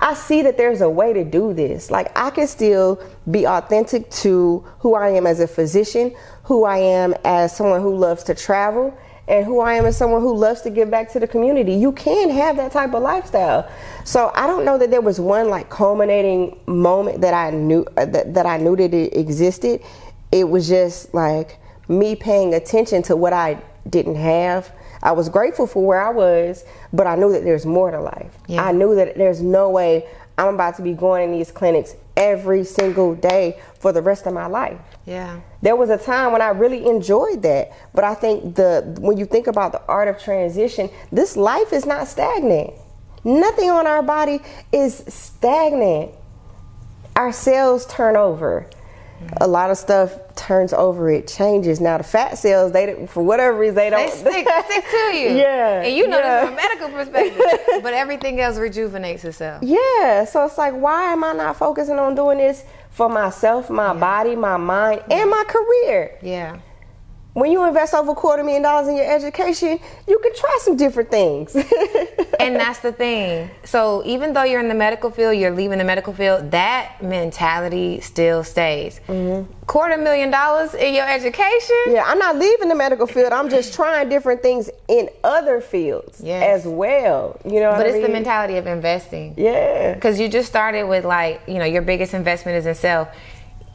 I 0.00 0.14
see 0.14 0.42
that 0.42 0.56
there's 0.56 0.80
a 0.80 0.90
way 0.90 1.12
to 1.12 1.24
do 1.24 1.52
this. 1.54 1.90
Like, 1.90 2.16
I 2.16 2.30
can 2.30 2.46
still 2.46 3.02
be 3.30 3.46
authentic 3.46 4.10
to 4.10 4.64
who 4.80 4.94
I 4.94 5.10
am 5.10 5.26
as 5.26 5.40
a 5.40 5.46
physician, 5.46 6.14
who 6.44 6.64
I 6.64 6.78
am 6.78 7.14
as 7.24 7.56
someone 7.56 7.80
who 7.80 7.96
loves 7.96 8.24
to 8.24 8.34
travel, 8.34 8.96
and 9.26 9.46
who 9.46 9.60
I 9.60 9.74
am 9.74 9.86
as 9.86 9.96
someone 9.96 10.20
who 10.20 10.36
loves 10.36 10.60
to 10.62 10.70
give 10.70 10.90
back 10.90 11.10
to 11.12 11.20
the 11.20 11.26
community. 11.26 11.72
You 11.72 11.92
can 11.92 12.28
have 12.30 12.56
that 12.56 12.72
type 12.72 12.92
of 12.92 13.02
lifestyle. 13.02 13.70
So 14.04 14.30
I 14.34 14.46
don't 14.46 14.64
know 14.64 14.76
that 14.76 14.90
there 14.90 15.00
was 15.00 15.18
one 15.18 15.48
like 15.48 15.70
culminating 15.70 16.58
moment 16.66 17.22
that 17.22 17.32
I 17.32 17.50
knew 17.50 17.86
uh, 17.96 18.04
that, 18.04 18.34
that 18.34 18.46
I 18.46 18.58
knew 18.58 18.76
that 18.76 18.92
it 18.92 19.16
existed. 19.16 19.80
It 20.30 20.48
was 20.48 20.68
just 20.68 21.14
like 21.14 21.58
me 21.88 22.16
paying 22.16 22.52
attention 22.54 23.02
to 23.04 23.16
what 23.16 23.32
I 23.32 23.62
didn't 23.88 24.16
have. 24.16 24.70
I 25.04 25.12
was 25.12 25.28
grateful 25.28 25.66
for 25.66 25.86
where 25.86 26.00
I 26.00 26.10
was, 26.10 26.64
but 26.92 27.06
I 27.06 27.14
knew 27.14 27.30
that 27.32 27.44
there's 27.44 27.66
more 27.66 27.90
to 27.90 28.00
life. 28.00 28.36
Yeah. 28.48 28.64
I 28.64 28.72
knew 28.72 28.94
that 28.94 29.16
there's 29.16 29.42
no 29.42 29.68
way 29.68 30.08
I'm 30.38 30.54
about 30.54 30.76
to 30.76 30.82
be 30.82 30.94
going 30.94 31.30
in 31.30 31.38
these 31.38 31.52
clinics 31.52 31.94
every 32.16 32.64
single 32.64 33.14
day 33.14 33.60
for 33.78 33.92
the 33.92 34.00
rest 34.00 34.26
of 34.26 34.32
my 34.32 34.46
life. 34.46 34.80
Yeah. 35.04 35.40
There 35.60 35.76
was 35.76 35.90
a 35.90 35.98
time 35.98 36.32
when 36.32 36.40
I 36.40 36.48
really 36.48 36.86
enjoyed 36.86 37.42
that, 37.42 37.70
but 37.92 38.04
I 38.04 38.14
think 38.14 38.56
the 38.56 38.96
when 38.98 39.18
you 39.18 39.26
think 39.26 39.46
about 39.46 39.72
the 39.72 39.82
art 39.86 40.08
of 40.08 40.18
transition, 40.18 40.88
this 41.12 41.36
life 41.36 41.72
is 41.72 41.84
not 41.84 42.08
stagnant. 42.08 42.72
Nothing 43.24 43.70
on 43.70 43.86
our 43.86 44.02
body 44.02 44.40
is 44.72 45.04
stagnant. 45.08 46.12
Our 47.14 47.32
cells 47.32 47.86
turn 47.86 48.16
over. 48.16 48.68
A 49.40 49.46
lot 49.46 49.70
of 49.70 49.78
stuff 49.78 50.12
turns 50.36 50.72
over. 50.72 51.10
It 51.10 51.26
changes. 51.28 51.80
Now 51.80 51.98
the 51.98 52.04
fat 52.04 52.38
cells, 52.38 52.72
they 52.72 53.06
for 53.06 53.22
whatever 53.22 53.56
reason 53.58 53.74
they 53.76 53.90
They 53.90 53.96
don't 53.96 54.12
stick, 54.12 54.46
they 54.46 54.62
stick 54.66 54.84
to 54.90 54.96
you. 55.18 55.30
Yeah, 55.36 55.82
And 55.82 55.94
you 55.96 56.06
know 56.08 56.18
yeah. 56.18 56.40
this 56.40 56.44
from 56.50 56.52
a 56.52 56.56
medical 56.56 56.88
perspective. 56.90 57.42
but 57.82 57.94
everything 57.94 58.40
else 58.40 58.56
rejuvenates 58.56 59.24
itself. 59.24 59.62
Yeah, 59.62 60.24
so 60.24 60.44
it's 60.46 60.58
like, 60.58 60.74
why 60.74 61.12
am 61.12 61.24
I 61.24 61.32
not 61.32 61.56
focusing 61.56 61.98
on 61.98 62.14
doing 62.14 62.38
this 62.38 62.64
for 62.90 63.08
myself, 63.08 63.70
my 63.70 63.92
body, 63.94 64.36
my 64.36 64.56
mind, 64.56 65.02
and 65.10 65.30
my 65.30 65.44
career? 65.48 66.18
Yeah. 66.22 66.58
When 67.34 67.50
you 67.50 67.64
invest 67.66 67.94
over 67.94 68.12
a 68.12 68.14
quarter 68.14 68.44
million 68.44 68.62
dollars 68.62 68.86
in 68.88 68.96
your 68.96 69.10
education, 69.12 69.80
you 70.08 70.18
can 70.20 70.34
try 70.36 70.56
some 70.62 70.76
different 70.76 71.10
things. 71.10 71.54
And 72.40 72.56
that's 72.56 72.80
the 72.80 72.92
thing. 72.92 73.48
So 73.64 74.02
even 74.04 74.34
though 74.34 74.42
you're 74.42 74.60
in 74.60 74.68
the 74.68 74.74
medical 74.74 75.10
field, 75.10 75.38
you're 75.38 75.50
leaving 75.52 75.78
the 75.78 75.84
medical 75.84 76.12
field, 76.12 76.50
that 76.50 77.02
mentality 77.02 78.00
still 78.00 78.44
stays. 78.44 79.00
Mm-hmm. 79.08 79.50
Quarter 79.66 79.96
million 79.98 80.30
dollars 80.30 80.74
in 80.74 80.92
your 80.94 81.08
education? 81.08 81.76
yeah, 81.86 82.02
I'm 82.06 82.18
not 82.18 82.36
leaving 82.36 82.68
the 82.68 82.74
medical 82.74 83.06
field. 83.06 83.32
I'm 83.32 83.48
just 83.48 83.72
trying 83.72 84.10
different 84.10 84.42
things 84.42 84.68
in 84.88 85.08
other 85.22 85.60
fields 85.62 86.20
Yes. 86.22 86.60
as 86.60 86.66
well. 86.70 87.40
You 87.46 87.60
know, 87.60 87.70
what 87.70 87.78
But 87.78 87.86
I 87.86 87.90
it's 87.90 88.06
the 88.06 88.12
mentality 88.12 88.56
of 88.58 88.66
investing. 88.66 89.34
Yeah. 89.38 89.94
Because 89.94 90.20
you 90.20 90.28
just 90.28 90.48
started 90.48 90.84
with 90.84 91.06
like, 91.06 91.40
you 91.46 91.54
know, 91.58 91.64
your 91.64 91.82
biggest 91.82 92.12
investment 92.12 92.58
is 92.58 92.66
in 92.66 92.74
self. 92.74 93.08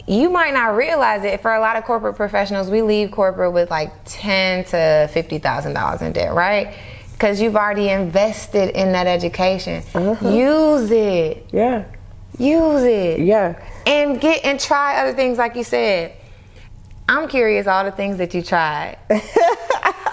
You 0.10 0.32
might 0.32 0.56
not 0.56 0.76
realize 0.76 1.24
it. 1.24 1.40
For 1.40 1.54
a 1.54 1.60
lot 1.60 1.76
of 1.78 1.84
corporate 1.84 2.16
professionals, 2.16 2.72
we 2.72 2.82
leave 2.82 3.12
corporate 3.12 3.54
with 3.54 3.70
like 3.70 3.92
ten 4.06 4.66
to 4.66 5.08
fifty 5.14 5.38
thousand 5.38 5.74
dollars 5.74 6.02
in 6.02 6.14
debt, 6.14 6.34
right? 6.34 6.74
Because 7.12 7.40
you've 7.40 7.56
already 7.56 7.90
invested 7.90 8.76
in 8.76 8.92
that 8.94 9.06
education. 9.06 9.84
Uh-huh. 9.94 10.30
Use 10.30 10.90
it. 10.90 11.46
Yeah. 11.52 11.86
Use 12.40 12.82
it. 12.82 13.20
Yeah. 13.20 13.64
And 13.86 14.20
get 14.20 14.44
and 14.44 14.60
try 14.60 15.00
other 15.00 15.14
things, 15.14 15.38
like 15.38 15.56
you 15.56 15.64
said. 15.64 16.14
I'm 17.08 17.28
curious 17.28 17.68
all 17.68 17.84
the 17.84 17.92
things 17.92 18.18
that 18.18 18.34
you 18.34 18.42
tried. 18.42 18.98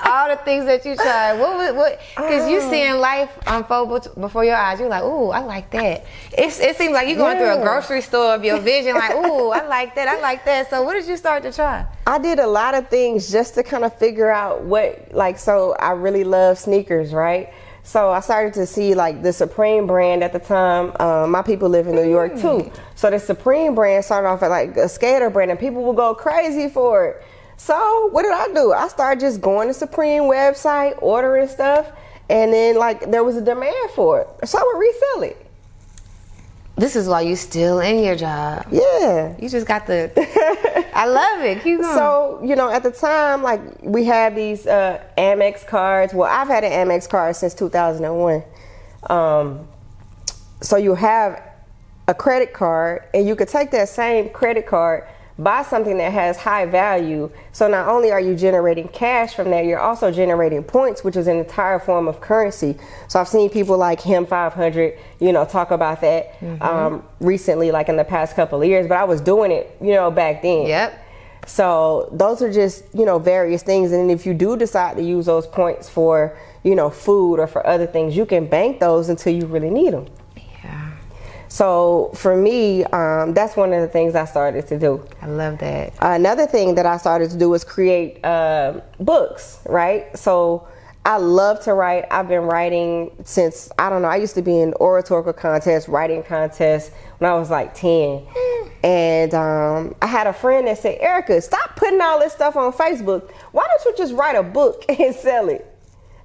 all 0.07 0.29
the 0.29 0.37
things 0.45 0.64
that 0.66 0.85
you 0.85 0.95
tried. 0.97 1.38
What 1.38 1.57
was 1.57 1.75
what? 1.75 2.01
Because 2.16 2.49
you 2.49 2.61
seeing 2.61 2.99
life 2.99 3.37
unfold 3.47 4.09
before 4.21 4.45
your 4.45 4.57
eyes. 4.57 4.81
You're 4.81 4.88
like, 4.88 5.03
ooh, 5.03 5.31
I 5.31 5.40
like 5.40 5.71
that. 5.71 6.05
It's, 6.37 6.61
it 6.61 6.77
seems 6.77 6.92
like 6.92 7.09
you're 7.09 7.16
going 7.16 7.37
through 7.38 7.59
a 7.59 7.62
grocery 7.62 8.01
store 8.01 8.35
of 8.35 8.45
your 8.45 8.59
vision. 8.61 8.95
Like, 8.95 9.14
ooh, 9.14 9.51
I 9.51 9.66
like 9.66 9.95
that. 9.97 10.09
I 10.09 10.21
like 10.21 10.45
that. 10.45 10.71
So 10.71 10.83
what 10.83 10.95
did 10.95 11.07
you 11.07 11.16
start 11.16 11.42
to 11.42 11.53
try? 11.53 11.87
I 12.07 12.19
did 12.19 12.38
a 12.38 12.47
lot 12.47 12.75
of 12.75 12.88
things 12.88 13.31
just 13.31 13.55
to 13.55 13.62
kind 13.62 13.85
of 13.85 13.97
figure 13.99 14.31
out 14.31 14.62
what, 14.62 15.12
like, 15.12 15.38
so 15.38 15.75
I 15.79 15.92
really 15.92 16.25
love 16.25 16.59
sneakers, 16.59 17.12
right? 17.12 17.53
So 17.83 18.11
I 18.11 18.19
started 18.19 18.53
to 18.55 18.66
see 18.66 18.97
like 18.97 19.23
the 19.23 19.33
Supreme 19.33 19.87
brand 19.87 20.25
at 20.25 20.33
the 20.33 20.40
time. 20.40 20.92
Um, 20.99 21.31
my 21.31 21.42
people 21.42 21.69
live 21.69 21.87
in 21.87 21.95
New 21.95 22.09
York 22.09 22.37
too. 22.37 22.73
So 22.97 23.11
the 23.11 23.21
Supreme 23.21 23.77
brand 23.77 24.05
started 24.05 24.27
off 24.27 24.42
at 24.42 24.51
like 24.51 24.77
a 24.77 24.88
skater 24.88 25.31
brand 25.31 25.53
and 25.53 25.61
people 25.61 25.85
would 25.85 25.95
go 25.95 26.12
crazy 26.12 26.69
for 26.69 27.07
it. 27.07 27.25
So 27.57 28.09
what 28.12 28.23
did 28.23 28.33
I 28.33 28.49
do? 28.53 28.73
I 28.73 28.88
started 28.88 29.21
just 29.21 29.40
going 29.40 29.69
to 29.69 29.75
Supreme 29.75 30.25
website, 30.25 30.99
ordering 31.01 31.49
stuff, 31.49 31.90
and 32.29 32.53
then 32.53 32.77
like 32.77 33.11
there 33.11 33.25
was 33.25 33.37
a 33.37 33.40
demand 33.40 33.90
for 33.95 34.21
it. 34.21 34.49
So 34.49 34.59
I 34.59 34.62
would 34.62 34.79
resell 34.79 35.23
it. 35.23 35.47
This 36.77 36.95
is 36.95 37.09
why 37.09 37.23
you 37.23 37.37
still 37.37 37.81
in 37.81 38.05
your 38.05 38.16
job. 38.16 38.66
Yeah. 38.71 39.35
You 39.40 39.49
just 39.49 39.66
got 39.66 39.87
the. 39.87 40.12
I 40.95 41.07
love 41.07 41.42
it. 41.42 41.62
Keep 41.62 41.81
going. 41.81 41.95
So, 41.95 42.40
you 42.45 42.55
know, 42.55 42.71
at 42.71 42.83
the 42.83 42.90
time, 42.90 43.42
like 43.42 43.61
we 43.83 44.05
had 44.05 44.37
these 44.37 44.66
uh, 44.66 45.03
Amex 45.16 45.66
cards. 45.66 46.12
Well, 46.12 46.31
I've 46.31 46.49
had 46.49 46.64
an 46.64 46.73
Amex 46.73 47.09
card 47.09 47.35
since 47.35 47.55
2001. 47.55 48.42
Um, 49.09 49.66
so 50.61 50.77
you 50.77 50.95
have 50.95 51.42
a 52.09 52.14
credit 52.14 52.53
card, 52.53 53.05
and 53.14 53.27
you 53.27 53.37
could 53.37 53.49
take 53.49 53.71
that 53.71 53.88
same 53.88 54.29
credit 54.29 54.66
card, 54.66 55.05
buy 55.38 55.62
something 55.62 55.99
that 55.99 56.12
has 56.12 56.37
high 56.37 56.64
value. 56.66 57.31
So 57.53 57.68
not 57.68 57.88
only 57.88 58.11
are 58.11 58.20
you 58.20 58.35
generating 58.35 58.88
cash 58.88 59.35
from 59.35 59.51
that, 59.51 59.66
you're 59.66 59.81
also 59.81 60.11
generating 60.11 60.62
points, 60.62 61.05
which 61.05 61.16
is 61.16 61.27
an 61.27 61.37
entire 61.37 61.79
form 61.79 62.09
of 62.09 62.21
currency. 62.21 62.77
So 63.08 63.21
I've 63.21 63.29
seen 63.29 63.50
people 63.50 63.77
like 63.77 64.00
him 64.00 64.27
500, 64.27 64.98
you 65.21 65.33
know, 65.33 65.44
talk 65.44 65.71
about 65.71 66.00
that 66.00 66.35
um, 66.63 67.04
recently, 67.21 67.71
like 67.71 67.88
in 67.88 67.96
the 67.96 68.04
past 68.04 68.35
couple 68.35 68.63
of 68.63 68.69
years. 68.69 68.87
But 68.87 68.96
I 68.96 69.04
was 69.04 69.21
doing 69.21 69.50
it, 69.52 69.77
you 69.81 69.92
know, 69.92 70.10
back 70.10 70.42
then. 70.42 70.67
Yep. 70.67 71.02
So 71.46 72.08
those 72.13 72.42
are 72.42 72.52
just, 72.52 72.85
you 72.92 73.04
know, 73.04 73.19
various 73.19 73.63
things. 73.63 73.92
And 73.92 74.10
if 74.10 74.27
you 74.27 74.35
do 74.35 74.56
decide 74.56 74.96
to 74.96 75.02
use 75.02 75.27
those 75.27 75.46
points 75.46 75.88
for, 75.88 76.37
you 76.65 76.75
know, 76.75 76.90
food 76.90 77.37
or 77.37 77.46
for 77.46 77.65
other 77.65 77.87
things, 77.87 78.17
you 78.17 78.27
can 78.27 78.46
bank 78.46 78.81
those 78.81 79.08
until 79.08 79.33
you 79.33 79.46
really 79.46 79.71
need 79.71 79.92
them. 79.92 80.06
So 81.49 82.11
for 82.15 82.37
me, 82.37 82.85
um, 82.85 83.35
that's 83.35 83.57
one 83.57 83.73
of 83.73 83.81
the 83.81 83.88
things 83.88 84.15
I 84.15 84.25
started 84.25 84.67
to 84.69 84.79
do. 84.79 85.07
I 85.23 85.27
love 85.27 85.59
that. 85.59 85.94
Another 86.01 86.47
thing 86.47 86.75
that 86.75 86.87
I 86.87 86.97
started 86.97 87.31
to 87.31 87.38
do 87.38 87.51
was 87.51 87.65
create 87.65 88.25
uh, 88.25 88.81
books, 88.99 89.61
right? 89.67 90.17
So 90.17 90.67
I 91.05 91.19
love 91.19 91.61
to 91.61 91.75
write. 91.75 92.05
I've 92.11 92.27
been 92.27 92.42
writing 92.42 93.13
since, 93.25 93.71
I 93.79 93.88
don't 93.90 94.03
know, 94.03 94.09
I 94.09 94.17
used 94.17 94.35
to 94.35 94.42
be 94.42 94.61
in 94.61 94.75
oratorical 94.75 95.33
contests, 95.33 95.88
writing 95.88 96.25
contests 96.25 96.90
when 97.19 97.31
I 97.31 97.35
was 97.35 97.49
like 97.49 97.75
10. 97.75 98.27
And 98.83 99.33
um, 99.33 99.94
I 100.03 100.07
had 100.07 100.27
a 100.27 100.33
friend 100.33 100.67
that 100.67 100.79
said, 100.79 100.99
Erica, 101.01 101.40
stop 101.40 101.77
putting 101.77 102.01
all 102.01 102.19
this 102.19 102.33
stuff 102.33 102.57
on 102.57 102.73
Facebook. 102.73 103.31
Why 103.53 103.67
don't 103.69 103.85
you 103.85 103.94
just 103.97 104.15
write 104.15 104.35
a 104.35 104.42
book 104.42 104.85
and 104.88 105.15
sell 105.15 105.49
it? 105.49 105.73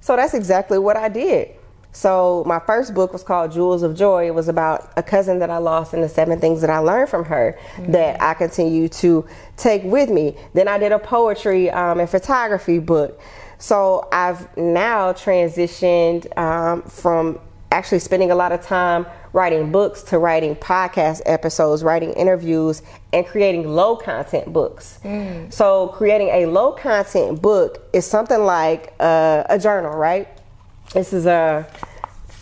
So 0.00 0.16
that's 0.16 0.34
exactly 0.34 0.80
what 0.80 0.96
I 0.96 1.08
did. 1.08 1.54
So 1.92 2.42
my 2.46 2.58
first 2.58 2.94
book 2.94 3.12
was 3.12 3.22
called 3.22 3.52
Jewels 3.52 3.82
of 3.82 3.94
Joy. 3.94 4.26
It 4.26 4.34
was 4.34 4.48
about 4.48 4.90
a 4.96 5.02
cousin 5.02 5.38
that 5.40 5.50
I 5.50 5.58
lost 5.58 5.92
and 5.92 6.02
the 6.02 6.08
seven 6.08 6.40
things 6.40 6.62
that 6.62 6.70
I 6.70 6.78
learned 6.78 7.10
from 7.10 7.24
her 7.26 7.58
mm-hmm. 7.76 7.92
that 7.92 8.20
I 8.20 8.34
continue 8.34 8.88
to 8.88 9.26
take 9.56 9.84
with 9.84 10.08
me. 10.08 10.36
Then 10.54 10.68
I 10.68 10.78
did 10.78 10.92
a 10.92 10.98
poetry 10.98 11.70
um, 11.70 12.00
and 12.00 12.08
photography 12.08 12.78
book. 12.78 13.20
So 13.58 14.08
I've 14.10 14.56
now 14.56 15.12
transitioned 15.12 16.36
um, 16.36 16.82
from 16.82 17.38
actually 17.70 18.00
spending 18.00 18.30
a 18.30 18.34
lot 18.34 18.52
of 18.52 18.62
time 18.62 19.06
writing 19.32 19.70
books 19.70 20.02
to 20.02 20.18
writing 20.18 20.54
podcast 20.56 21.22
episodes, 21.26 21.82
writing 21.82 22.12
interviews, 22.14 22.82
and 23.12 23.26
creating 23.26 23.66
low 23.66 23.96
content 23.96 24.52
books. 24.52 24.98
Mm. 25.04 25.52
So 25.52 25.88
creating 25.88 26.28
a 26.28 26.46
low 26.46 26.72
content 26.72 27.40
book 27.40 27.88
is 27.92 28.04
something 28.06 28.40
like 28.40 28.94
uh, 29.00 29.44
a 29.48 29.58
journal, 29.58 29.92
right? 29.92 30.28
This 30.92 31.12
is 31.12 31.26
a 31.26 31.66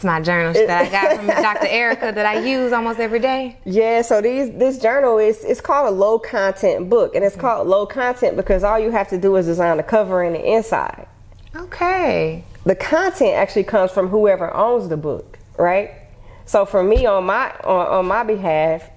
it's 0.01 0.05
my 0.05 0.21
journal 0.21 0.55
that 0.55 0.71
I 0.71 0.91
got 0.91 1.17
from 1.17 1.27
Dr. 1.43 1.67
Erica 1.67 2.11
that 2.15 2.25
I 2.25 2.39
use 2.39 2.73
almost 2.73 2.99
every 2.99 3.19
day. 3.19 3.59
Yeah, 3.65 4.03
so 4.03 4.23
these 4.23 4.51
this 4.53 4.79
journal 4.79 5.19
is 5.19 5.45
it's 5.45 5.61
called 5.61 5.89
a 5.89 5.91
low 5.95 6.19
content 6.19 6.89
book, 6.89 7.15
and 7.15 7.23
it's 7.23 7.35
mm-hmm. 7.35 7.43
called 7.43 7.69
low 7.69 7.87
content 7.87 8.37
because 8.37 8.65
all 8.65 8.79
you 8.79 8.91
have 8.91 9.09
to 9.09 9.19
do 9.19 9.37
is 9.37 9.47
design 9.47 9.77
the 9.77 9.83
cover 9.83 10.23
and 10.23 10.35
the 10.35 10.43
inside. 10.43 11.07
Okay. 11.55 12.45
The 12.65 12.75
content 12.75 13.35
actually 13.35 13.65
comes 13.65 13.91
from 13.91 14.09
whoever 14.09 14.53
owns 14.55 14.89
the 14.89 14.97
book, 14.97 15.39
right? 15.59 15.91
So 16.47 16.65
for 16.65 16.83
me 16.83 17.07
on 17.07 17.25
my 17.27 17.51
on, 17.63 17.87
on 17.87 18.07
my 18.07 18.25
behalf, 18.25 18.89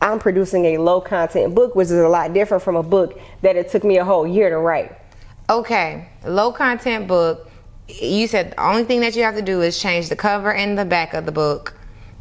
I'm 0.00 0.18
producing 0.18 0.66
a 0.66 0.78
low 0.78 1.00
content 1.00 1.54
book, 1.54 1.74
which 1.74 1.86
is 1.86 1.92
a 1.92 2.08
lot 2.08 2.34
different 2.34 2.62
from 2.62 2.76
a 2.76 2.82
book 2.82 3.18
that 3.42 3.56
it 3.56 3.70
took 3.70 3.84
me 3.84 3.96
a 3.96 4.04
whole 4.04 4.26
year 4.26 4.50
to 4.50 4.58
write. 4.58 4.96
Okay, 5.48 6.08
low 6.24 6.52
content 6.52 7.08
book. 7.08 7.45
You 7.88 8.26
said 8.26 8.52
the 8.52 8.62
only 8.62 8.84
thing 8.84 9.00
that 9.00 9.14
you 9.16 9.22
have 9.22 9.36
to 9.36 9.42
do 9.42 9.62
is 9.62 9.80
change 9.80 10.08
the 10.08 10.16
cover 10.16 10.52
and 10.52 10.76
the 10.76 10.84
back 10.84 11.14
of 11.14 11.26
the 11.26 11.32
book, 11.32 11.74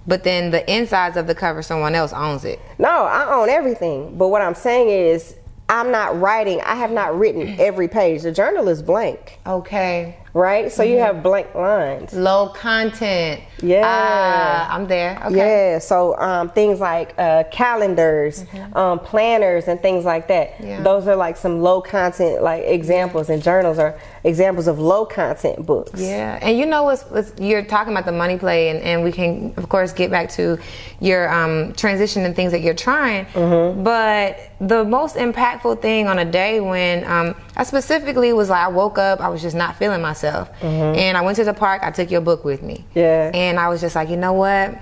but 0.05 0.24
then 0.24 0.51
the 0.51 0.70
insides 0.72 1.18
of 1.18 1.28
the 1.28 1.36
cover, 1.36 1.61
someone 1.61 1.95
else 1.95 2.13
owns 2.13 2.45
it. 2.45 2.59
No, 2.78 3.05
I 3.05 3.34
own 3.34 3.49
everything. 3.49 4.18
But 4.18 4.28
what 4.28 4.41
I'm 4.41 4.55
saying 4.55 4.89
is, 4.89 5.36
I'm 5.68 5.91
not 5.91 6.20
writing. 6.20 6.61
I 6.61 6.76
have 6.76 6.91
not 6.91 7.18
written 7.18 7.59
every 7.59 7.88
page. 7.88 8.22
The 8.22 8.32
journal 8.32 8.68
is 8.68 8.84
blank. 8.84 9.39
Okay 9.47 10.18
right? 10.36 10.70
So 10.70 10.84
mm-hmm. 10.84 10.91
you 10.91 10.99
have 10.99 11.24
blank 11.24 11.55
lines. 11.55 12.13
Low 12.13 12.49
content. 12.49 13.41
Yeah. 13.63 13.88
Uh, 13.88 14.68
I'm 14.72 14.86
there. 14.86 15.18
Okay. 15.28 15.72
Yeah. 15.72 15.80
So 15.80 16.16
um, 16.20 16.49
things 16.49 16.82
like 16.82 17.16
uh, 17.18 17.45
calendars, 17.51 18.43
mm-hmm. 18.43 18.78
um, 18.78 18.99
planners, 18.99 19.70
and 19.70 19.82
things 19.82 20.03
like 20.03 20.28
that. 20.28 20.55
Yeah. 20.59 20.84
Those 20.84 21.07
are 21.07 21.16
like 21.16 21.38
some 21.38 21.61
low 21.61 21.82
content 21.82 22.43
like 22.43 22.66
examples, 22.66 23.30
and 23.30 23.41
journals 23.41 23.80
are 23.80 23.97
examples 24.26 24.67
of 24.67 24.80
low 24.80 25.05
content 25.05 25.65
books. 25.65 26.01
Yeah. 26.01 26.39
And 26.41 26.57
you 26.57 26.65
know 26.65 26.84
what's, 26.84 27.03
what's 27.03 27.39
you're 27.39 27.63
talking 27.63 27.93
about 27.93 28.05
the 28.05 28.11
money 28.11 28.38
play, 28.38 28.69
and, 28.69 28.80
and 28.80 29.03
we 29.03 29.11
can 29.11 29.53
of 29.55 29.69
course 29.69 29.93
get 29.93 30.09
back 30.09 30.30
to 30.32 30.57
your 30.99 31.32
um, 31.32 31.73
transition 31.73 32.26
and 32.26 32.36
things 32.36 32.51
that 32.51 32.61
you're 32.61 32.73
trying. 32.73 33.26
Mm-hmm. 33.28 33.84
But 33.84 34.39
the 34.59 34.84
most 34.84 35.15
impactful 35.15 35.82
thing 35.82 36.07
on 36.07 36.19
a 36.19 36.26
day 36.26 36.59
when 36.59 37.05
um, 37.05 37.36
I 37.55 37.63
specifically 37.63 38.34
was 38.34 38.49
like 38.49 38.65
I 38.65 38.67
woke 38.67 38.97
up, 38.97 39.21
I 39.21 39.30
was 39.30 39.41
just 39.41 39.55
not 39.55 39.76
feeling 39.76 40.01
myself. 40.01 40.51
Mm-hmm. 40.59 40.99
And 40.99 41.17
I 41.17 41.21
went 41.21 41.38
to 41.38 41.43
the 41.43 41.53
park. 41.53 41.84
I 41.84 41.91
took 41.91 42.09
your 42.09 42.21
book 42.21 42.43
with 42.43 42.63
me. 42.63 42.84
Yeah. 42.95 43.32
And 43.34 43.59
I 43.59 43.69
was 43.69 43.80
just 43.80 43.95
like, 43.95 44.09
you 44.09 44.17
know 44.17 44.34
what? 44.34 44.78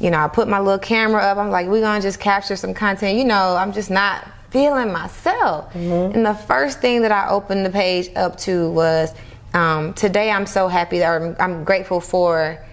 You 0.00 0.10
know, 0.10 0.18
I 0.18 0.28
put 0.28 0.48
my 0.48 0.58
little 0.58 0.78
camera 0.78 1.20
up. 1.22 1.36
I'm 1.36 1.50
like, 1.50 1.68
we're 1.68 1.82
gonna 1.82 2.00
just 2.00 2.18
capture 2.18 2.56
some 2.56 2.72
content. 2.72 3.18
You 3.18 3.24
know, 3.24 3.56
I'm 3.56 3.72
just 3.74 3.90
not 3.90 4.26
feeling 4.50 4.92
myself. 4.92 5.72
Mm-hmm. 5.72 6.14
And 6.14 6.26
the 6.26 6.34
first 6.34 6.80
thing 6.80 7.02
that 7.02 7.12
I 7.12 7.28
opened 7.28 7.64
the 7.64 7.70
page 7.70 8.10
up 8.16 8.36
to 8.38 8.70
was, 8.70 9.14
um, 9.54 9.94
today 9.94 10.30
I'm 10.30 10.46
so 10.46 10.68
happy 10.68 10.98
that 10.98 11.20
I'm, 11.20 11.36
I'm 11.38 11.64
grateful 11.64 12.00
for 12.00 12.64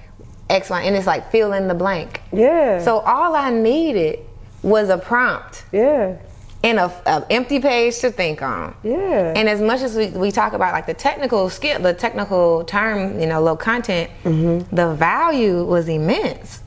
X, 0.50 0.70
Y, 0.70 0.82
and 0.82 0.96
it's 0.96 1.08
like 1.08 1.32
fill 1.32 1.54
in 1.54 1.68
the 1.68 1.76
blank. 1.76 2.22
Yeah. 2.32 2.82
So 2.84 3.00
all 3.00 3.36
I 3.36 3.50
needed 3.50 4.20
was 4.64 4.90
a 4.90 4.98
prompt. 4.98 5.66
Yeah 5.72 6.18
and 6.64 6.80
a, 6.80 6.86
a, 7.06 7.26
empty 7.32 7.60
page 7.60 8.00
to 8.00 8.12
think 8.12 8.42
on. 8.42 8.76
Yeah. 8.84 9.34
And 9.36 9.48
as 9.48 9.62
much 9.62 9.82
as 9.82 9.96
we, 9.96 10.08
we 10.08 10.32
talk 10.32 10.54
about 10.54 10.74
like 10.74 10.86
the 10.86 10.94
technical 10.94 11.50
skill, 11.50 11.80
the 11.80 11.94
technical 11.94 12.64
term, 12.66 13.20
you 13.20 13.28
know, 13.28 13.42
low 13.42 13.56
content, 13.56 14.10
mm-hmm. 14.24 14.76
the 14.76 14.94
value 14.96 15.64
was 15.64 15.88
immense. 15.88 16.62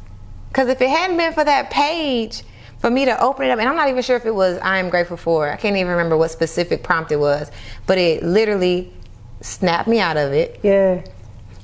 Because 0.48 0.68
if 0.68 0.80
it 0.80 0.88
hadn't 0.88 1.16
been 1.16 1.32
for 1.32 1.44
that 1.44 1.70
page, 1.70 2.42
for 2.80 2.90
me 2.90 3.04
to 3.04 3.22
open 3.22 3.46
it 3.46 3.50
up, 3.50 3.58
and 3.58 3.68
I'm 3.68 3.76
not 3.76 3.88
even 3.88 4.02
sure 4.02 4.16
if 4.16 4.26
it 4.26 4.34
was 4.34 4.58
I 4.58 4.78
am 4.78 4.88
grateful 4.88 5.16
for. 5.16 5.50
I 5.50 5.56
can't 5.56 5.76
even 5.76 5.90
remember 5.90 6.16
what 6.16 6.30
specific 6.30 6.82
prompt 6.82 7.12
it 7.12 7.20
was, 7.20 7.50
but 7.86 7.98
it 7.98 8.22
literally 8.22 8.92
snapped 9.40 9.88
me 9.88 10.00
out 10.00 10.16
of 10.16 10.32
it. 10.32 10.60
Yeah 10.62 11.02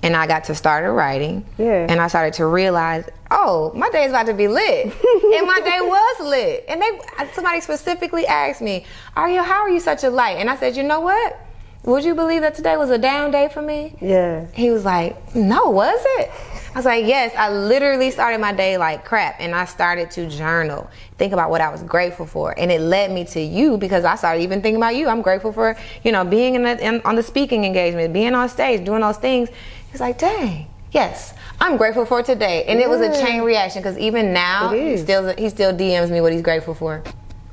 and 0.06 0.14
I 0.14 0.26
got 0.26 0.44
to 0.44 0.54
start 0.54 0.84
a 0.84 0.90
writing. 0.90 1.44
Yeah. 1.58 1.86
And 1.88 2.00
I 2.00 2.06
started 2.06 2.34
to 2.34 2.46
realize, 2.46 3.08
oh, 3.30 3.72
my 3.74 3.90
day 3.90 4.04
is 4.04 4.10
about 4.10 4.26
to 4.26 4.34
be 4.34 4.46
lit. 4.46 4.84
and 4.84 5.46
my 5.46 5.60
day 5.64 5.78
was 5.80 6.20
lit. 6.20 6.64
And 6.68 6.80
they 6.80 7.00
somebody 7.32 7.60
specifically 7.60 8.24
asked 8.26 8.62
me, 8.62 8.84
Are 9.16 9.28
you 9.28 9.42
how 9.42 9.62
are 9.62 9.68
you 9.68 9.80
such 9.80 10.04
a 10.04 10.10
light? 10.10 10.36
And 10.38 10.48
I 10.48 10.56
said, 10.56 10.76
you 10.76 10.84
know 10.84 11.00
what? 11.00 11.40
Would 11.84 12.04
you 12.04 12.14
believe 12.14 12.42
that 12.42 12.54
today 12.54 12.76
was 12.76 12.90
a 12.90 12.98
down 12.98 13.30
day 13.30 13.48
for 13.52 13.62
me? 13.62 13.96
Yeah. 14.00 14.46
He 14.52 14.70
was 14.70 14.84
like, 14.84 15.34
No, 15.34 15.70
was 15.70 16.00
it? 16.18 16.30
I 16.76 16.78
was 16.78 16.84
like, 16.84 17.06
yes, 17.06 17.34
I 17.38 17.50
literally 17.50 18.10
started 18.10 18.38
my 18.38 18.52
day 18.52 18.76
like 18.76 19.02
crap 19.02 19.36
and 19.38 19.54
I 19.54 19.64
started 19.64 20.10
to 20.10 20.28
journal, 20.28 20.90
think 21.16 21.32
about 21.32 21.48
what 21.48 21.62
I 21.62 21.70
was 21.70 21.82
grateful 21.82 22.26
for. 22.26 22.54
And 22.58 22.70
it 22.70 22.82
led 22.82 23.10
me 23.12 23.24
to 23.28 23.40
you 23.40 23.78
because 23.78 24.04
I 24.04 24.14
started 24.14 24.42
even 24.42 24.60
thinking 24.60 24.76
about 24.76 24.94
you. 24.94 25.08
I'm 25.08 25.22
grateful 25.22 25.54
for, 25.54 25.74
you 26.04 26.12
know, 26.12 26.22
being 26.22 26.54
in, 26.54 26.64
the, 26.64 26.86
in 26.86 27.00
on 27.06 27.16
the 27.16 27.22
speaking 27.22 27.64
engagement, 27.64 28.12
being 28.12 28.34
on 28.34 28.46
stage, 28.50 28.84
doing 28.84 29.00
those 29.00 29.16
things. 29.16 29.48
He's 29.90 30.02
like, 30.02 30.18
dang, 30.18 30.68
yes, 30.92 31.32
I'm 31.62 31.78
grateful 31.78 32.04
for 32.04 32.22
today. 32.22 32.66
And 32.66 32.78
yeah. 32.78 32.84
it 32.84 32.88
was 32.90 33.00
a 33.00 33.24
chain 33.24 33.40
reaction 33.40 33.80
because 33.80 33.96
even 33.96 34.34
now, 34.34 34.68
he 34.68 34.98
still, 34.98 35.34
he 35.34 35.48
still 35.48 35.72
DMs 35.72 36.10
me 36.10 36.20
what 36.20 36.34
he's 36.34 36.42
grateful 36.42 36.74
for. 36.74 37.02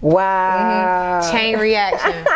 Wow. 0.01 1.21
Mm-hmm. 1.24 1.32
Chain 1.32 1.59
reaction. 1.59 2.28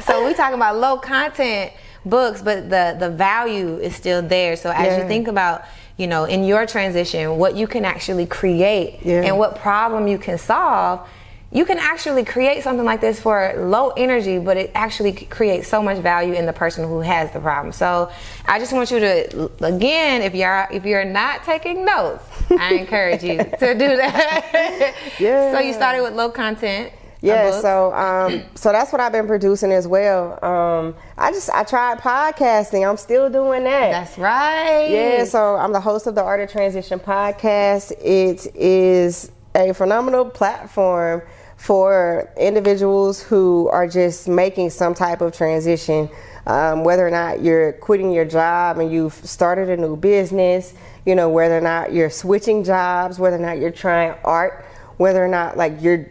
so 0.04 0.26
we 0.26 0.34
talking 0.34 0.56
about 0.56 0.76
low 0.76 0.98
content 0.98 1.72
books, 2.04 2.42
but 2.42 2.68
the, 2.68 2.94
the 3.00 3.08
value 3.08 3.78
is 3.78 3.96
still 3.96 4.20
there. 4.20 4.54
So 4.56 4.68
as 4.70 4.84
yeah. 4.84 5.02
you 5.02 5.08
think 5.08 5.28
about, 5.28 5.64
you 5.96 6.06
know, 6.06 6.24
in 6.24 6.44
your 6.44 6.66
transition, 6.66 7.36
what 7.36 7.56
you 7.56 7.66
can 7.66 7.84
actually 7.84 8.26
create 8.26 9.00
yeah. 9.02 9.22
and 9.22 9.38
what 9.38 9.56
problem 9.56 10.08
you 10.08 10.18
can 10.18 10.38
solve, 10.38 11.08
you 11.52 11.64
can 11.64 11.78
actually 11.78 12.24
create 12.24 12.64
something 12.64 12.84
like 12.84 13.00
this 13.00 13.20
for 13.20 13.54
low 13.56 13.90
energy, 13.90 14.40
but 14.40 14.56
it 14.56 14.72
actually 14.74 15.12
creates 15.12 15.68
so 15.68 15.80
much 15.80 15.98
value 15.98 16.34
in 16.34 16.46
the 16.46 16.52
person 16.52 16.88
who 16.88 16.98
has 16.98 17.30
the 17.30 17.38
problem. 17.38 17.72
So 17.72 18.10
I 18.44 18.58
just 18.58 18.72
want 18.72 18.90
you 18.90 18.98
to, 18.98 19.50
again, 19.60 20.22
if 20.22 20.34
you're 20.34 20.66
if 20.72 20.84
you're 20.84 21.04
not 21.04 21.44
taking 21.44 21.84
notes, 21.84 22.24
I 22.50 22.74
encourage 22.74 23.22
you 23.22 23.36
to 23.60 23.74
do 23.74 23.96
that. 23.96 24.94
yeah. 25.20 25.52
So 25.54 25.60
you 25.60 25.72
started 25.72 26.02
with 26.02 26.14
low 26.14 26.28
content. 26.28 26.92
Yeah, 27.24 27.60
so 27.60 27.92
um, 27.94 28.42
so 28.54 28.72
that's 28.72 28.92
what 28.92 29.00
I've 29.00 29.12
been 29.12 29.26
producing 29.26 29.72
as 29.72 29.86
well. 29.88 30.44
Um, 30.44 30.94
I 31.16 31.32
just 31.32 31.50
I 31.50 31.64
tried 31.64 31.98
podcasting. 31.98 32.88
I'm 32.88 32.96
still 32.96 33.30
doing 33.30 33.64
that. 33.64 33.90
That's 33.90 34.18
right. 34.18 34.88
Yeah, 34.90 35.24
so 35.24 35.56
I'm 35.56 35.72
the 35.72 35.80
host 35.80 36.06
of 36.06 36.14
the 36.14 36.22
Art 36.22 36.40
of 36.40 36.50
Transition 36.50 36.98
podcast. 36.98 37.92
It 37.92 38.54
is 38.54 39.32
a 39.54 39.72
phenomenal 39.72 40.26
platform 40.26 41.22
for 41.56 42.30
individuals 42.38 43.22
who 43.22 43.68
are 43.70 43.86
just 43.86 44.28
making 44.28 44.70
some 44.70 44.92
type 44.94 45.20
of 45.20 45.34
transition. 45.34 46.10
Um, 46.46 46.84
whether 46.84 47.06
or 47.06 47.10
not 47.10 47.42
you're 47.42 47.72
quitting 47.72 48.12
your 48.12 48.26
job 48.26 48.78
and 48.78 48.92
you've 48.92 49.14
started 49.14 49.70
a 49.70 49.78
new 49.78 49.96
business, 49.96 50.74
you 51.06 51.14
know, 51.14 51.30
whether 51.30 51.56
or 51.56 51.62
not 51.62 51.94
you're 51.94 52.10
switching 52.10 52.64
jobs, 52.64 53.18
whether 53.18 53.36
or 53.36 53.38
not 53.38 53.56
you're 53.56 53.70
trying 53.70 54.14
art, 54.24 54.66
whether 54.98 55.24
or 55.24 55.28
not 55.28 55.56
like 55.56 55.80
you're 55.80 56.06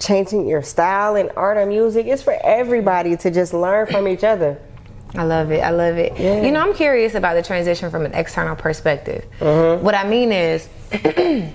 changing 0.00 0.48
your 0.48 0.62
style 0.62 1.14
in 1.14 1.30
art 1.36 1.58
or 1.58 1.66
music. 1.66 2.06
It's 2.06 2.22
for 2.22 2.36
everybody 2.42 3.16
to 3.18 3.30
just 3.30 3.52
learn 3.52 3.86
from 3.86 4.08
each 4.08 4.24
other. 4.24 4.58
I 5.14 5.24
love 5.24 5.50
it. 5.50 5.60
I 5.60 5.70
love 5.70 5.96
it. 5.98 6.18
Yeah. 6.18 6.42
You 6.42 6.50
know, 6.52 6.60
I'm 6.60 6.74
curious 6.74 7.14
about 7.14 7.34
the 7.34 7.42
transition 7.42 7.90
from 7.90 8.04
an 8.04 8.14
external 8.14 8.56
perspective. 8.56 9.24
Mm-hmm. 9.40 9.84
What 9.84 9.94
I 9.94 10.08
mean 10.08 10.32
is, 10.32 10.66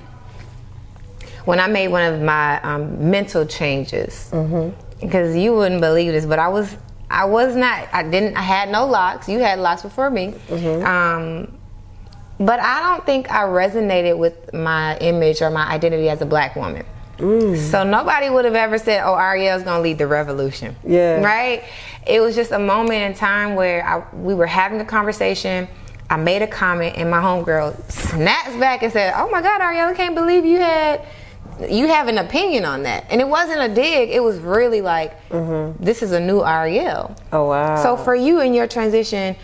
when 1.46 1.60
I 1.60 1.68
made 1.68 1.88
one 1.88 2.14
of 2.14 2.22
my 2.22 2.62
um, 2.62 3.10
mental 3.10 3.46
changes, 3.46 4.30
mm-hmm. 4.32 4.70
because 5.00 5.36
you 5.36 5.54
wouldn't 5.56 5.82
believe 5.82 6.12
this, 6.12 6.26
but 6.26 6.40
I 6.40 6.50
was 6.50 6.76
I 7.10 7.26
was 7.26 7.56
not 7.56 7.88
I 7.94 8.04
didn't 8.04 8.36
I 8.36 8.42
had 8.42 8.70
no 8.70 8.86
locks. 8.86 9.30
You 9.30 9.40
had 9.40 9.60
locks 9.60 9.84
before 9.84 10.10
me. 10.10 10.34
Mm-hmm. 10.50 10.86
Um, 10.86 11.58
but 12.40 12.60
I 12.60 12.82
don't 12.82 13.06
think 13.06 13.32
I 13.32 13.44
resonated 13.44 14.18
with 14.18 14.54
my 14.54 14.98
image 14.98 15.42
or 15.42 15.50
my 15.50 15.66
identity 15.68 16.10
as 16.10 16.22
a 16.22 16.26
black 16.26 16.58
woman. 16.58 16.86
Mm. 17.18 17.58
So 17.58 17.84
nobody 17.84 18.30
would 18.30 18.46
have 18.46 18.56
ever 18.56 18.78
said, 18.78 19.02
"Oh, 19.06 19.16
Ariel's 19.16 19.64
gonna 19.64 19.82
lead 19.82 19.98
the 19.98 20.08
revolution." 20.08 20.76
Yeah. 20.86 21.22
Right. 21.24 21.64
It 22.06 22.20
was 22.20 22.36
just 22.36 22.52
a 22.52 22.60
moment 22.60 23.02
in 23.02 23.14
time 23.14 23.56
where 23.56 23.86
I, 23.86 24.04
we 24.16 24.34
were 24.34 24.46
having 24.48 24.80
a 24.82 24.86
conversation. 24.86 25.68
I 26.10 26.18
made 26.18 26.42
a 26.44 26.48
comment, 26.48 26.98
and 26.98 27.10
my 27.10 27.20
homegirl 27.20 27.92
snaps 27.92 28.56
back 28.58 28.84
and 28.84 28.92
said, 28.94 29.14
"Oh 29.18 29.30
my 29.30 29.42
God, 29.42 29.62
Ariel, 29.62 29.88
I 29.90 29.94
can't 29.94 30.16
believe 30.16 30.46
you 30.46 30.60
had 30.60 31.02
you 31.70 31.88
have 31.88 32.08
an 32.08 32.18
opinion 32.18 32.66
on 32.66 32.84
that." 32.84 33.06
And 33.10 33.20
it 33.22 33.28
wasn't 33.28 33.62
a 33.62 33.74
dig. 33.74 34.10
It 34.12 34.22
was 34.22 34.38
really 34.40 34.82
like, 34.82 35.14
"This 35.80 36.04
is 36.04 36.12
a 36.12 36.20
new 36.20 36.44
Ariel." 36.44 37.16
Oh 37.32 37.46
wow. 37.50 37.82
So 37.82 37.98
for 37.98 38.14
you 38.16 38.42
in 38.42 38.54
your 38.54 38.68
transition, 38.68 39.36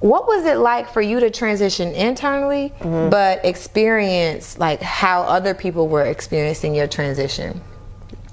what 0.00 0.26
was 0.26 0.44
it 0.44 0.56
like 0.58 0.88
for 0.88 1.00
you 1.00 1.20
to 1.20 1.30
transition 1.30 1.92
internally, 1.92 2.72
Mm-hmm. 2.80 3.10
but 3.10 3.44
experience 3.44 4.58
like 4.58 4.80
how 4.82 5.22
other 5.22 5.54
people 5.54 5.88
were 5.88 6.04
experiencing 6.04 6.74
your 6.74 6.86
transition? 6.86 7.60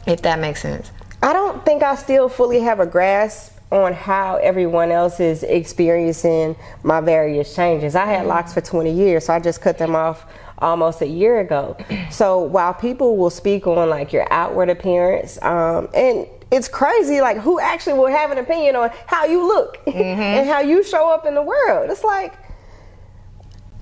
If 0.08 0.22
that 0.24 0.40
makes 0.40 0.62
sense. 0.62 0.92
I 1.24 1.34
don't 1.34 1.64
think 1.64 1.84
I 1.84 1.96
still 1.96 2.28
fully 2.30 2.60
have 2.62 2.80
a 2.80 2.86
grasp 2.88 3.56
on 3.72 3.94
how 3.94 4.36
everyone 4.38 4.92
else 4.92 5.20
is 5.20 5.44
experiencing 5.44 6.56
my 6.84 7.00
various 7.00 7.56
changes. 7.56 7.96
I 7.96 8.06
had 8.06 8.26
locks 8.26 8.54
for 8.54 8.60
20 8.62 8.92
years, 8.92 9.26
so 9.26 9.34
I 9.34 9.40
just 9.40 9.62
cut 9.62 9.78
them 9.78 9.96
off 9.96 10.26
almost 10.58 11.02
a 11.02 11.08
year 11.08 11.40
ago. 11.40 11.78
So 12.10 12.40
while 12.40 12.74
people 12.74 13.16
will 13.18 13.30
speak 13.30 13.68
on 13.68 13.90
like 13.90 14.12
your 14.12 14.28
outward 14.34 14.70
appearance, 14.70 15.42
um, 15.42 15.88
and 15.94 16.28
it's 16.52 16.68
crazy, 16.68 17.22
like 17.22 17.38
who 17.38 17.60
actually 17.60 17.94
will 17.94 18.08
have 18.08 18.32
an 18.32 18.38
opinion 18.38 18.76
on 18.76 18.92
how 19.08 19.26
you 19.26 19.48
look 19.48 19.80
and 19.88 20.48
how 20.48 20.60
you 20.60 20.84
show 20.84 21.10
up 21.10 21.26
in 21.26 21.34
the 21.34 21.42
world. 21.42 21.90
It's 21.90 22.04
like 22.04 22.36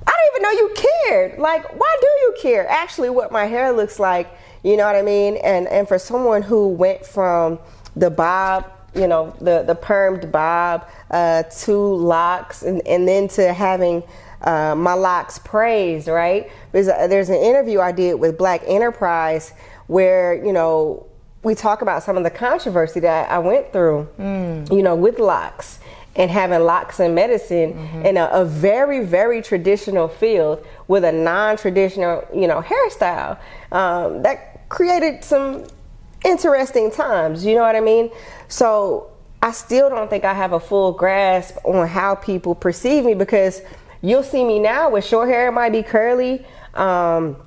I 0.06 0.12
don't 0.12 0.32
even 0.34 0.44
know 0.44 0.52
you 0.52 0.88
cared. 1.08 1.40
Like, 1.40 1.78
why 1.78 1.98
do 2.02 2.08
you 2.08 2.36
care? 2.42 2.68
Actually, 2.68 3.10
what 3.10 3.32
my 3.32 3.46
hair 3.46 3.72
looks 3.72 4.00
like, 4.00 4.32
you 4.64 4.78
know 4.78 4.86
what 4.86 4.96
I 4.96 5.02
mean? 5.02 5.38
And 5.38 5.68
and 5.68 5.88
for 5.88 6.00
someone 6.00 6.42
who 6.42 6.70
went 6.70 7.06
from 7.06 7.60
the 7.96 8.10
bob, 8.10 8.66
you 8.96 9.08
know, 9.08 9.36
the 9.40 9.64
the 9.64 9.76
permed 9.76 10.32
bob 10.32 10.88
uh, 11.12 11.44
to 11.44 11.76
locks, 11.76 12.64
and 12.64 12.86
and 12.88 13.08
then 13.08 13.28
to 13.30 13.54
having 13.54 14.04
uh, 14.42 14.76
my 14.76 14.94
locks 14.94 15.40
praised, 15.40 16.08
right? 16.08 16.50
There's 16.72 16.88
a, 16.88 17.08
there's 17.10 17.30
an 17.30 17.36
interview 17.36 17.80
I 17.80 17.92
did 17.92 18.16
with 18.16 18.38
Black 18.38 18.62
Enterprise 18.68 19.54
where 19.88 20.34
you 20.46 20.54
know 20.54 21.09
we 21.44 21.56
talk 21.56 21.82
about 21.82 22.04
some 22.04 22.18
of 22.18 22.24
the 22.24 22.30
controversy 22.30 23.00
that 23.02 23.30
I 23.32 23.40
went 23.40 23.72
through, 23.72 24.08
you 24.72 24.84
know, 24.84 24.96
with 24.96 25.20
locks 25.20 25.80
and 26.16 26.30
having 26.30 26.60
locks 26.62 27.00
in 27.00 27.14
medicine 27.16 27.78
in 28.06 28.18
a, 28.18 28.26
a 28.32 28.44
very, 28.44 29.06
very 29.06 29.42
traditional 29.42 30.08
field 30.10 30.66
with 30.88 31.06
a 31.06 31.12
non-traditional, 31.12 32.28
you 32.36 32.48
know, 32.48 32.62
hairstyle. 32.62 33.38
Um, 33.72 34.22
that 34.24 34.68
created 34.70 35.24
some 35.24 35.66
interesting 36.26 36.92
times. 36.92 37.46
You 37.46 37.56
know 37.56 37.62
what 37.62 37.76
I 37.76 37.80
mean? 37.80 38.12
So 38.50 39.12
I 39.42 39.52
still 39.52 39.90
don't 39.90 40.10
think 40.10 40.26
I 40.26 40.34
have 40.34 40.52
a 40.52 40.60
full 40.60 40.92
grasp 40.92 41.58
on 41.64 41.88
how 41.88 42.16
people 42.16 42.54
perceive 42.56 43.06
me 43.06 43.14
because 43.14 43.62
you'll 44.02 44.24
see 44.24 44.44
me 44.44 44.60
now 44.60 44.90
with 44.90 45.06
short 45.06 45.30
hair. 45.30 45.48
It 45.48 45.54
might 45.54 45.72
be 45.72 45.84
curly. 45.84 46.46
Um, 46.74 47.38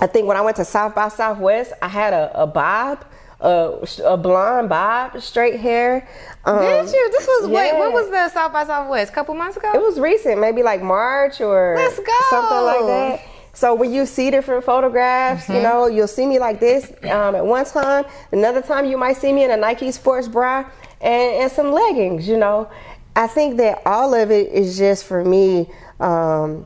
I 0.00 0.06
think 0.06 0.28
when 0.28 0.36
I 0.36 0.40
went 0.40 0.56
to 0.58 0.64
South 0.64 0.94
by 0.94 1.08
Southwest, 1.08 1.72
I 1.82 1.88
had 1.88 2.12
a, 2.12 2.42
a 2.42 2.46
bob, 2.46 3.04
a, 3.40 3.86
a 4.04 4.16
blonde 4.16 4.68
bob, 4.68 5.20
straight 5.20 5.58
hair. 5.60 6.08
Um, 6.44 6.58
Did 6.60 6.92
you? 6.92 7.10
This 7.10 7.26
was 7.26 7.48
wait. 7.48 7.72
When 7.78 7.92
was 7.92 8.10
the 8.10 8.28
South 8.30 8.52
by 8.52 8.64
Southwest? 8.64 9.10
A 9.12 9.14
couple 9.14 9.34
months 9.34 9.56
ago. 9.56 9.70
It 9.74 9.80
was 9.80 9.98
recent, 10.00 10.40
maybe 10.40 10.62
like 10.62 10.82
March 10.82 11.40
or 11.40 11.74
Let's 11.76 11.98
go. 11.98 12.12
something 12.30 12.64
like 12.64 12.86
that. 12.86 13.20
So 13.52 13.74
when 13.74 13.92
you 13.92 14.06
see 14.06 14.30
different 14.30 14.64
photographs, 14.64 15.44
Mm-hmm. 15.44 15.54
you 15.54 15.62
know, 15.62 15.86
you'll 15.88 16.06
see 16.06 16.26
me 16.26 16.38
like 16.38 16.60
this 16.60 16.92
um, 17.04 17.34
at 17.34 17.44
one 17.44 17.64
time. 17.64 18.04
Another 18.32 18.62
time, 18.62 18.84
you 18.86 18.96
might 18.96 19.16
see 19.16 19.32
me 19.32 19.44
in 19.44 19.50
a 19.50 19.56
Nike 19.56 19.90
sports 19.92 20.28
bra 20.28 20.64
and, 21.00 21.34
and 21.42 21.52
some 21.52 21.72
leggings. 21.72 22.28
You 22.28 22.36
know, 22.38 22.70
I 23.16 23.26
think 23.26 23.56
that 23.56 23.82
all 23.84 24.14
of 24.14 24.30
it 24.30 24.52
is 24.52 24.78
just 24.78 25.04
for 25.04 25.24
me 25.24 25.68
um, 25.98 26.64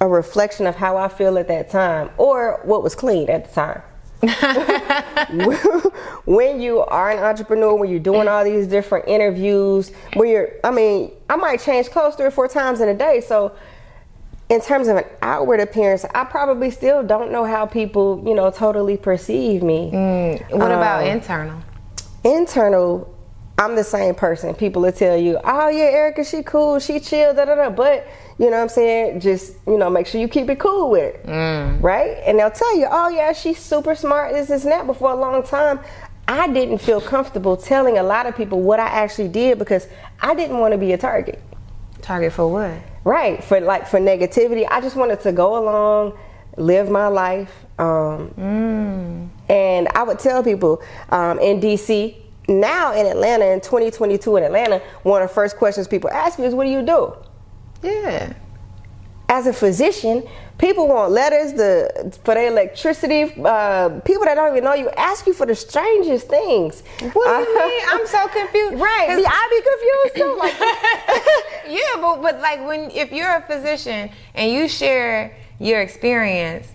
a 0.00 0.06
reflection 0.08 0.66
of 0.66 0.76
how 0.76 0.96
I 0.96 1.08
feel 1.08 1.36
at 1.36 1.48
that 1.48 1.68
time 1.70 2.10
or 2.16 2.60
what 2.64 2.82
was 2.82 2.94
clean 2.94 3.28
at 3.28 3.46
the 3.48 3.52
time. 3.52 3.82
When 6.24 6.60
you 6.60 6.80
are 6.80 7.10
an 7.10 7.18
entrepreneur, 7.18 7.74
when 7.74 7.90
you're 7.90 7.98
doing 8.00 8.28
all 8.28 8.44
these 8.44 8.66
different 8.66 9.08
interviews, 9.08 9.92
when 10.14 10.28
you're, 10.28 10.50
I 10.62 10.70
mean, 10.70 11.12
I 11.28 11.36
might 11.36 11.60
change 11.60 11.90
clothes 11.90 12.14
three 12.16 12.26
or 12.26 12.30
four 12.30 12.48
times 12.48 12.80
in 12.80 12.88
a 12.88 12.94
day. 12.94 13.20
So, 13.20 13.52
in 14.50 14.60
terms 14.60 14.88
of 14.88 14.96
an 14.98 15.04
outward 15.22 15.60
appearance, 15.60 16.04
I 16.14 16.24
probably 16.24 16.70
still 16.70 17.02
don't 17.02 17.32
know 17.32 17.44
how 17.44 17.64
people, 17.66 18.22
you 18.26 18.34
know, 18.34 18.50
totally 18.50 18.96
perceive 18.96 19.62
me. 19.62 19.90
what 20.50 20.70
about 20.70 21.02
Um, 21.02 21.08
internal? 21.08 21.62
Internal, 22.24 23.14
I'm 23.58 23.74
the 23.74 23.84
same 23.84 24.14
person. 24.14 24.54
People 24.54 24.82
will 24.82 24.92
tell 24.92 25.16
you, 25.16 25.38
oh 25.44 25.68
yeah, 25.68 25.84
Erica, 25.84 26.24
she 26.24 26.42
cool, 26.42 26.78
she 26.78 27.00
chill, 27.00 27.32
da 27.34 27.46
da 27.46 27.54
da. 27.54 27.70
But 27.70 28.06
you 28.38 28.46
know 28.46 28.56
what 28.56 28.62
I'm 28.62 28.68
saying? 28.68 29.20
Just, 29.20 29.54
you 29.66 29.78
know, 29.78 29.88
make 29.90 30.06
sure 30.06 30.20
you 30.20 30.28
keep 30.28 30.48
it 30.50 30.58
cool 30.58 30.90
with 30.90 31.14
it. 31.14 31.26
Right? 31.80 32.18
And 32.26 32.38
they'll 32.38 32.50
tell 32.50 32.76
you, 32.78 32.86
oh 32.90 33.08
yeah, 33.08 33.32
she's 33.32 33.58
super 33.58 33.94
smart, 33.94 34.32
this, 34.32 34.48
this, 34.48 34.64
and 34.64 34.72
that. 34.72 34.86
But 34.86 34.96
for 34.96 35.10
a 35.10 35.14
long 35.16 35.42
time, 35.42 35.80
I 36.26 36.48
didn't 36.48 36.78
feel 36.78 37.00
comfortable 37.00 37.56
telling 37.56 37.98
a 37.98 38.02
lot 38.02 38.26
of 38.26 38.36
people 38.36 38.60
what 38.62 38.80
I 38.80 38.86
actually 38.86 39.28
did 39.28 39.58
because 39.58 39.86
I 40.20 40.34
didn't 40.34 40.58
want 40.58 40.72
to 40.72 40.78
be 40.78 40.92
a 40.92 40.98
target. 40.98 41.40
Target 42.02 42.32
for 42.32 42.50
what? 42.50 42.74
Right. 43.04 43.42
For 43.44 43.60
like 43.60 43.86
for 43.86 43.98
negativity. 44.00 44.66
I 44.70 44.80
just 44.80 44.96
wanted 44.96 45.20
to 45.20 45.32
go 45.32 45.62
along, 45.62 46.18
live 46.56 46.90
my 46.90 47.08
life. 47.08 47.52
Um, 47.78 48.30
And 49.48 49.88
I 49.94 50.02
would 50.02 50.18
tell 50.18 50.42
people 50.42 50.82
um, 51.10 51.38
in 51.38 51.60
DC, 51.60 52.16
now 52.48 52.94
in 52.94 53.06
Atlanta, 53.06 53.46
in 53.46 53.60
2022 53.60 54.36
in 54.36 54.44
Atlanta, 54.44 54.78
one 55.02 55.22
of 55.22 55.28
the 55.28 55.34
first 55.34 55.56
questions 55.56 55.86
people 55.88 56.10
ask 56.10 56.38
me 56.38 56.46
is, 56.46 56.54
What 56.54 56.64
do 56.64 56.70
you 56.70 56.82
do? 56.82 57.14
Yeah. 57.84 58.32
As 59.28 59.46
a 59.46 59.52
physician, 59.52 60.22
people 60.58 60.86
want 60.86 61.12
letters 61.12 61.54
the, 61.54 62.16
for 62.24 62.34
their 62.34 62.48
electricity. 62.48 63.22
Uh, 63.42 64.00
people 64.00 64.24
that 64.24 64.34
don't 64.34 64.52
even 64.52 64.64
know 64.64 64.74
you 64.74 64.90
ask 64.90 65.26
you 65.26 65.32
for 65.32 65.46
the 65.46 65.54
strangest 65.54 66.28
things. 66.28 66.82
What 67.00 67.44
do 67.44 67.50
you 67.50 67.58
mean? 67.58 67.82
I'm 67.88 68.06
so 68.06 68.28
confused. 68.40 68.74
Right. 68.80 69.16
See, 69.16 69.24
I 69.26 69.42
be 69.50 69.60
confused 69.70 70.16
too. 70.16 70.38
Like, 70.38 70.54
yeah, 71.68 72.00
but 72.00 72.22
but 72.22 72.40
like 72.40 72.66
when 72.66 72.90
if 72.90 73.12
you're 73.12 73.34
a 73.34 73.42
physician 73.42 74.10
and 74.34 74.52
you 74.52 74.68
share 74.68 75.36
your 75.58 75.80
experience, 75.80 76.68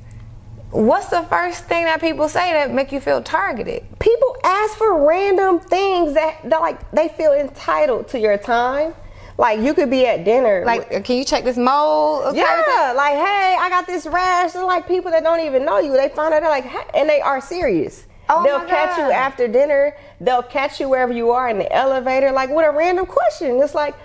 what's 0.72 1.10
the 1.10 1.24
first 1.24 1.66
thing 1.66 1.86
that 1.86 2.01
people 2.01 2.28
say 2.30 2.53
that 2.53 2.74
make 2.74 2.91
you 2.91 2.99
feel 2.99 3.22
targeted? 3.22 3.84
people 3.99 4.36
ask 4.43 4.78
for 4.78 5.05
random 5.07 5.60
things 5.60 6.14
that, 6.14 6.39
that 6.43 6.62
like 6.62 6.89
they 6.91 7.10
feel 7.10 7.34
entitled 7.34 8.07
to 8.10 8.20
your 8.20 8.38
time. 8.38 8.93
Like 9.40 9.62
you 9.62 9.74
could 9.74 9.90
be 9.90 10.06
at 10.06 10.26
dinner. 10.26 10.64
Like, 10.66 11.06
can 11.06 11.16
you 11.16 11.24
check 11.24 11.46
this 11.46 11.56
mold? 11.56 12.26
or 12.26 12.36
yeah, 12.36 12.92
like 12.94 13.14
hey, 13.14 13.56
I 13.58 13.70
got 13.70 13.88
this 13.88 14.06
rash. 14.06 14.54
Like 14.54 14.86
people 14.86 15.12
that 15.12 15.24
don't 15.24 15.40
even 15.40 15.64
know 15.64 15.80
you. 15.80 15.94
They 15.94 16.10
find 16.10 16.34
out 16.34 16.42
they're 16.42 16.50
like, 16.50 16.66
hey, 16.66 16.84
and 16.94 17.08
they 17.08 17.22
are 17.22 17.40
serious. 17.40 18.06
Oh 18.28 18.44
They'll 18.44 18.68
catch 18.68 18.98
you 18.98 19.06
after 19.06 19.48
dinner. 19.48 19.96
They'll 20.20 20.44
catch 20.44 20.82
you 20.82 20.90
wherever 20.90 21.14
you 21.14 21.32
are 21.32 21.48
in 21.48 21.58
the 21.58 21.72
elevator, 21.74 22.34
like 22.34 22.50
with 22.50 22.66
a 22.66 22.72
random 22.72 23.06
question. 23.06 23.62
It's 23.62 23.74
like 23.74 23.96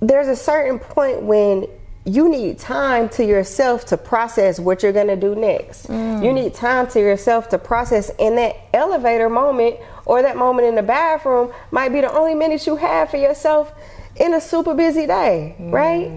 there's 0.00 0.28
a 0.28 0.36
certain 0.36 0.78
point 0.78 1.20
when 1.20 1.66
you 2.06 2.30
need 2.30 2.58
time 2.58 3.10
to 3.10 3.26
yourself 3.26 3.84
to 3.86 3.98
process 3.98 4.58
what 4.58 4.82
you're 4.82 4.92
gonna 4.92 5.14
do 5.14 5.34
next. 5.34 5.90
You 5.90 5.94
mm. 5.94 6.34
need 6.34 6.54
time 6.54 6.86
to 6.88 7.00
yourself 7.00 7.50
to 7.50 7.58
process 7.58 8.10
in 8.18 8.36
that 8.36 8.56
elevator 8.72 9.28
moment 9.28 9.76
or 10.06 10.22
that 10.22 10.38
moment 10.38 10.68
in 10.68 10.74
the 10.74 10.82
bathroom 10.82 11.52
might 11.70 11.90
be 11.90 12.00
the 12.00 12.10
only 12.10 12.34
minute 12.34 12.66
you 12.66 12.76
have 12.76 13.10
for 13.10 13.18
yourself 13.18 13.74
in 14.16 14.34
a 14.34 14.40
super 14.40 14.74
busy 14.74 15.06
day, 15.06 15.56
right? 15.58 16.10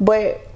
But 0.00 0.46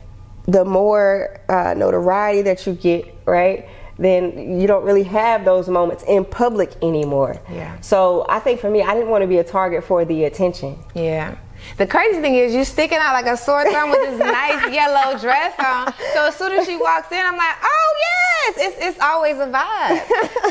the 0.46 0.64
more 0.64 1.40
uh, 1.48 1.74
notoriety 1.74 2.42
that 2.42 2.66
you 2.66 2.74
get, 2.74 3.14
right, 3.26 3.68
then 3.98 4.60
you 4.60 4.66
don't 4.66 4.84
really 4.84 5.02
have 5.02 5.44
those 5.44 5.68
moments 5.68 6.04
in 6.08 6.24
public 6.24 6.72
anymore. 6.82 7.40
Yeah. 7.50 7.78
So 7.80 8.24
I 8.28 8.38
think 8.40 8.60
for 8.60 8.70
me, 8.70 8.82
I 8.82 8.94
didn't 8.94 9.10
want 9.10 9.22
to 9.22 9.28
be 9.28 9.38
a 9.38 9.44
target 9.44 9.84
for 9.84 10.04
the 10.04 10.24
attention. 10.24 10.78
Yeah. 10.94 11.36
The 11.76 11.86
crazy 11.86 12.20
thing 12.20 12.34
is 12.34 12.54
you 12.54 12.64
sticking 12.64 12.98
out 12.98 13.12
like 13.12 13.26
a 13.26 13.36
sore 13.36 13.64
thumb 13.64 13.90
with 13.90 14.00
this 14.00 14.18
nice 14.18 14.72
yellow 14.72 15.18
dress 15.18 15.54
on. 15.58 15.92
So 16.14 16.26
as 16.26 16.36
soon 16.36 16.52
as 16.52 16.66
she 16.66 16.76
walks 16.76 17.11
in, 17.12 17.18
I'm 17.18 17.36
like, 17.36 17.56
oh 17.62 17.94
yes, 18.00 18.54
it's 18.58 18.86
it's 18.86 19.00
always 19.00 19.36
a 19.36 19.46
vibe. 19.46 20.00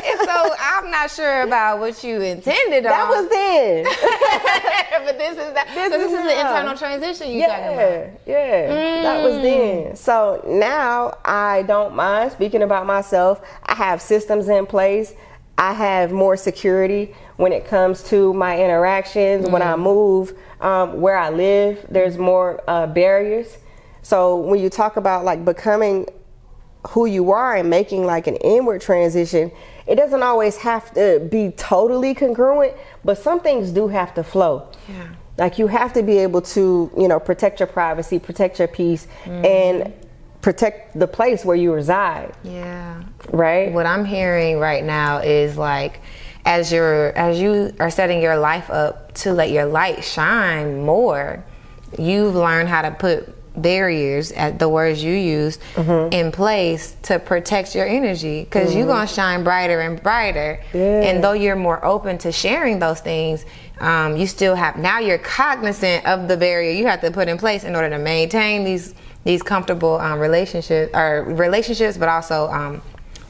and 0.04 0.20
so 0.20 0.54
I'm 0.58 0.90
not 0.90 1.10
sure 1.10 1.42
about 1.42 1.78
what 1.78 2.02
you 2.02 2.20
intended 2.20 2.84
That 2.84 3.02
on. 3.02 3.08
was 3.10 3.28
then. 3.28 3.84
but 5.04 5.18
this 5.18 5.32
is 5.32 5.52
that. 5.54 5.68
This 5.74 5.92
so 5.92 5.98
this 5.98 6.12
is 6.12 6.18
is 6.18 6.24
the 6.24 6.40
internal 6.40 6.76
transition 6.76 7.30
you 7.30 7.46
talking 7.46 7.64
about. 7.64 8.20
yeah, 8.26 8.66
yeah. 8.66 9.02
That 9.02 9.22
was 9.22 9.34
mm. 9.34 9.42
then. 9.42 9.96
So 9.96 10.42
now 10.46 11.18
I 11.24 11.62
don't 11.62 11.94
mind 11.94 12.32
speaking 12.32 12.62
about 12.62 12.86
myself. 12.86 13.40
I 13.64 13.74
have 13.74 14.00
systems 14.00 14.48
in 14.48 14.66
place. 14.66 15.14
I 15.60 15.74
have 15.74 16.10
more 16.10 16.38
security 16.38 17.14
when 17.36 17.52
it 17.52 17.66
comes 17.66 18.02
to 18.04 18.32
my 18.32 18.58
interactions, 18.58 19.46
when 19.46 19.60
I 19.60 19.76
move, 19.76 20.32
um, 20.62 21.02
where 21.02 21.18
I 21.18 21.28
live. 21.28 21.84
There's 21.90 22.16
more 22.16 22.62
uh, 22.66 22.86
barriers. 22.86 23.58
So 24.00 24.36
when 24.36 24.58
you 24.58 24.70
talk 24.70 24.96
about 24.96 25.26
like 25.26 25.44
becoming 25.44 26.06
who 26.88 27.04
you 27.04 27.30
are 27.30 27.56
and 27.56 27.68
making 27.68 28.06
like 28.06 28.26
an 28.26 28.36
inward 28.36 28.80
transition, 28.80 29.52
it 29.86 29.96
doesn't 29.96 30.22
always 30.22 30.56
have 30.56 30.94
to 30.94 31.28
be 31.30 31.50
totally 31.50 32.14
congruent, 32.14 32.74
but 33.04 33.18
some 33.18 33.38
things 33.40 33.70
do 33.70 33.86
have 33.88 34.14
to 34.14 34.24
flow. 34.24 34.66
Yeah. 34.88 35.08
Like 35.36 35.58
you 35.58 35.66
have 35.66 35.92
to 35.92 36.02
be 36.02 36.16
able 36.18 36.40
to, 36.40 36.90
you 36.96 37.06
know, 37.06 37.20
protect 37.20 37.60
your 37.60 37.66
privacy, 37.66 38.18
protect 38.18 38.58
your 38.58 38.68
peace, 38.68 39.06
and 39.44 39.92
protect 40.42 40.98
the 40.98 41.06
place 41.06 41.44
where 41.44 41.56
you 41.56 41.72
reside, 41.72 42.32
Yeah. 42.42 43.02
right? 43.30 43.72
What 43.72 43.86
I'm 43.86 44.04
hearing 44.04 44.58
right 44.58 44.84
now 44.84 45.18
is 45.18 45.56
like 45.56 46.00
as 46.44 46.72
you're 46.72 47.16
as 47.16 47.40
you 47.40 47.72
are 47.80 47.90
setting 47.90 48.22
your 48.22 48.38
life 48.38 48.70
up 48.70 49.12
to 49.12 49.32
let 49.32 49.50
your 49.50 49.66
light 49.66 50.02
shine 50.02 50.82
more, 50.82 51.44
you've 51.98 52.34
learned 52.34 52.68
how 52.68 52.82
to 52.82 52.90
put 52.90 53.34
barriers 53.60 54.32
at 54.32 54.58
the 54.58 54.68
words 54.68 55.02
you 55.02 55.12
used 55.12 55.60
mm-hmm. 55.74 56.12
in 56.12 56.30
place 56.30 56.94
to 57.02 57.18
protect 57.18 57.74
your 57.74 57.86
energy 57.86 58.44
because 58.44 58.74
you're 58.74 58.84
mm-hmm. 58.84 58.92
gonna 58.92 59.06
shine 59.08 59.42
brighter 59.42 59.80
and 59.80 60.02
brighter 60.02 60.60
Yeah. 60.72 61.02
and 61.02 61.22
though 61.22 61.32
you're 61.32 61.56
more 61.56 61.84
open 61.84 62.16
to 62.18 62.32
sharing 62.32 62.78
those 62.78 63.00
things 63.00 63.44
um, 63.80 64.16
you 64.16 64.26
still 64.28 64.54
have 64.54 64.76
now 64.76 65.00
you're 65.00 65.18
cognizant 65.18 66.06
of 66.06 66.28
the 66.28 66.36
barrier 66.36 66.70
you 66.70 66.86
have 66.86 67.00
to 67.00 67.10
put 67.10 67.28
in 67.28 67.38
place 67.38 67.64
in 67.64 67.74
order 67.74 67.90
to 67.90 67.98
maintain 67.98 68.62
these 68.62 68.94
these 69.24 69.42
comfortable 69.42 69.96
um, 69.98 70.18
relationships 70.18 70.90
or 70.94 71.24
relationships 71.28 71.96
but 71.98 72.08
also 72.08 72.48
um, 72.50 72.82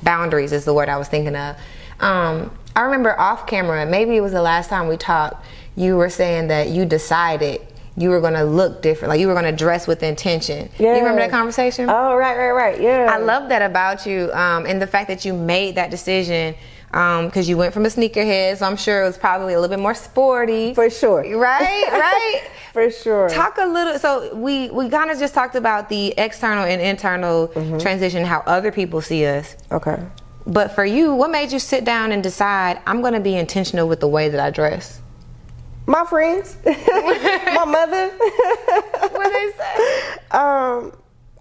boundaries 0.03 0.53
is 0.53 0.65
the 0.65 0.73
word 0.75 0.89
i 0.89 0.97
was 0.97 1.09
thinking 1.09 1.35
of 1.37 1.57
um, 2.01 2.51
i 2.77 2.83
remember 2.83 3.19
off 3.21 3.47
camera 3.47 3.85
maybe 3.87 4.17
it 4.17 4.21
was 4.21 4.33
the 4.33 4.43
last 4.43 4.69
time 4.71 4.89
we 4.89 4.97
talked 4.97 5.45
you 5.77 5.97
were 5.97 6.09
saying 6.11 6.49
that 6.49 6.69
you 6.69 6.85
decided 6.85 7.61
you 7.97 8.09
were 8.09 8.21
going 8.21 8.35
to 8.35 8.45
look 8.45 8.83
different 8.83 9.11
like 9.11 9.21
you 9.21 9.27
were 9.27 9.35
going 9.35 9.45
to 9.45 9.53
dress 9.53 9.87
with 9.87 10.03
intention 10.03 10.69
Yeah. 10.79 10.93
you 10.95 10.99
remember 11.01 11.21
that 11.23 11.31
conversation 11.31 11.89
Oh, 11.91 12.15
right, 12.17 12.37
right, 12.37 12.53
right. 12.53 12.81
Yeah. 12.81 13.09
I 13.11 13.19
love 13.19 13.49
that 13.51 13.63
about 13.63 14.07
you, 14.07 14.31
um, 14.33 14.65
and 14.65 14.81
the 14.81 14.87
fact 14.87 15.09
that 15.09 15.25
you 15.25 15.35
made 15.35 15.75
that 15.75 15.91
decision 15.91 16.55
because 16.91 17.49
you 17.49 17.57
went 17.57 17.73
from 17.73 17.85
a 17.87 17.89
sneakerhead, 17.89 18.57
so 18.59 18.67
I'm 18.67 18.77
sure 18.77 19.03
it 19.03 19.07
was 19.07 19.17
probably 19.19 19.55
a 19.55 19.61
little 19.61 19.75
bit 19.75 19.81
more 19.83 19.95
sporty. 19.95 20.75
For 20.75 20.91
sure. 20.91 21.21
Right, 21.39 21.89
right. 21.93 22.43
For 22.73 22.91
sure. 22.91 23.29
Talk 23.29 23.59
a 23.59 23.67
little. 23.67 23.99
So 23.99 24.35
we 24.35 24.71
we 24.71 24.89
kind 24.89 25.11
of 25.11 25.19
just 25.19 25.35
talked 25.35 25.55
about 25.55 25.89
the 25.89 26.15
external 26.19 26.65
and 26.65 26.81
internal 26.81 27.49
Mm-hmm. 27.49 27.79
transition, 27.79 28.25
how 28.25 28.41
other 28.47 28.71
people 28.73 29.01
see 29.01 29.25
us. 29.27 29.57
Okay. 29.71 29.99
But 30.47 30.73
for 30.75 30.85
you, 30.85 31.15
what 31.15 31.31
made 31.31 31.53
you 31.53 31.59
sit 31.59 31.85
down 31.85 32.13
and 32.13 32.23
decide 32.23 32.81
I'm 32.87 33.01
going 33.03 33.13
to 33.15 33.21
be 33.21 33.37
intentional 33.37 33.87
with 33.89 34.01
the 34.01 34.09
way 34.09 34.29
that 34.29 34.41
I 34.41 34.51
dress? 34.51 35.01
My 35.87 36.05
friends, 36.05 36.57
my 36.65 37.65
mother. 37.67 38.11
What 39.13 39.33
they 39.33 39.51
say? 39.59 40.13
um, 40.31 40.93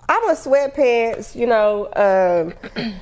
I'm 0.10 0.30
a 0.30 0.34
sweatpants, 0.34 1.36
you 1.36 1.45
know, 1.47 1.88
um, 1.95 2.93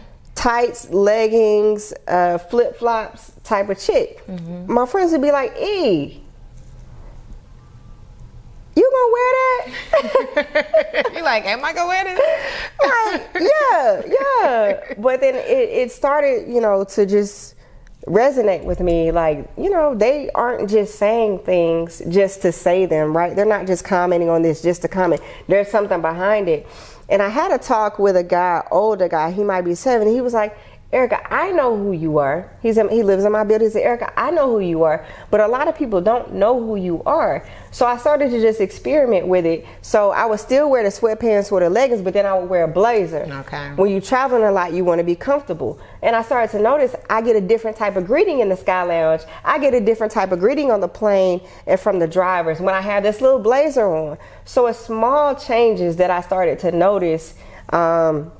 tights, 0.47 0.89
leggings, 0.91 1.93
uh, 2.07 2.37
flip 2.37 2.77
flops 2.77 3.33
type 3.43 3.67
of 3.69 3.77
chick. 3.77 4.25
Mm-hmm. 4.27 4.71
My 4.71 4.85
friends 4.85 5.11
would 5.11 5.21
be 5.21 5.31
like, 5.31 5.53
"E, 5.57 6.23
you 8.75 8.91
gonna 8.95 9.13
wear 9.17 9.33
that?" 9.35 11.11
You're 11.13 11.23
like, 11.23 11.45
am 11.45 11.65
I 11.65 11.73
to 11.73 11.85
wear 11.85 12.03
this? 12.05 12.19
Like, 12.87 13.27
yeah, 13.35 14.01
yeah. 14.05 14.93
But 14.97 15.19
then 15.19 15.35
it, 15.35 15.69
it 15.81 15.91
started, 15.91 16.47
you 16.47 16.61
know, 16.61 16.85
to 16.85 17.05
just 17.05 17.55
resonate 18.05 18.63
with 18.63 18.79
me. 18.79 19.11
Like, 19.11 19.49
you 19.57 19.69
know, 19.69 19.95
they 19.95 20.29
aren't 20.33 20.69
just 20.69 20.95
saying 20.95 21.39
things 21.39 22.01
just 22.07 22.41
to 22.43 22.51
say 22.51 22.85
them, 22.85 23.15
right? 23.15 23.35
They're 23.35 23.45
not 23.45 23.67
just 23.67 23.83
commenting 23.83 24.29
on 24.29 24.41
this 24.41 24.61
just 24.61 24.81
to 24.83 24.87
comment. 24.87 25.21
There's 25.47 25.69
something 25.69 26.01
behind 26.01 26.47
it. 26.47 26.67
And 27.09 27.21
I 27.21 27.29
had 27.29 27.51
a 27.51 27.57
talk 27.57 27.99
with 27.99 28.17
a 28.17 28.23
guy, 28.23 28.65
older 28.69 29.07
guy, 29.07 29.31
he 29.31 29.43
might 29.43 29.61
be 29.61 29.75
seven. 29.75 30.07
He 30.07 30.21
was 30.21 30.33
like, 30.33 30.57
Erica, 30.93 31.33
I 31.33 31.51
know 31.51 31.75
who 31.75 31.91
you 31.91 32.17
are. 32.17 32.49
He's 32.61 32.77
in, 32.77 32.87
he 32.87 33.03
lives 33.03 33.25
in 33.25 33.31
my 33.33 33.43
building. 33.43 33.67
He 33.67 33.73
said, 33.73 33.83
Erica, 33.83 34.17
I 34.17 34.31
know 34.31 34.49
who 34.49 34.61
you 34.61 34.83
are, 34.83 35.05
but 35.29 35.41
a 35.41 35.47
lot 35.47 35.67
of 35.67 35.77
people 35.77 35.99
don't 35.99 36.35
know 36.35 36.63
who 36.63 36.77
you 36.77 37.03
are. 37.05 37.45
So 37.71 37.85
I 37.85 37.97
started 37.97 38.31
to 38.31 38.39
just 38.39 38.61
experiment 38.61 39.27
with 39.27 39.45
it. 39.45 39.65
So 39.81 40.11
I 40.11 40.25
would 40.25 40.39
still 40.39 40.69
wear 40.69 40.83
the 40.83 40.89
sweatpants 40.89 41.51
or 41.51 41.59
the 41.59 41.69
leggings, 41.69 42.01
but 42.01 42.13
then 42.13 42.25
I 42.25 42.39
would 42.39 42.49
wear 42.49 42.63
a 42.63 42.69
blazer. 42.69 43.27
Okay. 43.29 43.73
When 43.75 43.91
you're 43.91 43.99
traveling 43.99 44.43
a 44.43 44.51
lot, 44.51 44.71
you 44.71 44.85
want 44.85 44.99
to 44.99 45.03
be 45.03 45.15
comfortable. 45.15 45.77
And 46.01 46.15
I 46.15 46.21
started 46.21 46.51
to 46.57 46.63
notice 46.63 46.95
I 47.09 47.21
get 47.21 47.35
a 47.35 47.41
different 47.41 47.75
type 47.75 47.97
of 47.97 48.07
greeting 48.07 48.39
in 48.39 48.47
the 48.47 48.55
Sky 48.55 48.83
Lounge. 48.83 49.23
I 49.43 49.59
get 49.59 49.73
a 49.73 49.81
different 49.81 50.13
type 50.13 50.31
of 50.31 50.39
greeting 50.39 50.71
on 50.71 50.79
the 50.79 50.87
plane 50.87 51.41
and 51.65 51.77
from 51.77 51.99
the 51.99 52.07
drivers 52.07 52.61
when 52.61 52.73
I 52.73 52.81
have 52.81 53.03
this 53.03 53.19
little 53.19 53.39
blazer 53.39 53.93
on. 53.93 54.17
So 54.45 54.67
it's 54.67 54.79
small 54.79 55.35
changes 55.35 55.97
that 55.97 56.11
I 56.11 56.21
started 56.21 56.59
to 56.59 56.71
notice. 56.71 57.33
Um, 57.73 58.31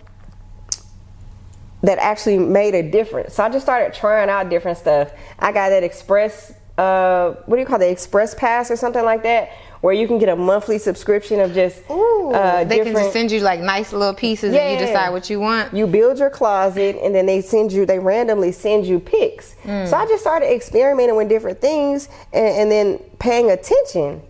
that 1.83 1.99
actually 1.99 2.39
made 2.39 2.73
a 2.75 2.81
difference. 2.89 3.35
So 3.35 3.43
I 3.43 3.49
just 3.49 3.65
started 3.65 3.93
trying 3.93 4.29
out 4.29 4.49
different 4.49 4.77
stuff. 4.77 5.11
I 5.39 5.51
got 5.51 5.69
that 5.69 5.83
express, 5.83 6.51
uh, 6.77 7.31
what 7.45 7.55
do 7.57 7.61
you 7.61 7.67
call 7.67 7.79
the 7.79 7.89
express 7.89 8.33
pass 8.33 8.71
or 8.71 8.75
something 8.75 9.05
like 9.05 9.23
that, 9.23 9.51
where 9.81 9.93
you 9.93 10.07
can 10.07 10.17
get 10.17 10.27
a 10.27 10.35
monthly 10.35 10.79
subscription 10.79 11.39
of 11.39 11.53
just 11.53 11.87
Ooh, 11.91 12.31
uh, 12.33 12.63
they 12.63 12.79
can 12.79 12.93
just 12.93 13.13
send 13.13 13.31
you 13.31 13.41
like 13.41 13.59
nice 13.59 13.93
little 13.93 14.13
pieces 14.15 14.53
and 14.55 14.79
you 14.81 14.85
decide 14.87 15.11
what 15.11 15.29
you 15.29 15.39
want. 15.39 15.71
you 15.73 15.85
build 15.85 16.17
your 16.17 16.31
closet 16.31 16.97
and 17.03 17.13
then 17.13 17.27
they 17.27 17.41
send 17.41 17.71
you, 17.71 17.85
they 17.85 17.99
randomly 17.99 18.51
send 18.51 18.87
you 18.87 18.99
pics. 18.99 19.55
So 19.63 19.95
I 19.95 20.05
just 20.07 20.21
started 20.21 20.51
experimenting 20.53 21.15
with 21.15 21.29
different 21.29 21.61
things 21.61 22.09
and, 22.33 22.47
and 22.47 22.71
then 22.71 22.97
paying 23.19 23.51
attention 23.51 24.23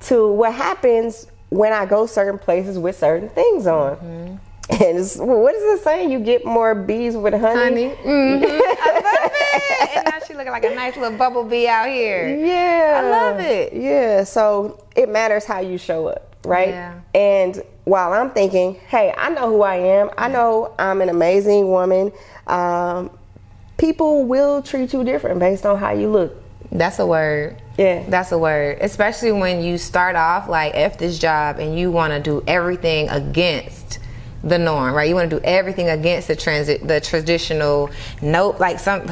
to 0.00 0.32
what 0.32 0.54
happens 0.54 1.28
when 1.50 1.72
I 1.72 1.86
go 1.86 2.06
certain 2.06 2.38
places 2.38 2.78
with 2.78 2.98
certain 2.98 3.28
things 3.28 3.66
on. 3.68 4.40
And 4.80 4.98
it's, 4.98 5.16
what 5.16 5.54
is 5.54 5.80
it 5.80 5.82
saying? 5.84 6.10
You 6.10 6.20
get 6.20 6.44
more 6.44 6.74
bees 6.74 7.16
with 7.16 7.34
honey. 7.34 7.88
honey. 7.88 7.88
hmm 7.88 8.08
I 8.44 9.00
love 9.04 9.32
it. 9.32 9.96
And 9.96 10.04
now 10.06 10.18
she 10.26 10.34
looking 10.34 10.52
like 10.52 10.64
a 10.64 10.74
nice 10.74 10.96
little 10.96 11.18
bubble 11.18 11.44
bee 11.44 11.66
out 11.66 11.88
here. 11.88 12.36
Yeah. 12.36 13.00
I 13.02 13.10
love 13.10 13.40
it. 13.40 13.72
Yeah. 13.72 14.24
So 14.24 14.84
it 14.96 15.08
matters 15.08 15.44
how 15.44 15.60
you 15.60 15.76
show 15.78 16.06
up, 16.06 16.36
right? 16.44 16.68
Yeah. 16.68 17.00
And 17.14 17.62
while 17.84 18.12
I'm 18.12 18.30
thinking, 18.30 18.74
hey, 18.88 19.12
I 19.16 19.30
know 19.30 19.48
who 19.48 19.62
I 19.62 19.76
am, 19.76 20.10
I 20.16 20.28
know 20.28 20.74
I'm 20.78 21.00
an 21.00 21.08
amazing 21.08 21.68
woman, 21.68 22.12
um, 22.46 23.10
people 23.76 24.24
will 24.24 24.62
treat 24.62 24.92
you 24.92 25.02
different 25.04 25.40
based 25.40 25.66
on 25.66 25.78
how 25.78 25.92
you 25.92 26.08
look. 26.08 26.36
That's 26.72 26.98
a 27.00 27.06
word. 27.06 27.60
Yeah. 27.76 28.04
That's 28.08 28.30
a 28.30 28.38
word. 28.38 28.78
Especially 28.80 29.32
when 29.32 29.62
you 29.62 29.78
start 29.78 30.14
off 30.14 30.48
like 30.48 30.72
F 30.74 30.98
this 30.98 31.18
job 31.18 31.58
and 31.58 31.76
you 31.78 31.90
want 31.90 32.12
to 32.12 32.20
do 32.20 32.44
everything 32.46 33.08
against 33.08 33.98
the 34.42 34.58
norm, 34.58 34.94
right? 34.94 35.08
You 35.08 35.14
want 35.14 35.30
to 35.30 35.38
do 35.38 35.44
everything 35.44 35.88
against 35.88 36.28
the 36.28 36.36
transit, 36.36 36.86
the 36.86 37.00
traditional. 37.00 37.90
Nope. 38.22 38.58
Like 38.60 38.78
some. 38.78 39.10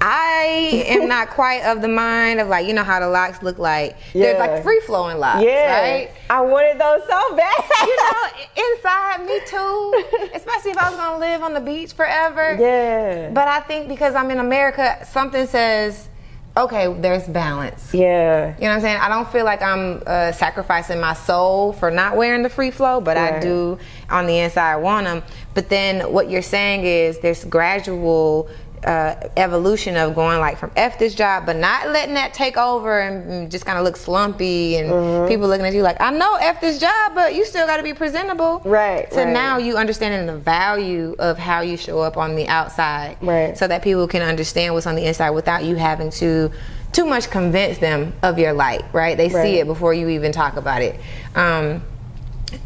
I 0.00 0.84
am 0.86 1.08
not 1.08 1.30
quite 1.30 1.62
of 1.64 1.82
the 1.82 1.88
mind 1.88 2.38
of 2.40 2.46
like 2.46 2.68
you 2.68 2.72
know 2.72 2.84
how 2.84 3.00
the 3.00 3.08
locks 3.08 3.42
look 3.42 3.58
like. 3.58 3.96
Yeah. 4.14 4.22
They're 4.34 4.38
like 4.38 4.62
free 4.62 4.80
flowing 4.86 5.18
locks, 5.18 5.42
Yeah. 5.42 5.80
right? 5.80 6.10
I 6.30 6.40
wanted 6.40 6.78
those 6.80 7.00
so 7.08 7.36
bad. 7.36 7.64
you 7.82 7.96
know, 7.96 8.64
inside 8.74 9.26
me 9.26 9.40
too. 9.46 10.28
Especially 10.36 10.70
if 10.70 10.78
I 10.78 10.88
was 10.90 10.96
gonna 10.98 11.18
live 11.18 11.42
on 11.42 11.52
the 11.52 11.60
beach 11.60 11.94
forever. 11.94 12.56
yeah. 12.60 13.30
But 13.30 13.48
I 13.48 13.58
think 13.60 13.88
because 13.88 14.14
I'm 14.14 14.30
in 14.30 14.38
America, 14.38 15.04
something 15.10 15.46
says, 15.48 16.08
okay, 16.56 16.92
there's 17.00 17.26
balance. 17.28 17.94
yeah. 17.94 18.54
You 18.56 18.62
know 18.62 18.68
what 18.68 18.74
I'm 18.74 18.80
saying? 18.80 18.96
I 18.98 19.08
don't 19.08 19.30
feel 19.30 19.44
like 19.44 19.62
I'm 19.62 20.02
uh, 20.06 20.32
sacrificing 20.32 21.00
my 21.00 21.14
soul 21.14 21.72
for 21.72 21.90
not 21.90 22.16
wearing 22.16 22.42
the 22.42 22.50
free 22.50 22.70
flow, 22.70 23.00
but 23.00 23.16
I 23.16 23.40
do 23.40 23.78
on 24.10 24.26
the 24.26 24.38
inside 24.38 24.76
want 24.76 25.06
them. 25.06 25.22
But 25.54 25.68
then 25.68 26.12
what 26.12 26.30
you're 26.30 26.42
saying 26.42 26.84
is 26.84 27.18
there's 27.20 27.44
gradual 27.44 28.48
uh, 28.84 29.14
evolution 29.36 29.96
of 29.96 30.14
going 30.14 30.38
like 30.40 30.58
from 30.58 30.70
F 30.76 30.98
this 30.98 31.14
job, 31.14 31.46
but 31.46 31.56
not 31.56 31.88
letting 31.88 32.14
that 32.14 32.32
take 32.34 32.56
over 32.56 33.00
and, 33.00 33.30
and 33.30 33.50
just 33.50 33.66
kind 33.66 33.78
of 33.78 33.84
look 33.84 33.96
slumpy 33.96 34.76
and 34.76 34.88
Mm-hmm. 34.88 35.28
people 35.28 35.48
looking 35.48 35.66
at 35.66 35.72
you 35.74 35.82
like, 35.82 36.00
I 36.00 36.10
know 36.10 36.34
F 36.36 36.60
this 36.60 36.78
job, 36.78 37.14
but 37.14 37.34
you 37.34 37.44
still 37.44 37.66
got 37.66 37.78
to 37.78 37.82
be 37.82 37.92
presentable. 37.94 38.62
Right, 38.64 39.12
So 39.12 39.24
right. 39.24 39.32
now 39.32 39.58
you 39.58 39.76
understanding 39.76 40.26
the 40.26 40.38
value 40.38 41.14
of 41.18 41.38
how 41.38 41.60
you 41.60 41.76
show 41.76 42.00
up 42.00 42.16
on 42.16 42.34
the 42.36 42.46
outside. 42.48 43.16
Right. 43.20 43.56
So 43.56 43.66
that 43.68 43.82
people 43.82 44.06
can 44.08 44.22
understand 44.22 44.74
what's 44.74 44.86
on 44.86 44.94
the 44.94 45.04
inside 45.06 45.30
without 45.30 45.64
you 45.64 45.76
having 45.76 46.10
to 46.12 46.50
too 46.92 47.04
much 47.04 47.30
convince 47.30 47.78
them 47.78 48.14
of 48.22 48.38
your 48.38 48.52
light, 48.52 48.82
right? 48.92 49.16
They 49.16 49.28
Right. 49.28 49.42
see 49.42 49.58
it 49.58 49.66
before 49.66 49.92
you 49.92 50.08
even 50.08 50.32
talk 50.32 50.56
about 50.56 50.80
it. 50.82 50.98
Um, 51.34 51.82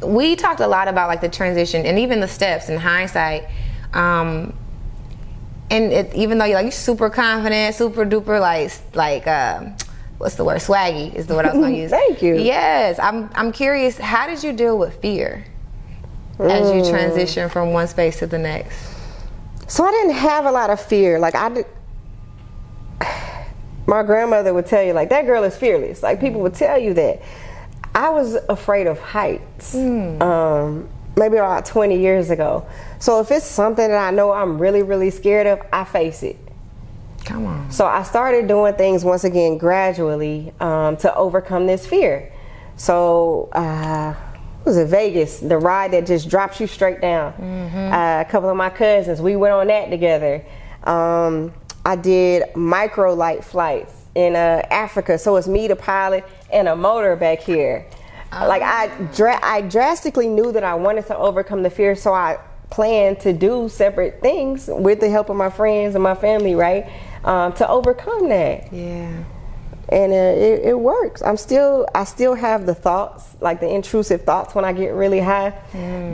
we 0.04 0.36
talked 0.36 0.60
a 0.60 0.66
lot 0.68 0.86
about 0.86 1.08
like 1.08 1.20
the 1.20 1.28
transition 1.28 1.84
and 1.86 1.98
even 1.98 2.20
the 2.20 2.28
steps 2.28 2.68
in 2.68 2.78
hindsight. 2.78 3.44
Um, 3.94 4.54
and 5.72 5.92
it, 5.92 6.14
even 6.14 6.38
though 6.38 6.44
you're 6.44 6.62
like 6.62 6.72
super 6.72 7.08
confident, 7.10 7.74
super 7.74 8.04
duper 8.04 8.38
like 8.40 8.70
like 8.94 9.26
uh, 9.26 9.64
what's 10.18 10.36
the 10.36 10.44
word? 10.44 10.58
Swaggy 10.58 11.14
is 11.14 11.26
the 11.26 11.34
word 11.34 11.46
I 11.46 11.52
was 11.52 11.58
going 11.60 11.74
to 11.78 11.80
use. 11.80 11.90
Thank 11.90 12.22
you. 12.22 12.36
Yes, 12.36 12.98
I'm 12.98 13.30
I'm 13.34 13.50
curious. 13.52 13.98
How 13.98 14.26
did 14.26 14.42
you 14.44 14.52
deal 14.52 14.78
with 14.78 15.00
fear 15.00 15.44
as 16.38 16.70
you 16.70 16.82
Mm. 16.82 16.90
transition 16.90 17.48
from 17.48 17.72
one 17.72 17.88
space 17.88 18.18
to 18.18 18.26
the 18.26 18.38
next? 18.38 18.76
So 19.68 19.84
I 19.84 19.90
didn't 19.90 20.16
have 20.16 20.44
a 20.44 20.50
lot 20.52 20.68
of 20.70 20.80
fear. 20.80 21.18
Like 21.18 21.34
I, 21.34 21.48
did, 21.48 21.66
my 23.86 24.02
grandmother 24.02 24.52
would 24.54 24.66
tell 24.66 24.82
you 24.82 24.92
like 24.92 25.08
that 25.10 25.26
girl 25.26 25.42
is 25.44 25.56
fearless. 25.56 26.02
Like 26.02 26.20
people 26.20 26.40
would 26.42 26.54
tell 26.54 26.78
you 26.78 26.94
that. 26.94 27.22
I 27.94 28.08
was 28.08 28.36
afraid 28.48 28.86
of 28.86 28.98
heights. 28.98 29.74
Um, 29.74 30.88
maybe 31.16 31.36
about 31.36 31.66
20 31.66 31.98
years 31.98 32.30
ago. 32.30 32.66
So 32.98 33.20
if 33.20 33.30
it's 33.30 33.46
something 33.46 33.88
that 33.88 34.08
I 34.08 34.10
know 34.10 34.32
I'm 34.32 34.58
really, 34.58 34.82
really 34.82 35.10
scared 35.10 35.46
of, 35.46 35.60
I 35.72 35.84
face 35.84 36.22
it. 36.22 36.36
Come 37.24 37.46
on. 37.46 37.70
So 37.70 37.86
I 37.86 38.02
started 38.02 38.48
doing 38.48 38.74
things 38.74 39.04
once 39.04 39.24
again 39.24 39.58
gradually 39.58 40.52
um, 40.60 40.96
to 40.98 41.14
overcome 41.14 41.66
this 41.66 41.86
fear. 41.86 42.32
So 42.76 43.48
uh, 43.52 44.14
was 44.64 44.76
it 44.76 44.88
Vegas? 44.88 45.38
The 45.38 45.58
ride 45.58 45.92
that 45.92 46.06
just 46.06 46.28
drops 46.28 46.60
you 46.60 46.66
straight 46.66 47.00
down. 47.00 47.32
Uh, 47.92 48.24
a 48.26 48.30
couple 48.30 48.48
of 48.48 48.56
my 48.56 48.70
cousins, 48.70 49.20
we 49.20 49.36
went 49.36 49.54
on 49.54 49.68
that 49.68 49.90
together. 49.90 50.44
Um, 50.84 51.52
I 51.84 51.96
did 51.96 52.44
micro 52.56 53.14
light 53.14 53.44
flights 53.44 53.94
in 54.14 54.36
uh, 54.36 54.62
Africa. 54.70 55.18
So 55.18 55.36
it's 55.36 55.48
me, 55.48 55.68
the 55.68 55.76
pilot, 55.76 56.24
and 56.52 56.68
a 56.68 56.76
motor 56.76 57.16
back 57.16 57.40
here. 57.40 57.86
Like 58.32 58.62
I, 58.62 58.88
dra- 59.14 59.40
I 59.42 59.60
drastically 59.62 60.28
knew 60.28 60.52
that 60.52 60.64
I 60.64 60.74
wanted 60.74 61.06
to 61.08 61.16
overcome 61.16 61.62
the 61.62 61.70
fear, 61.70 61.94
so 61.94 62.12
I 62.14 62.38
planned 62.70 63.20
to 63.20 63.32
do 63.32 63.68
separate 63.68 64.20
things 64.22 64.66
with 64.68 65.00
the 65.00 65.10
help 65.10 65.28
of 65.28 65.36
my 65.36 65.50
friends 65.50 65.94
and 65.94 66.02
my 66.02 66.14
family, 66.14 66.54
right, 66.54 66.90
um, 67.24 67.52
to 67.54 67.68
overcome 67.68 68.30
that 68.30 68.72
Yeah. 68.72 69.24
and 69.90 70.10
uh, 70.12 70.16
it, 70.16 70.62
it 70.70 70.80
works. 70.80 71.20
I'm 71.20 71.36
still, 71.36 71.86
I 71.94 72.04
still 72.04 72.32
have 72.34 72.64
the 72.64 72.74
thoughts, 72.74 73.36
like 73.42 73.60
the 73.60 73.68
intrusive 73.68 74.22
thoughts 74.22 74.54
when 74.54 74.64
I 74.64 74.72
get 74.72 74.94
really 74.94 75.20
high, 75.20 75.52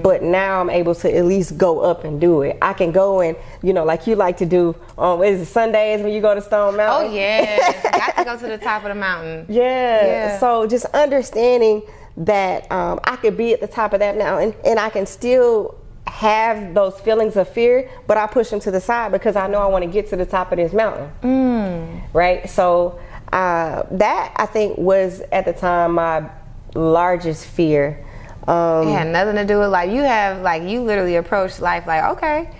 but 0.03 0.25
now 0.25 0.61
I'm 0.61 0.69
able 0.71 0.97
to 0.97 1.17
at 1.17 1.25
least 1.27 1.57
go 1.57 1.79
up 1.81 2.03
and 2.03 2.21
do 2.21 2.43
it. 2.43 2.59
I 2.61 2.73
can 2.73 2.91
go 2.91 3.21
and, 3.21 3.37
you 3.63 3.73
know, 3.73 3.85
like 3.85 4.09
you 4.09 4.17
like 4.17 4.39
to 4.39 4.47
do 4.47 4.75
on 4.99 5.21
what 5.21 5.29
is 5.29 5.41
it 5.43 5.47
Sundays 5.47 6.03
when 6.03 6.13
you 6.13 6.21
go 6.21 6.35
to 6.35 6.43
Stone 6.43 6.77
Mountain? 6.77 7.13
Oh 7.13 7.15
yeah. 7.15 7.73
Got 7.93 8.17
to 8.17 8.25
go 8.25 8.37
to 8.41 8.47
the 8.49 8.59
top 8.59 8.83
of 8.83 8.89
the 8.89 8.97
mountain. 8.97 9.47
Yeah. 9.49 10.05
Yeah. 10.05 10.39
So 10.41 10.67
just 10.67 10.87
understanding 10.87 11.83
that 12.19 12.71
um, 12.73 12.99
I 13.05 13.17
could 13.17 13.37
be 13.37 13.53
at 13.53 13.61
the 13.61 13.67
top 13.69 13.93
of 13.93 14.01
that 14.01 14.19
mountain 14.19 14.55
and 14.65 14.79
I 14.79 14.91
can 14.91 15.07
still 15.07 15.77
have 16.07 16.75
those 16.75 16.99
feelings 17.01 17.37
of 17.37 17.49
fear, 17.49 17.89
but 18.07 18.17
I 18.17 18.27
push 18.27 18.51
them 18.51 18.61
to 18.61 18.71
the 18.71 18.81
side 18.81 19.13
because 19.13 19.37
I 19.37 19.47
know 19.47 19.59
I 19.61 19.67
want 19.67 19.85
to 19.85 19.91
get 19.91 20.09
to 20.11 20.17
the 20.17 20.27
top 20.27 20.51
of 20.53 20.57
this 20.59 20.73
mountain. 20.73 22.03
Right. 22.13 22.49
So 22.49 22.99
uh, 23.33 23.83
that 23.93 24.33
I 24.37 24.47
think 24.47 24.79
was 24.79 25.21
at 25.33 25.45
the 25.45 25.53
time 25.53 25.93
my 25.95 26.29
largest 26.75 27.47
fear. 27.47 28.05
Um, 28.49 28.89
It 28.89 28.93
had 28.93 29.07
nothing 29.09 29.37
to 29.37 29.45
do 29.45 29.59
with 29.59 29.69
like 29.71 29.91
you 29.91 30.03
have 30.03 30.41
like 30.41 30.63
you 30.63 30.81
literally 30.83 31.17
approached 31.17 31.61
life 31.61 31.87
like 31.87 32.03
okay 32.17 32.51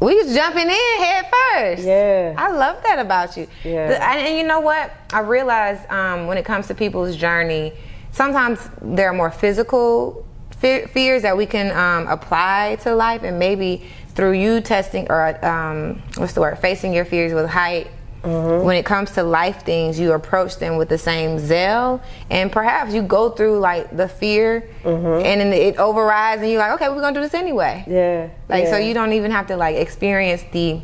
we 0.00 0.14
was 0.14 0.32
jumping 0.32 0.62
in 0.70 1.02
head 1.02 1.26
first 1.52 1.82
Yeah. 1.82 2.34
i 2.38 2.50
love 2.52 2.80
that 2.84 3.00
about 3.00 3.36
you 3.36 3.48
Yeah. 3.64 3.90
And, 4.12 4.26
and 4.28 4.38
you 4.38 4.44
know 4.44 4.60
what 4.60 4.92
i 5.12 5.18
realize 5.20 5.78
um, 5.90 6.26
when 6.28 6.38
it 6.38 6.44
comes 6.44 6.68
to 6.68 6.74
people's 6.74 7.16
journey 7.16 7.72
sometimes 8.14 8.58
there 8.80 9.08
are 9.10 9.12
more 9.12 9.30
physical 9.30 10.24
fe- 10.58 10.86
fears 10.86 11.22
that 11.22 11.36
we 11.36 11.44
can 11.46 11.76
um, 11.76 12.06
apply 12.10 12.78
to 12.82 12.94
life 12.94 13.22
and 13.24 13.38
maybe 13.38 13.84
through 14.14 14.32
you 14.32 14.60
testing 14.60 15.06
or 15.10 15.44
um, 15.44 16.00
what's 16.16 16.32
the 16.32 16.40
word? 16.40 16.56
Facing 16.58 16.94
your 16.94 17.04
fears 17.04 17.34
with 17.34 17.46
height. 17.50 17.88
When 18.22 18.74
it 18.76 18.86
comes 18.86 19.10
to 19.16 19.22
life 19.22 19.64
things 19.66 20.00
you 20.00 20.12
approach 20.12 20.56
them 20.56 20.78
with 20.78 20.88
the 20.88 20.96
same 20.96 21.38
zeal 21.38 22.00
and 22.30 22.50
perhaps 22.50 22.94
you 22.94 23.02
go 23.02 23.28
through 23.28 23.58
like 23.58 23.94
the 23.94 24.08
fear 24.08 24.66
and 24.82 25.40
then 25.42 25.52
it 25.52 25.76
overrides 25.76 26.40
and 26.40 26.50
you're 26.50 26.58
like 26.58 26.72
okay 26.72 26.88
we're 26.88 27.02
gonna 27.02 27.12
do 27.12 27.20
this 27.20 27.34
anyway. 27.34 27.84
Yeah. 27.86 28.30
like 28.48 28.66
so 28.68 28.78
you 28.78 28.94
don't 28.94 29.12
even 29.12 29.30
have 29.30 29.46
to 29.48 29.58
like 29.58 29.76
experience 29.76 30.42
the 30.52 30.80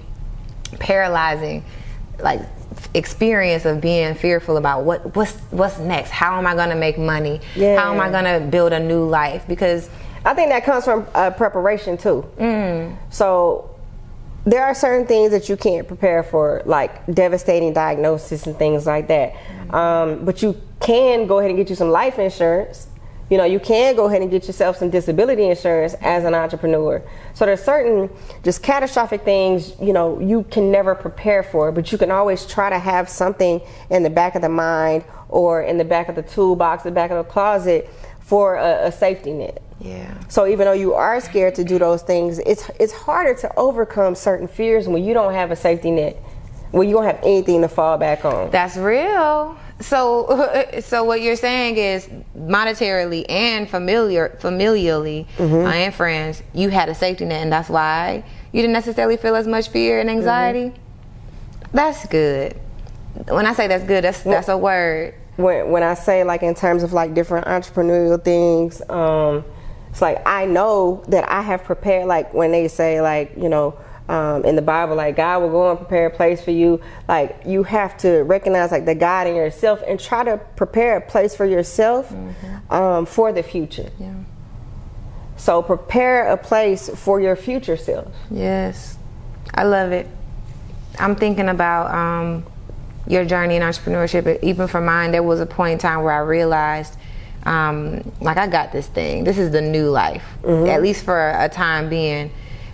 paralyzing 0.80 1.64
like 2.18 2.40
experience 2.94 3.64
of 3.64 3.80
being 3.80 4.14
fearful 4.14 4.56
about 4.56 4.84
what 4.84 5.14
what's 5.14 5.34
what's 5.50 5.78
next 5.78 6.10
how 6.10 6.36
am 6.36 6.46
i 6.46 6.54
going 6.54 6.70
to 6.70 6.74
make 6.74 6.98
money 6.98 7.40
Yeah. 7.54 7.78
how 7.78 7.92
am 7.94 8.00
i 8.00 8.10
going 8.10 8.24
to 8.24 8.44
build 8.48 8.72
a 8.72 8.80
new 8.80 9.04
life 9.04 9.44
because 9.46 9.88
I 10.22 10.34
think 10.34 10.50
that 10.50 10.64
comes 10.64 10.84
from 10.84 11.06
uh, 11.14 11.30
preparation 11.30 11.96
too. 11.96 12.26
Mm. 12.36 12.94
So 13.08 13.70
there 14.44 14.62
are 14.62 14.74
certain 14.74 15.06
things 15.06 15.30
that 15.30 15.48
you 15.48 15.56
can't 15.56 15.88
prepare 15.88 16.22
for, 16.22 16.60
like 16.66 17.06
devastating 17.06 17.72
diagnosis 17.72 18.46
and 18.46 18.54
things 18.54 18.86
like 18.86 19.08
that. 19.08 19.34
Um, 19.72 20.26
but 20.26 20.42
you 20.42 20.60
can 20.78 21.26
go 21.26 21.38
ahead 21.38 21.50
and 21.50 21.56
get 21.56 21.70
you 21.70 21.74
some 21.74 21.88
life 21.88 22.18
insurance. 22.18 22.86
You 23.30 23.38
know, 23.38 23.44
you 23.44 23.60
can 23.60 23.94
go 23.94 24.06
ahead 24.06 24.22
and 24.22 24.30
get 24.30 24.48
yourself 24.48 24.76
some 24.76 24.90
disability 24.90 25.44
insurance 25.46 25.94
as 26.00 26.24
an 26.24 26.34
entrepreneur. 26.34 27.00
So 27.34 27.46
there's 27.46 27.62
certain 27.62 28.10
just 28.42 28.60
catastrophic 28.62 29.22
things, 29.22 29.72
you 29.80 29.92
know, 29.92 30.18
you 30.18 30.42
can 30.50 30.72
never 30.72 30.96
prepare 30.96 31.44
for, 31.44 31.70
but 31.70 31.92
you 31.92 31.98
can 31.98 32.10
always 32.10 32.44
try 32.44 32.68
to 32.68 32.78
have 32.78 33.08
something 33.08 33.60
in 33.88 34.02
the 34.02 34.10
back 34.10 34.34
of 34.34 34.42
the 34.42 34.48
mind 34.48 35.04
or 35.28 35.62
in 35.62 35.78
the 35.78 35.84
back 35.84 36.08
of 36.08 36.16
the 36.16 36.22
toolbox, 36.22 36.82
the 36.82 36.90
back 36.90 37.12
of 37.12 37.24
the 37.24 37.30
closet 37.30 37.88
for 38.20 38.56
a, 38.56 38.86
a 38.86 38.92
safety 38.92 39.32
net. 39.32 39.62
yeah 39.80 40.12
So 40.28 40.48
even 40.48 40.64
though 40.66 40.72
you 40.72 40.94
are 40.94 41.20
scared 41.20 41.54
to 41.54 41.64
do 41.64 41.78
those 41.78 42.02
things, 42.02 42.40
it's 42.40 42.68
it's 42.80 42.92
harder 42.92 43.34
to 43.42 43.56
overcome 43.56 44.16
certain 44.16 44.48
fears 44.48 44.88
when 44.88 45.04
you 45.04 45.14
don't 45.14 45.34
have 45.34 45.52
a 45.52 45.56
safety 45.56 45.92
net, 45.92 46.16
when 46.72 46.88
you 46.88 46.96
don't 46.96 47.04
have 47.04 47.20
anything 47.22 47.60
to 47.62 47.68
fall 47.68 47.96
back 47.96 48.24
on. 48.24 48.50
that's 48.50 48.76
real 48.76 49.56
so 49.80 50.64
so 50.80 51.04
what 51.04 51.20
you're 51.22 51.36
saying 51.36 51.76
is 51.76 52.08
monetarily 52.36 53.24
and 53.28 53.68
familiar 53.68 54.36
familially 54.40 55.26
Mm-hmm. 55.36 55.66
uh, 55.66 55.70
and 55.72 55.94
friends 55.94 56.42
you 56.54 56.68
had 56.70 56.88
a 56.88 56.94
safety 56.94 57.24
net 57.24 57.42
and 57.42 57.52
that's 57.52 57.68
why 57.68 58.22
you 58.52 58.60
didn't 58.62 58.74
necessarily 58.74 59.16
feel 59.16 59.34
as 59.36 59.46
much 59.46 59.68
fear 59.68 60.00
and 60.00 60.10
anxiety 60.10 60.70
Mm-hmm. 60.70 61.76
that's 61.76 62.06
good 62.06 62.58
when 63.28 63.46
i 63.46 63.52
say 63.52 63.66
that's 63.66 63.84
good 63.84 64.04
that's 64.04 64.22
that's 64.22 64.48
a 64.48 64.56
word 64.56 65.14
When 65.36 65.70
when 65.70 65.82
I 65.82 65.94
say 65.94 66.22
like 66.24 66.42
in 66.42 66.54
terms 66.54 66.82
of 66.82 66.92
like 66.92 67.14
different 67.14 67.46
entrepreneurial 67.46 68.22
things, 68.22 68.82
um, 68.90 69.42
it's 69.90 70.02
like 70.02 70.18
I 70.26 70.44
know 70.44 71.02
that 71.08 71.24
I 71.30 71.40
have 71.40 71.64
prepared. 71.64 72.06
Like 72.08 72.34
when 72.34 72.50
they 72.52 72.68
say 72.68 73.00
like 73.00 73.32
you 73.36 73.48
know. 73.48 73.74
Um, 74.10 74.44
in 74.44 74.56
the 74.56 74.62
Bible, 74.62 74.96
like 74.96 75.14
God 75.14 75.40
will 75.40 75.50
go 75.50 75.70
and 75.70 75.78
prepare 75.78 76.06
a 76.06 76.10
place 76.10 76.42
for 76.42 76.50
you. 76.50 76.80
Like 77.06 77.42
you 77.46 77.62
have 77.62 77.96
to 77.98 78.24
recognize 78.24 78.72
like 78.72 78.84
the 78.84 78.96
God 78.96 79.28
in 79.28 79.36
yourself 79.36 79.82
and 79.86 80.00
try 80.00 80.24
to 80.24 80.38
prepare 80.56 80.96
a 80.96 81.00
place 81.00 81.36
for 81.36 81.46
yourself 81.46 82.12
um, 82.70 83.06
for 83.06 83.32
the 83.32 83.44
future. 83.44 83.88
yeah 84.00 84.14
So 85.36 85.62
prepare 85.62 86.26
a 86.28 86.36
place 86.36 86.88
for 86.88 87.20
your 87.20 87.36
future 87.36 87.76
self. 87.76 88.08
Yes, 88.32 88.98
I 89.54 89.62
love 89.62 89.92
it. 89.92 90.08
I'm 90.98 91.14
thinking 91.14 91.48
about 91.48 91.94
um, 91.94 92.44
your 93.06 93.24
journey 93.24 93.54
in 93.56 93.62
entrepreneurship. 93.62 94.42
Even 94.42 94.66
for 94.66 94.80
mine, 94.80 95.12
there 95.12 95.22
was 95.22 95.38
a 95.38 95.46
point 95.46 95.74
in 95.74 95.78
time 95.78 96.02
where 96.02 96.14
I 96.14 96.18
realized, 96.38 96.96
um, 97.46 98.02
like, 98.20 98.38
I 98.38 98.48
got 98.48 98.72
this 98.72 98.88
thing. 98.88 99.22
This 99.22 99.38
is 99.38 99.52
the 99.52 99.62
new 99.62 99.88
life, 99.88 100.24
at 100.44 100.82
least 100.82 101.04
for 101.04 101.30
a 101.30 101.48
time 101.48 101.88
being. 101.88 102.32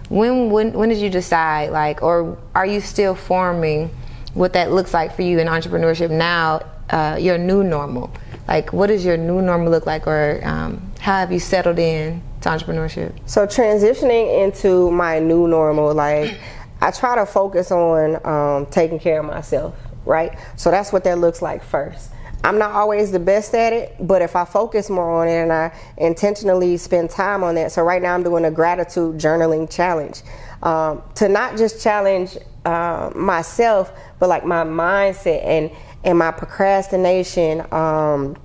When, 0.09 0.51
when 0.51 0.73
when 0.73 0.89
did 0.89 0.99
you 0.99 1.11
decide, 1.11 1.71
like, 1.71 2.03
or 2.03 2.39
are 2.55 2.67
you 2.67 2.81
still 2.81 3.15
forming 3.15 3.91
what 4.35 4.53
that 4.53 4.71
looks 4.71 4.95
like 4.95 5.15
for 5.15 5.23
you 5.23 5.39
in 5.39 5.49
entrepreneurship 5.49 6.11
now? 6.11 6.61
Uh, 6.89 7.17
your 7.19 7.37
new 7.37 7.65
normal, 7.65 8.13
like, 8.47 8.73
what 8.73 8.87
does 8.87 9.05
your 9.05 9.17
new 9.17 9.43
normal 9.43 9.73
look 9.73 9.87
like, 9.87 10.07
or 10.07 10.41
um, 10.45 10.81
how 11.01 11.19
have 11.19 11.33
you 11.33 11.41
settled 11.41 11.81
in 11.81 12.23
to 12.43 12.49
entrepreneurship? 12.49 13.13
So 13.27 13.45
transitioning 13.45 14.45
into 14.45 14.91
my 14.93 15.19
new 15.19 15.49
normal, 15.49 15.93
like 15.95 16.39
I 16.81 16.93
try 16.93 17.17
to 17.17 17.27
focus 17.27 17.73
on 17.73 18.25
um, 18.25 18.67
taking 18.67 19.01
care 19.01 19.19
of 19.19 19.27
myself, 19.27 19.75
right? 20.05 20.39
So 20.55 20.71
that's 20.71 20.93
what 20.93 21.03
that 21.05 21.19
looks 21.19 21.43
like 21.43 21.65
first. 21.65 22.11
I'm 22.47 22.59
not 22.59 22.71
always 22.71 23.11
the 23.11 23.19
best 23.19 23.55
at 23.57 23.73
it, 23.73 23.97
but 23.99 24.23
if 24.23 24.37
I 24.37 24.45
focus 24.45 24.89
more 24.89 25.23
on 25.23 25.27
it 25.27 25.43
and 25.43 25.53
I 25.53 25.73
intentionally 25.97 26.77
spend 26.77 27.11
time 27.11 27.43
on 27.43 27.57
that, 27.57 27.73
so 27.73 27.83
right 27.83 28.01
now 28.01 28.15
I'm 28.15 28.23
doing 28.23 28.45
a 28.45 28.53
gratitude 28.53 29.19
journaling 29.19 29.69
challenge. 29.69 30.23
Um, 30.63 31.03
to 31.17 31.29
not 31.29 31.57
just 31.57 31.83
challenge 31.83 32.39
uh, 32.65 33.11
myself, 33.17 33.93
but 34.21 34.29
like 34.29 34.45
my 34.45 34.63
mindset 34.63 35.45
and 35.45 35.73
and 36.05 36.17
my 36.17 36.31
procrastination. 36.31 37.67
Um, 37.73 38.37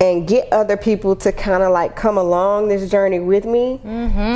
and 0.00 0.26
get 0.26 0.52
other 0.52 0.76
people 0.76 1.14
to 1.14 1.30
kind 1.30 1.62
of 1.62 1.70
like 1.70 1.94
come 1.94 2.18
along 2.18 2.66
this 2.66 2.90
journey 2.90 3.20
with 3.20 3.44
me 3.44 3.78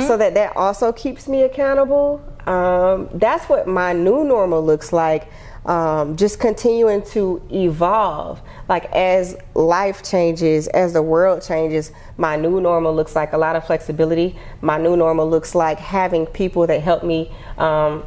so 0.07 0.15
that 0.15 0.33
that 0.35 0.55
also 0.55 0.93
keeps 0.93 1.27
me 1.27 1.41
accountable. 1.41 2.23
Um, 2.45 3.09
that's 3.11 3.49
what 3.49 3.67
my 3.67 3.91
new 3.91 4.23
normal 4.23 4.63
looks 4.63 4.93
like 4.93 5.27
um, 5.67 6.15
just 6.15 6.39
continuing 6.39 7.03
to 7.03 7.41
evolve 7.51 8.41
like 8.69 8.85
as 8.93 9.37
life 9.53 10.01
changes 10.01 10.67
as 10.69 10.93
the 10.93 11.01
world 11.01 11.41
changes 11.41 11.91
my 12.17 12.35
new 12.37 12.59
normal 12.61 12.95
looks 12.95 13.15
like 13.15 13.33
a 13.33 13.37
lot 13.37 13.55
of 13.55 13.65
flexibility 13.65 14.35
my 14.61 14.77
new 14.77 14.95
normal 14.95 15.29
looks 15.29 15.53
like 15.53 15.77
having 15.77 16.25
people 16.25 16.65
that 16.65 16.81
help 16.81 17.03
me 17.03 17.31
um, 17.57 18.03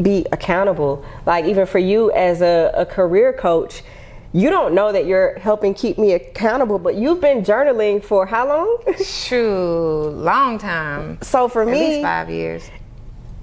be 0.00 0.26
accountable 0.32 1.04
like 1.26 1.44
even 1.44 1.66
for 1.66 1.78
you 1.78 2.10
as 2.12 2.40
a, 2.40 2.72
a 2.74 2.86
career 2.86 3.32
coach 3.32 3.82
you 4.34 4.48
don't 4.48 4.74
know 4.74 4.92
that 4.92 5.04
you're 5.04 5.38
helping 5.38 5.74
keep 5.74 5.98
me 5.98 6.12
accountable, 6.12 6.78
but 6.78 6.94
you've 6.94 7.20
been 7.20 7.42
journaling 7.42 8.02
for 8.02 8.24
how 8.24 8.48
long? 8.48 8.78
True, 9.26 10.08
long 10.08 10.56
time. 10.58 11.18
so 11.20 11.48
for 11.48 11.62
At 11.62 11.68
least 11.68 11.96
me, 11.98 12.02
five 12.02 12.30
years. 12.30 12.70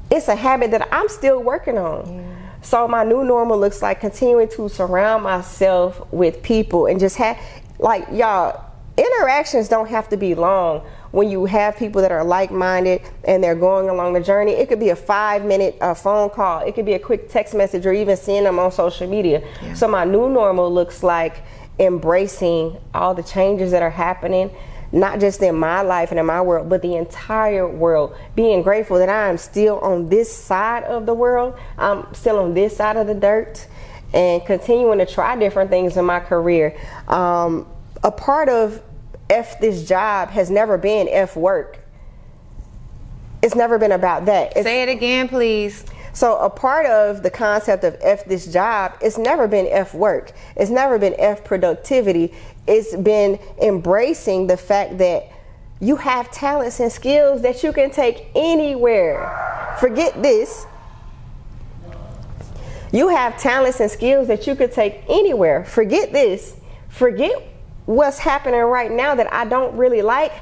it's 0.10 0.28
a 0.30 0.36
habit 0.36 0.72
that 0.72 0.88
I'm 0.92 1.08
still 1.08 1.44
working 1.44 1.78
on. 1.78 2.29
So 2.62 2.88
my 2.88 3.04
new 3.04 3.24
normal 3.24 3.58
looks 3.60 3.82
like 3.82 4.00
continuing 4.00 4.50
to 4.50 4.70
surround 4.70 5.24
myself 5.24 6.02
with 6.12 6.44
people 6.44 6.88
and 6.88 7.00
just 7.00 7.18
have 7.18 7.40
like 7.80 8.06
y'all 8.12 8.66
interactions 8.98 9.70
don't 9.70 9.90
have 9.90 10.10
to 10.10 10.18
be 10.18 10.36
long. 10.36 10.82
When 11.12 11.30
you 11.30 11.46
have 11.46 11.76
people 11.78 12.02
that 12.04 12.12
are 12.12 12.24
like-minded 12.24 13.02
and 13.24 13.44
they're 13.44 13.56
going 13.56 13.90
along 13.90 14.14
the 14.14 14.20
journey 14.20 14.52
it 14.52 14.70
could 14.70 14.80
be 14.80 14.90
a 14.90 14.96
five 14.96 15.44
minute 15.44 15.78
uh, 15.82 15.94
phone 15.94 16.30
call. 16.30 16.60
It 16.62 16.76
could 16.76 16.86
be 16.86 16.94
a 16.94 17.00
quick 17.00 17.30
text 17.30 17.56
message 17.56 17.86
or 17.86 17.94
even 17.94 18.16
seeing 18.18 18.44
them 18.44 18.60
on 18.60 18.72
social 18.72 19.08
media. 19.08 19.42
Yeah. 19.62 19.74
so 19.74 19.88
my 19.88 20.04
new 20.04 20.30
normal 20.30 20.72
looks 20.72 21.02
like 21.02 21.44
embracing 21.80 22.78
all 22.94 23.16
the 23.16 23.24
changes 23.24 23.72
that 23.72 23.82
are 23.82 23.90
happening 23.90 24.52
not 24.92 25.20
just 25.20 25.42
in 25.42 25.56
my 25.56 25.82
life 25.82 26.12
and 26.12 26.20
in 26.20 26.26
my 26.26 26.42
world, 26.42 26.70
but 26.70 26.82
the 26.82 26.96
entire 26.96 27.68
world. 27.68 28.16
Being 28.36 28.64
grateful 28.64 28.98
that 28.98 29.10
I 29.10 29.30
am 29.30 29.38
still 29.38 29.80
on 29.80 30.10
this 30.10 30.34
side 30.36 30.84
of 30.84 31.06
the 31.06 31.14
world, 31.14 31.58
I'm 31.78 32.12
still 32.14 32.40
on 32.40 32.54
this 32.54 32.78
side 32.78 32.98
of 32.98 33.08
the 33.08 33.14
dirt, 33.14 33.68
and 34.14 34.44
continuing 34.46 34.98
to 35.00 35.06
try 35.06 35.36
different 35.36 35.70
things 35.70 35.98
in 35.98 36.06
my 36.06 36.20
career. 36.20 36.78
Um, 37.08 37.68
a 38.04 38.12
part 38.12 38.50
of 38.50 38.82
F 39.30 39.60
this 39.60 39.88
job 39.88 40.30
has 40.30 40.50
never 40.50 40.78
been 40.78 41.08
F 41.10 41.36
work. 41.36 41.80
It's 43.42 43.56
never 43.56 43.78
been 43.78 43.92
about 43.92 44.26
that. 44.26 44.54
It's, 44.56 44.64
Say 44.66 44.82
it 44.84 44.90
again, 44.90 45.30
please. 45.30 45.86
So 46.20 46.36
a 46.36 46.50
part 46.50 46.86
of 46.86 47.24
the 47.24 47.32
concept 47.32 47.86
of 47.86 47.96
F 48.02 48.26
this 48.26 48.46
job, 48.46 48.92
it's 49.00 49.18
never 49.18 49.48
been 49.48 49.68
F 49.68 49.94
work. 49.94 50.34
It's 50.58 50.70
never 50.70 51.00
been 51.00 51.16
F 51.18 51.46
productivity. 51.46 52.34
It's 52.68 52.94
been 52.94 53.40
embracing 53.62 54.48
the 54.48 54.58
fact 54.58 54.98
that 54.98 55.32
you 55.80 55.96
have 55.96 56.30
talents 56.30 56.82
and 56.82 56.92
skills 56.92 57.42
that 57.44 57.64
you 57.64 57.72
can 57.72 57.90
take 57.90 58.28
anywhere. 58.36 59.78
Forget 59.80 60.22
this. 60.22 60.66
You 62.92 63.08
have 63.08 63.40
talents 63.40 63.80
and 63.80 63.90
skills 63.90 64.28
that 64.28 64.46
you 64.46 64.56
could 64.56 64.74
take 64.74 65.06
anywhere. 65.08 65.64
Forget 65.64 66.12
this. 66.12 66.58
Forget 66.90 67.42
what's 67.86 68.20
happening 68.20 68.60
right 68.60 68.92
now 68.92 69.16
that 69.16 69.32
I 69.34 69.46
don't 69.46 69.74
really 69.78 70.02
like 70.02 70.34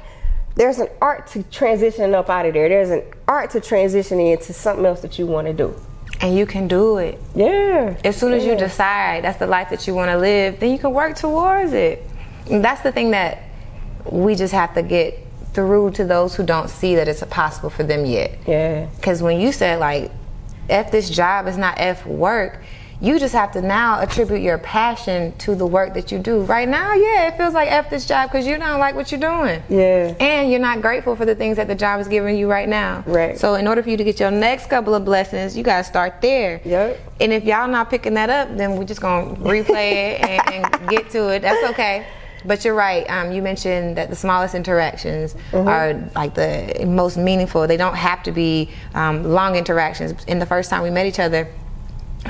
there's 0.56 0.78
an 0.78 0.88
art 1.00 1.26
to 1.28 1.40
transitioning 1.44 2.14
up 2.14 2.28
out 2.28 2.46
of 2.46 2.54
there. 2.54 2.68
There's 2.68 2.90
an 2.90 3.04
art 3.26 3.50
to 3.50 3.60
transitioning 3.60 4.32
into 4.32 4.52
something 4.52 4.84
else 4.84 5.00
that 5.00 5.18
you 5.18 5.26
want 5.26 5.46
to 5.46 5.52
do. 5.52 5.74
And 6.20 6.36
you 6.36 6.46
can 6.46 6.66
do 6.66 6.98
it. 6.98 7.20
Yeah. 7.34 7.96
As 8.04 8.16
soon 8.16 8.32
as 8.32 8.44
yeah. 8.44 8.52
you 8.52 8.58
decide 8.58 9.24
that's 9.24 9.38
the 9.38 9.46
life 9.46 9.70
that 9.70 9.86
you 9.86 9.94
want 9.94 10.10
to 10.10 10.18
live, 10.18 10.58
then 10.58 10.72
you 10.72 10.78
can 10.78 10.92
work 10.92 11.16
towards 11.16 11.72
it. 11.72 12.02
And 12.50 12.64
that's 12.64 12.82
the 12.82 12.90
thing 12.90 13.12
that 13.12 13.42
we 14.10 14.34
just 14.34 14.52
have 14.52 14.74
to 14.74 14.82
get 14.82 15.18
through 15.52 15.92
to 15.92 16.04
those 16.04 16.34
who 16.34 16.44
don't 16.44 16.68
see 16.68 16.94
that 16.96 17.08
it's 17.08 17.22
possible 17.24 17.70
for 17.70 17.84
them 17.84 18.04
yet. 18.04 18.38
Yeah. 18.46 18.86
Because 18.96 19.22
when 19.22 19.40
you 19.40 19.52
said 19.52 19.78
like, 19.78 20.10
F 20.68 20.90
this 20.90 21.08
job 21.08 21.46
is 21.46 21.56
not 21.56 21.74
F 21.78 22.04
work, 22.06 22.62
you 23.00 23.18
just 23.18 23.34
have 23.34 23.52
to 23.52 23.62
now 23.62 24.00
attribute 24.00 24.42
your 24.42 24.58
passion 24.58 25.36
to 25.38 25.54
the 25.54 25.66
work 25.66 25.94
that 25.94 26.10
you 26.10 26.18
do. 26.18 26.40
Right 26.40 26.68
now, 26.68 26.94
yeah, 26.94 27.28
it 27.28 27.36
feels 27.36 27.54
like 27.54 27.70
F 27.70 27.90
this 27.90 28.06
job 28.06 28.30
because 28.30 28.46
you 28.46 28.58
don't 28.58 28.80
like 28.80 28.96
what 28.96 29.12
you're 29.12 29.20
doing. 29.20 29.62
Yeah. 29.68 30.14
And 30.18 30.50
you're 30.50 30.60
not 30.60 30.82
grateful 30.82 31.14
for 31.14 31.24
the 31.24 31.34
things 31.34 31.56
that 31.58 31.68
the 31.68 31.76
job 31.76 32.00
is 32.00 32.08
giving 32.08 32.36
you 32.36 32.50
right 32.50 32.68
now. 32.68 33.04
Right. 33.06 33.38
So 33.38 33.54
in 33.54 33.68
order 33.68 33.82
for 33.84 33.90
you 33.90 33.96
to 33.96 34.04
get 34.04 34.18
your 34.18 34.32
next 34.32 34.68
couple 34.68 34.94
of 34.94 35.04
blessings, 35.04 35.56
you 35.56 35.62
gotta 35.62 35.84
start 35.84 36.20
there. 36.20 36.60
Yep. 36.64 37.00
And 37.20 37.32
if 37.32 37.44
y'all 37.44 37.68
not 37.68 37.88
picking 37.88 38.14
that 38.14 38.30
up, 38.30 38.56
then 38.56 38.76
we're 38.76 38.84
just 38.84 39.00
gonna 39.00 39.34
replay 39.36 39.92
it 39.92 40.20
and, 40.20 40.64
and 40.64 40.88
get 40.90 41.08
to 41.10 41.28
it. 41.28 41.42
That's 41.42 41.70
okay. 41.70 42.04
But 42.44 42.64
you're 42.64 42.74
right. 42.74 43.08
Um, 43.10 43.32
you 43.32 43.42
mentioned 43.42 43.96
that 43.96 44.10
the 44.10 44.16
smallest 44.16 44.54
interactions 44.54 45.34
mm-hmm. 45.50 45.68
are 45.68 45.94
like 46.14 46.34
the 46.34 46.84
most 46.86 47.16
meaningful. 47.16 47.66
They 47.66 47.76
don't 47.76 47.96
have 47.96 48.22
to 48.24 48.32
be 48.32 48.70
um, 48.94 49.24
long 49.24 49.56
interactions. 49.56 50.24
In 50.24 50.38
the 50.38 50.46
first 50.46 50.70
time 50.70 50.82
we 50.82 50.90
met 50.90 51.06
each 51.06 51.18
other, 51.18 51.48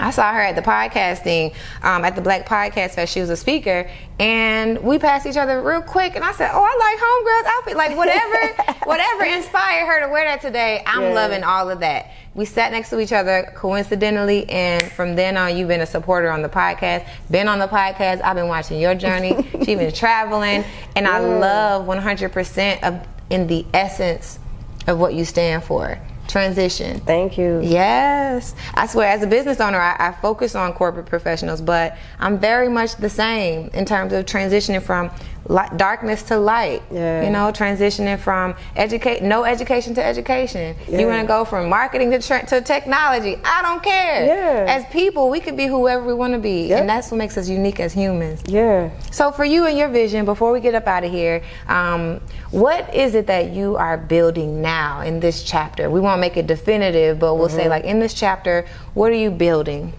I 0.00 0.10
saw 0.10 0.32
her 0.32 0.40
at 0.40 0.56
the 0.56 0.62
podcasting 0.62 1.54
um, 1.82 2.04
at 2.04 2.14
the 2.14 2.22
Black 2.22 2.46
Podcast 2.46 2.94
Fest. 2.94 3.12
She 3.12 3.20
was 3.20 3.30
a 3.30 3.36
speaker, 3.36 3.90
and 4.18 4.78
we 4.82 4.98
passed 4.98 5.26
each 5.26 5.36
other 5.36 5.62
real 5.62 5.82
quick. 5.82 6.14
And 6.14 6.24
I 6.24 6.32
said, 6.32 6.50
"Oh, 6.52 6.62
I 6.62 6.76
like 6.78 6.98
homegirl's 6.98 7.46
outfit. 7.56 7.76
Like 7.76 7.96
whatever, 7.96 8.78
whatever 8.84 9.24
inspired 9.24 9.86
her 9.86 10.06
to 10.06 10.12
wear 10.12 10.24
that 10.24 10.40
today. 10.40 10.82
I'm 10.86 11.02
yeah. 11.02 11.12
loving 11.12 11.44
all 11.44 11.70
of 11.70 11.80
that." 11.80 12.12
We 12.34 12.44
sat 12.44 12.70
next 12.70 12.90
to 12.90 13.00
each 13.00 13.12
other 13.12 13.52
coincidentally, 13.56 14.48
and 14.48 14.82
from 14.92 15.16
then 15.16 15.36
on, 15.36 15.56
you've 15.56 15.68
been 15.68 15.80
a 15.80 15.86
supporter 15.86 16.30
on 16.30 16.42
the 16.42 16.48
podcast. 16.48 17.08
Been 17.30 17.48
on 17.48 17.58
the 17.58 17.66
podcast. 17.66 18.22
I've 18.22 18.36
been 18.36 18.48
watching 18.48 18.80
your 18.80 18.94
journey. 18.94 19.48
She's 19.64 19.78
been 19.78 19.92
traveling, 19.92 20.64
and 20.94 21.06
yeah. 21.06 21.16
I 21.16 21.20
love 21.20 21.86
100% 21.86 22.82
of 22.82 23.06
in 23.30 23.46
the 23.46 23.66
essence 23.74 24.38
of 24.86 24.98
what 24.98 25.14
you 25.14 25.24
stand 25.24 25.62
for 25.64 25.98
transition. 26.28 27.00
Thank 27.00 27.38
you. 27.38 27.60
Yes. 27.62 28.54
I 28.74 28.86
swear, 28.86 29.08
as 29.08 29.22
a 29.22 29.26
business 29.26 29.60
owner, 29.60 29.78
I, 29.78 29.96
I, 29.98 30.12
focus 30.12 30.54
on 30.54 30.72
corporate 30.74 31.06
professionals, 31.06 31.60
but 31.60 31.96
I'm 32.20 32.38
very 32.38 32.68
much 32.68 32.96
the 32.96 33.10
same 33.10 33.70
in 33.72 33.84
terms 33.84 34.12
of 34.12 34.26
transitioning 34.26 34.82
from 34.82 35.10
light, 35.48 35.76
darkness 35.76 36.22
to 36.24 36.38
light. 36.38 36.82
Yeah. 36.90 37.24
You 37.24 37.30
know, 37.30 37.50
transitioning 37.50 38.18
from 38.18 38.54
educate 38.76 39.22
no 39.22 39.44
education 39.44 39.94
to 39.94 40.04
education. 40.04 40.76
Yeah. 40.86 41.00
You 41.00 41.06
want 41.06 41.22
to 41.22 41.26
go 41.26 41.44
from 41.44 41.68
marketing 41.68 42.10
to 42.12 42.20
tra- 42.20 42.46
to 42.46 42.60
technology. 42.60 43.36
I 43.44 43.62
don't 43.62 43.82
care. 43.82 44.26
Yeah. 44.26 44.66
As 44.68 44.84
people, 44.92 45.30
we 45.30 45.40
can 45.40 45.56
be 45.56 45.66
whoever 45.66 46.04
we 46.04 46.14
want 46.14 46.34
to 46.34 46.38
be, 46.38 46.68
yep. 46.68 46.80
and 46.80 46.88
that's 46.88 47.10
what 47.10 47.16
makes 47.16 47.36
us 47.36 47.48
unique 47.48 47.80
as 47.80 47.92
humans. 47.92 48.42
Yeah. 48.46 48.90
So 49.10 49.32
for 49.32 49.44
you 49.44 49.66
and 49.66 49.76
your 49.76 49.88
vision, 49.88 50.24
before 50.24 50.52
we 50.52 50.60
get 50.60 50.74
up 50.74 50.86
out 50.86 51.04
of 51.04 51.10
here, 51.10 51.42
um, 51.66 52.20
what 52.50 52.94
is 52.94 53.14
it 53.14 53.26
that 53.26 53.50
you 53.52 53.76
are 53.76 53.96
building 53.96 54.60
now 54.62 55.00
in 55.00 55.20
this 55.20 55.42
chapter? 55.42 55.90
We 55.90 56.00
won't 56.00 56.20
make 56.20 56.36
it 56.36 56.46
definitive, 56.46 57.18
but 57.18 57.34
we'll 57.34 57.48
mm-hmm. 57.48 57.56
say 57.56 57.68
like 57.68 57.84
in 57.84 57.98
this 57.98 58.14
chapter, 58.14 58.66
what 58.94 59.10
are 59.10 59.16
you 59.16 59.30
building? 59.30 59.92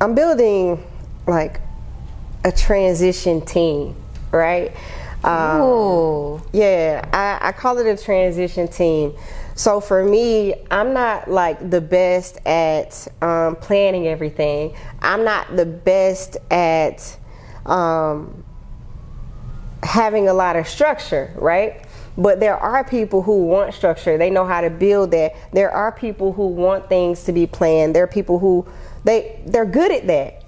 I'm 0.00 0.14
building 0.14 0.84
like 1.26 1.60
a 2.44 2.52
transition 2.52 3.40
team 3.40 3.96
right? 4.34 4.74
Um, 5.24 5.60
Ooh. 5.62 6.42
Yeah, 6.52 7.08
I, 7.12 7.48
I 7.48 7.52
call 7.52 7.78
it 7.78 7.86
a 7.86 8.02
transition 8.02 8.68
team. 8.68 9.14
So 9.54 9.80
for 9.80 10.04
me, 10.04 10.54
I'm 10.70 10.92
not 10.92 11.30
like 11.30 11.70
the 11.70 11.80
best 11.80 12.38
at 12.46 13.06
um, 13.22 13.56
planning 13.56 14.08
everything. 14.08 14.74
I'm 15.00 15.24
not 15.24 15.56
the 15.56 15.64
best 15.64 16.36
at 16.50 17.16
um, 17.64 18.44
having 19.82 20.28
a 20.28 20.34
lot 20.34 20.56
of 20.56 20.66
structure, 20.66 21.32
right? 21.36 21.86
But 22.18 22.40
there 22.40 22.56
are 22.56 22.84
people 22.84 23.22
who 23.22 23.44
want 23.44 23.74
structure. 23.74 24.18
They 24.18 24.30
know 24.30 24.44
how 24.44 24.60
to 24.60 24.70
build 24.70 25.12
that. 25.12 25.34
There 25.52 25.70
are 25.70 25.92
people 25.92 26.32
who 26.32 26.48
want 26.48 26.88
things 26.88 27.24
to 27.24 27.32
be 27.32 27.46
planned. 27.46 27.94
There 27.94 28.04
are 28.04 28.08
people 28.08 28.38
who 28.38 28.66
they 29.04 29.40
they're 29.46 29.64
good 29.64 29.90
at 29.90 30.06
that. 30.08 30.42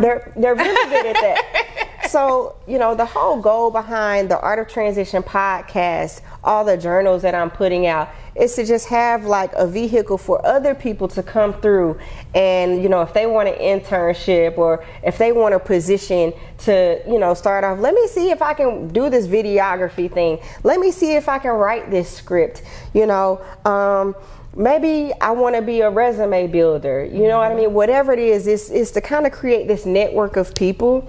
They're 0.00 0.32
they're 0.36 0.54
really 0.54 0.90
good 0.90 1.06
at 1.06 1.14
that. 1.14 1.88
so, 2.08 2.56
you 2.66 2.78
know, 2.78 2.94
the 2.94 3.06
whole 3.06 3.40
goal 3.40 3.70
behind 3.70 4.30
the 4.30 4.38
Art 4.40 4.58
of 4.58 4.68
Transition 4.68 5.22
podcast, 5.22 6.20
all 6.42 6.64
the 6.64 6.76
journals 6.76 7.22
that 7.22 7.34
I'm 7.34 7.50
putting 7.50 7.86
out, 7.86 8.08
is 8.34 8.54
to 8.56 8.64
just 8.64 8.88
have 8.88 9.24
like 9.24 9.52
a 9.54 9.66
vehicle 9.66 10.18
for 10.18 10.44
other 10.44 10.74
people 10.74 11.06
to 11.08 11.22
come 11.22 11.54
through 11.60 11.98
and, 12.34 12.82
you 12.82 12.88
know, 12.88 13.02
if 13.02 13.12
they 13.12 13.26
want 13.26 13.48
an 13.48 13.54
internship 13.54 14.58
or 14.58 14.84
if 15.04 15.18
they 15.18 15.32
want 15.32 15.54
a 15.54 15.58
position 15.58 16.32
to, 16.58 17.00
you 17.06 17.18
know, 17.18 17.32
start 17.34 17.64
off, 17.64 17.78
let 17.78 17.94
me 17.94 18.06
see 18.08 18.30
if 18.30 18.42
I 18.42 18.54
can 18.54 18.88
do 18.88 19.08
this 19.08 19.26
videography 19.26 20.12
thing. 20.12 20.40
Let 20.64 20.80
me 20.80 20.90
see 20.90 21.14
if 21.14 21.28
I 21.28 21.38
can 21.38 21.52
write 21.52 21.90
this 21.90 22.10
script, 22.10 22.62
you 22.92 23.06
know. 23.06 23.44
Um, 23.64 24.16
maybe 24.56 25.12
I 25.20 25.30
want 25.30 25.54
to 25.54 25.62
be 25.62 25.80
a 25.80 25.90
resume 25.90 26.48
builder. 26.48 27.04
You 27.04 27.28
know 27.28 27.38
what 27.38 27.52
I 27.52 27.54
mean? 27.54 27.72
Whatever 27.72 28.12
it 28.12 28.18
is, 28.18 28.46
it's, 28.46 28.70
it's 28.70 28.90
to 28.92 29.00
kind 29.00 29.26
of 29.26 29.32
create 29.32 29.68
this 29.68 29.86
network 29.86 30.36
of 30.36 30.54
people 30.54 31.08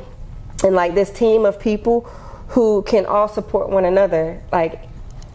and 0.65 0.75
like 0.75 0.95
this 0.95 1.11
team 1.11 1.45
of 1.45 1.59
people 1.59 2.01
who 2.49 2.81
can 2.83 3.05
all 3.05 3.27
support 3.27 3.69
one 3.69 3.85
another 3.85 4.41
like 4.51 4.81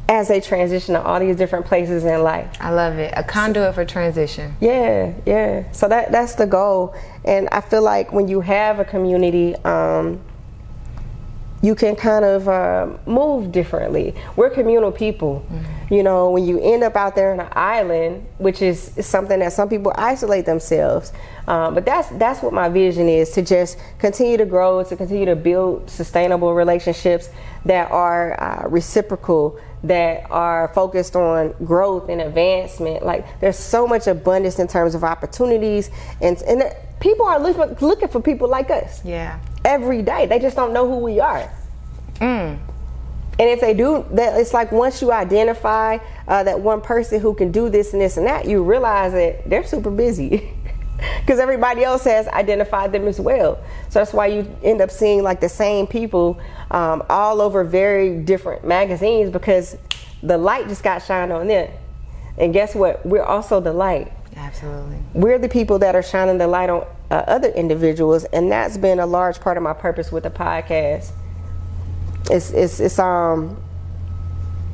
as 0.08 0.26
they 0.26 0.40
transition 0.40 0.94
to 0.94 1.02
all 1.02 1.20
these 1.20 1.36
different 1.36 1.64
places 1.64 2.04
in 2.04 2.22
life. 2.24 2.50
I 2.58 2.70
love 2.70 2.98
it. 2.98 3.14
A 3.16 3.22
conduit 3.22 3.76
for 3.76 3.84
transition. 3.84 4.56
Yeah, 4.60 5.12
yeah. 5.24 5.70
So 5.70 5.88
that 5.88 6.10
that's 6.10 6.34
the 6.34 6.46
goal. 6.46 6.96
And 7.24 7.48
I 7.52 7.60
feel 7.60 7.82
like 7.82 8.12
when 8.12 8.26
you 8.26 8.40
have 8.40 8.80
a 8.80 8.84
community, 8.84 9.54
um, 9.64 10.20
you 11.62 11.76
can 11.76 11.94
kind 11.94 12.24
of 12.24 12.48
uh, 12.48 12.88
move 13.06 13.52
differently. 13.52 14.16
We're 14.34 14.50
communal 14.50 14.90
people. 14.90 15.46
Mm-hmm. 15.48 15.79
You 15.90 16.02
know, 16.04 16.30
when 16.30 16.44
you 16.44 16.60
end 16.60 16.84
up 16.84 16.94
out 16.94 17.16
there 17.16 17.32
on 17.32 17.40
an 17.40 17.48
island, 17.52 18.26
which 18.38 18.62
is, 18.62 18.92
something 19.00 19.40
that 19.40 19.52
some 19.52 19.68
people 19.68 19.92
isolate 19.96 20.46
themselves. 20.46 21.12
Um, 21.48 21.74
but 21.74 21.84
that's 21.84 22.08
that's 22.10 22.42
what 22.42 22.52
my 22.52 22.68
vision 22.68 23.08
is 23.08 23.30
to 23.32 23.42
just 23.42 23.76
continue 23.98 24.36
to 24.36 24.46
grow, 24.46 24.84
to 24.84 24.96
continue 24.96 25.26
to 25.26 25.36
build 25.36 25.90
sustainable 25.90 26.54
relationships 26.54 27.28
that 27.64 27.90
are 27.90 28.40
uh, 28.40 28.68
reciprocal, 28.68 29.58
that 29.82 30.30
are 30.30 30.68
focused 30.74 31.16
on 31.16 31.54
growth 31.64 32.08
and 32.08 32.20
advancement. 32.20 33.04
Like 33.04 33.40
there's 33.40 33.58
so 33.58 33.86
much 33.86 34.06
abundance 34.06 34.60
in 34.60 34.68
terms 34.68 34.94
of 34.94 35.02
opportunities, 35.02 35.90
and 36.20 36.40
and 36.42 36.62
people 37.00 37.26
are 37.26 37.40
looking 37.40 37.76
looking 37.86 38.08
for 38.08 38.20
people 38.20 38.48
like 38.48 38.70
us. 38.70 39.04
Yeah 39.04 39.40
every 39.64 40.02
day. 40.02 40.26
They 40.26 40.38
just 40.38 40.56
don't 40.56 40.72
know 40.72 40.88
who 40.88 40.98
we 40.98 41.20
are. 41.20 41.50
Mm. 42.16 42.58
And 43.40 43.48
if 43.48 43.62
they 43.62 43.72
do, 43.72 44.04
that 44.10 44.38
it's 44.38 44.52
like 44.52 44.70
once 44.70 45.00
you 45.00 45.10
identify 45.10 45.96
uh, 46.28 46.42
that 46.42 46.60
one 46.60 46.82
person 46.82 47.20
who 47.20 47.32
can 47.32 47.50
do 47.50 47.70
this 47.70 47.94
and 47.94 48.02
this 48.02 48.18
and 48.18 48.26
that, 48.26 48.44
you 48.44 48.62
realize 48.62 49.12
that 49.12 49.48
they're 49.48 49.64
super 49.64 49.90
busy. 49.90 50.52
because 51.20 51.40
everybody 51.40 51.82
else 51.82 52.04
has 52.04 52.28
identified 52.28 52.92
them 52.92 53.08
as 53.08 53.18
well. 53.18 53.58
So 53.88 54.00
that's 54.00 54.12
why 54.12 54.26
you 54.26 54.58
end 54.62 54.82
up 54.82 54.90
seeing 54.90 55.22
like 55.22 55.40
the 55.40 55.48
same 55.48 55.86
people 55.86 56.38
um, 56.70 57.02
all 57.08 57.40
over 57.40 57.64
very 57.64 58.20
different 58.20 58.66
magazines 58.66 59.30
because 59.30 59.78
the 60.22 60.36
light 60.36 60.68
just 60.68 60.82
got 60.82 61.02
shined 61.02 61.32
on 61.32 61.46
them. 61.46 61.70
And 62.36 62.52
guess 62.52 62.74
what? 62.74 63.06
We're 63.06 63.22
also 63.22 63.58
the 63.58 63.72
light. 63.72 64.12
Absolutely. 64.36 64.98
We're 65.14 65.38
the 65.38 65.48
people 65.48 65.78
that 65.78 65.94
are 65.94 66.02
shining 66.02 66.36
the 66.36 66.46
light 66.46 66.68
on 66.68 66.86
uh, 67.10 67.24
other 67.26 67.48
individuals, 67.48 68.24
and 68.24 68.52
that's 68.52 68.76
been 68.76 69.00
a 69.00 69.06
large 69.06 69.40
part 69.40 69.56
of 69.56 69.62
my 69.62 69.72
purpose 69.72 70.12
with 70.12 70.24
the 70.24 70.30
podcast. 70.30 71.12
It's 72.30 72.50
it's 72.50 72.80
it's 72.80 72.98
um 72.98 73.56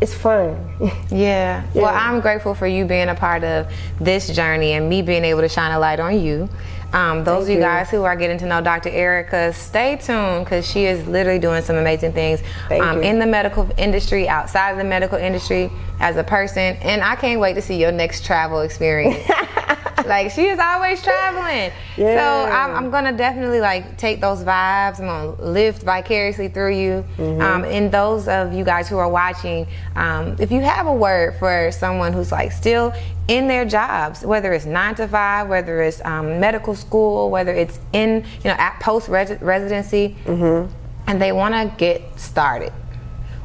it's 0.01 0.15
fun. 0.15 0.73
Yeah. 0.81 0.95
yeah. 1.11 1.65
Well, 1.75 1.95
I'm 1.95 2.21
grateful 2.21 2.55
for 2.55 2.67
you 2.67 2.85
being 2.85 3.09
a 3.09 3.15
part 3.15 3.45
of 3.45 3.73
this 4.01 4.29
journey 4.29 4.73
and 4.73 4.89
me 4.89 5.03
being 5.03 5.25
able 5.25 5.41
to 5.41 5.49
shine 5.49 5.73
a 5.73 5.79
light 5.79 6.01
on 6.01 6.21
you. 6.21 6.49
Um, 6.93 7.25
those 7.25 7.27
Thank 7.27 7.43
of 7.43 7.49
you, 7.49 7.55
you 7.57 7.61
guys 7.61 7.91
who 7.91 8.05
are 8.05 8.15
getting 8.15 8.39
to 8.39 8.47
know 8.47 8.61
Dr. 8.61 8.91
Erica, 8.91 9.53
stay 9.53 9.97
tuned 9.97 10.45
because 10.45 10.67
she 10.67 10.85
is 10.85 11.07
literally 11.09 11.39
doing 11.39 11.63
some 11.63 11.77
amazing 11.77 12.13
things 12.13 12.41
um, 12.71 13.03
in 13.03 13.19
the 13.19 13.27
medical 13.27 13.69
industry, 13.77 14.29
outside 14.29 14.71
of 14.71 14.79
the 14.79 14.85
medical 14.85 15.19
industry, 15.19 15.71
as 15.99 16.17
a 16.17 16.25
person. 16.25 16.77
And 16.77 17.03
I 17.03 17.17
can't 17.17 17.41
wait 17.41 17.55
to 17.55 17.63
see 17.63 17.79
your 17.79 17.93
next 17.93 18.25
travel 18.25 18.61
experience. 18.61 19.19
like 20.05 20.31
she 20.31 20.47
is 20.47 20.59
always 20.59 21.03
traveling. 21.03 21.73
Yeah. 21.97 22.17
So 22.19 22.53
I'm, 22.53 22.75
I'm, 22.75 22.91
gonna 22.91 23.17
definitely 23.17 23.61
like 23.61 23.97
take 23.97 24.21
those 24.21 24.45
vibes. 24.45 25.01
I'm 25.01 25.07
gonna 25.07 25.43
live 25.43 25.79
vicariously 25.79 26.49
through 26.49 26.77
you. 26.77 27.05
Mm-hmm. 27.17 27.41
Um, 27.41 27.65
and 27.65 27.91
those 27.91 28.29
of 28.29 28.53
you 28.53 28.65
guys 28.65 28.89
who 28.89 28.99
are 28.99 29.09
watching, 29.09 29.67
um, 29.95 30.37
if 30.39 30.51
you 30.51 30.61
have 30.61 30.87
a 30.87 30.93
word 30.93 31.37
for 31.39 31.71
someone 31.73 32.13
who's 32.13 32.33
like 32.33 32.53
still 32.53 32.93
in 33.29 33.49
their 33.49 33.65
jobs, 33.65 34.23
whether 34.23 34.53
it's 34.53 34.67
nine 34.67 34.95
to 34.97 35.09
five, 35.09 35.49
whether 35.49 35.83
it's 35.83 36.05
um, 36.05 36.39
medical 36.39 36.75
school, 36.75 37.31
whether 37.31 37.53
it's 37.53 37.79
in 37.93 38.25
you 38.43 38.51
know 38.51 38.57
at 38.59 38.79
post 38.81 39.09
residency, 39.09 40.17
mm-hmm. 40.25 40.73
and 41.07 41.23
they 41.23 41.33
want 41.33 41.55
to 41.55 41.75
get 41.79 42.03
started. 42.19 42.73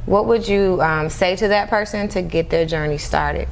What 0.06 0.26
would 0.26 0.48
you 0.48 0.82
um, 0.82 1.10
say 1.10 1.36
to 1.36 1.48
that 1.48 1.70
person 1.70 2.10
to 2.10 2.22
get 2.22 2.50
their 2.50 2.66
journey 2.66 2.98
started? 2.98 3.48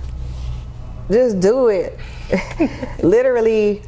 Just 1.10 1.40
do 1.40 1.70
it. 1.70 1.98
Literally, 3.04 3.82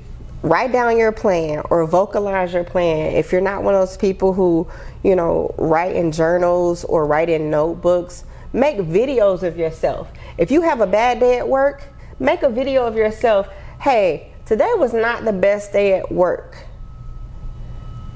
write 0.44 0.72
down 0.72 0.98
your 0.98 1.12
plan 1.12 1.64
or 1.70 1.86
vocalize 1.86 2.54
your 2.54 2.64
plan. 2.64 3.14
If 3.16 3.32
you're 3.32 3.42
not 3.42 3.64
one 3.64 3.76
of 3.76 3.82
those 3.82 3.98
people 3.98 4.34
who, 4.34 4.68
you 5.04 5.16
know, 5.16 5.54
write 5.58 5.96
in 5.96 6.12
journals 6.12 6.84
or 6.84 7.06
write 7.06 7.30
in 7.30 7.50
notebooks, 7.50 8.24
make 8.54 8.78
videos 8.78 9.44
of 9.44 9.58
yourself. 9.58 10.12
If 10.38 10.52
you 10.52 10.62
have 10.62 10.82
a 10.82 10.88
bad 10.88 11.20
day 11.20 11.38
at 11.38 11.48
work, 11.48 11.84
make 12.20 12.44
a 12.44 12.50
video 12.50 12.86
of 12.86 12.96
yourself. 12.96 13.48
Hey, 13.80 14.34
today 14.46 14.72
was 14.78 14.94
not 14.94 15.26
the 15.26 15.34
best 15.34 15.74
day 15.74 15.94
at 15.94 16.12
work, 16.12 16.58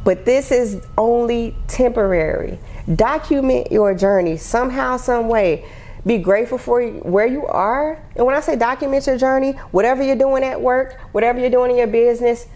but 0.04 0.26
this 0.26 0.52
is 0.52 0.86
only 0.98 1.56
temporary. 1.68 2.60
Document 2.94 3.72
your 3.72 3.96
journey 3.96 4.38
somehow, 4.38 4.98
some 4.98 5.28
way 5.28 5.66
be 6.06 6.20
grateful 6.20 6.58
for 6.58 6.84
where 6.84 7.26
you 7.26 7.46
are. 7.48 8.00
And 8.16 8.26
when 8.26 8.36
I 8.36 8.40
say 8.40 8.56
document 8.56 9.08
your 9.08 9.18
journey, 9.18 9.54
whatever 9.72 10.04
you're 10.04 10.16
doing 10.16 10.44
at 10.44 10.62
work, 10.62 11.00
whatever 11.12 11.40
you're 11.40 11.50
doing 11.50 11.72
in 11.72 11.78
your 11.78 11.88
business, 11.88 12.48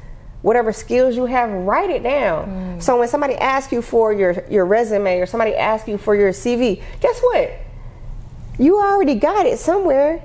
whatever 0.41 0.71
skills 0.71 1.15
you 1.15 1.25
have, 1.25 1.49
write 1.49 1.89
it 1.89 2.03
down. 2.03 2.47
Mm. 2.77 2.83
So 2.83 2.99
when 2.99 3.07
somebody 3.07 3.35
asks 3.35 3.73
you 3.73 3.81
for 3.81 4.13
your, 4.13 4.43
your 4.49 4.65
resume 4.65 5.19
or 5.19 5.25
somebody 5.25 5.55
asks 5.55 5.87
you 5.87 5.97
for 5.97 6.15
your 6.15 6.31
CV, 6.31 6.81
guess 7.01 7.19
what? 7.21 7.51
You 8.59 8.79
already 8.79 9.15
got 9.15 9.45
it 9.45 9.57
somewhere. 9.57 10.23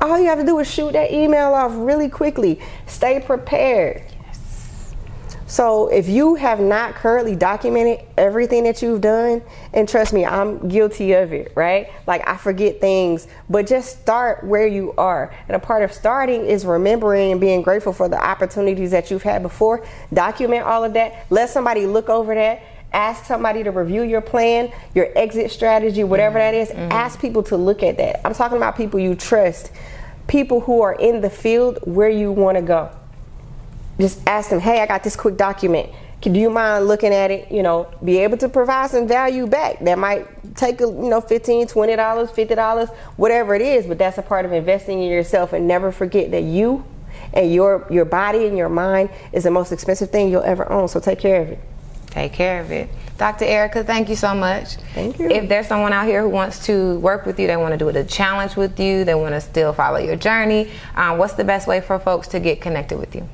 All 0.00 0.18
you 0.18 0.26
have 0.26 0.38
to 0.38 0.46
do 0.46 0.58
is 0.60 0.70
shoot 0.70 0.92
that 0.92 1.12
email 1.12 1.52
off 1.52 1.72
really 1.74 2.08
quickly. 2.08 2.58
Stay 2.86 3.20
prepared. 3.20 4.02
So 5.50 5.88
if 5.88 6.08
you 6.08 6.36
have 6.36 6.60
not 6.60 6.94
currently 6.94 7.34
documented 7.34 8.06
everything 8.16 8.62
that 8.62 8.82
you've 8.82 9.00
done, 9.00 9.42
and 9.74 9.88
trust 9.88 10.12
me, 10.12 10.24
I'm 10.24 10.68
guilty 10.68 11.12
of 11.14 11.32
it, 11.32 11.52
right? 11.56 11.90
Like 12.06 12.26
I 12.28 12.36
forget 12.36 12.80
things, 12.80 13.26
but 13.48 13.66
just 13.66 14.00
start 14.00 14.44
where 14.44 14.68
you 14.68 14.94
are. 14.96 15.34
And 15.48 15.56
a 15.56 15.58
part 15.58 15.82
of 15.82 15.92
starting 15.92 16.46
is 16.46 16.64
remembering 16.64 17.32
and 17.32 17.40
being 17.40 17.62
grateful 17.62 17.92
for 17.92 18.08
the 18.08 18.16
opportunities 18.16 18.92
that 18.92 19.10
you've 19.10 19.24
had 19.24 19.42
before. 19.42 19.84
Document 20.14 20.64
all 20.64 20.84
of 20.84 20.92
that. 20.92 21.26
Let 21.30 21.50
somebody 21.50 21.84
look 21.84 22.08
over 22.08 22.32
that. 22.32 22.62
Ask 22.92 23.24
somebody 23.24 23.64
to 23.64 23.72
review 23.72 24.02
your 24.02 24.20
plan, 24.20 24.72
your 24.94 25.08
exit 25.18 25.50
strategy, 25.50 26.04
whatever 26.04 26.38
mm-hmm. 26.38 26.52
that 26.52 26.62
is. 26.62 26.68
Mm-hmm. 26.68 26.92
Ask 26.92 27.20
people 27.20 27.42
to 27.44 27.56
look 27.56 27.82
at 27.82 27.96
that. 27.96 28.24
I'm 28.24 28.34
talking 28.34 28.56
about 28.56 28.76
people 28.76 29.00
you 29.00 29.16
trust, 29.16 29.72
people 30.28 30.60
who 30.60 30.80
are 30.82 30.94
in 30.94 31.22
the 31.22 31.30
field 31.30 31.80
where 31.82 32.08
you 32.08 32.30
want 32.30 32.56
to 32.56 32.62
go 32.62 32.92
just 34.00 34.20
ask 34.26 34.50
them, 34.50 34.60
hey, 34.60 34.80
I 34.80 34.86
got 34.86 35.02
this 35.02 35.16
quick 35.16 35.36
document. 35.36 35.90
Can, 36.22 36.32
do 36.32 36.40
you 36.40 36.50
mind 36.50 36.86
looking 36.86 37.14
at 37.14 37.30
it? 37.30 37.50
You 37.50 37.62
know, 37.62 37.90
be 38.04 38.18
able 38.18 38.36
to 38.38 38.48
provide 38.48 38.90
some 38.90 39.08
value 39.08 39.46
back. 39.46 39.80
That 39.80 39.98
might 39.98 40.26
take 40.54 40.80
a, 40.80 40.84
you 40.84 41.08
know, 41.08 41.20
$15, 41.20 41.70
$20, 41.70 41.96
$50, 41.96 42.88
whatever 43.16 43.54
it 43.54 43.62
is, 43.62 43.86
but 43.86 43.98
that's 43.98 44.18
a 44.18 44.22
part 44.22 44.44
of 44.44 44.52
investing 44.52 45.02
in 45.02 45.10
yourself 45.10 45.52
and 45.52 45.66
never 45.66 45.90
forget 45.90 46.30
that 46.32 46.42
you 46.42 46.84
and 47.32 47.52
your 47.52 47.86
your 47.90 48.04
body 48.04 48.46
and 48.46 48.56
your 48.56 48.68
mind 48.68 49.10
is 49.32 49.44
the 49.44 49.50
most 49.50 49.72
expensive 49.72 50.10
thing 50.10 50.30
you'll 50.30 50.42
ever 50.42 50.70
own. 50.70 50.88
So 50.88 51.00
take 51.00 51.18
care 51.18 51.40
of 51.42 51.48
it. 51.48 51.58
Take 52.10 52.32
care 52.32 52.60
of 52.60 52.70
it. 52.72 52.88
Dr. 53.18 53.44
Erica, 53.44 53.84
thank 53.84 54.08
you 54.08 54.16
so 54.16 54.34
much. 54.34 54.76
Thank 54.94 55.18
you. 55.18 55.28
If 55.28 55.48
there's 55.48 55.68
someone 55.68 55.92
out 55.92 56.06
here 56.06 56.22
who 56.22 56.28
wants 56.28 56.66
to 56.66 56.98
work 56.98 57.24
with 57.24 57.38
you, 57.38 57.46
they 57.46 57.56
want 57.56 57.72
to 57.72 57.78
do 57.78 57.88
a 57.88 58.04
challenge 58.04 58.56
with 58.56 58.80
you, 58.80 59.04
they 59.04 59.14
want 59.14 59.34
to 59.34 59.40
still 59.40 59.72
follow 59.72 59.98
your 59.98 60.16
journey, 60.16 60.70
um, 60.96 61.18
what's 61.18 61.34
the 61.34 61.44
best 61.44 61.68
way 61.68 61.80
for 61.80 61.98
folks 61.98 62.28
to 62.28 62.40
get 62.40 62.60
connected 62.60 62.98
with 62.98 63.14
you? 63.14 63.28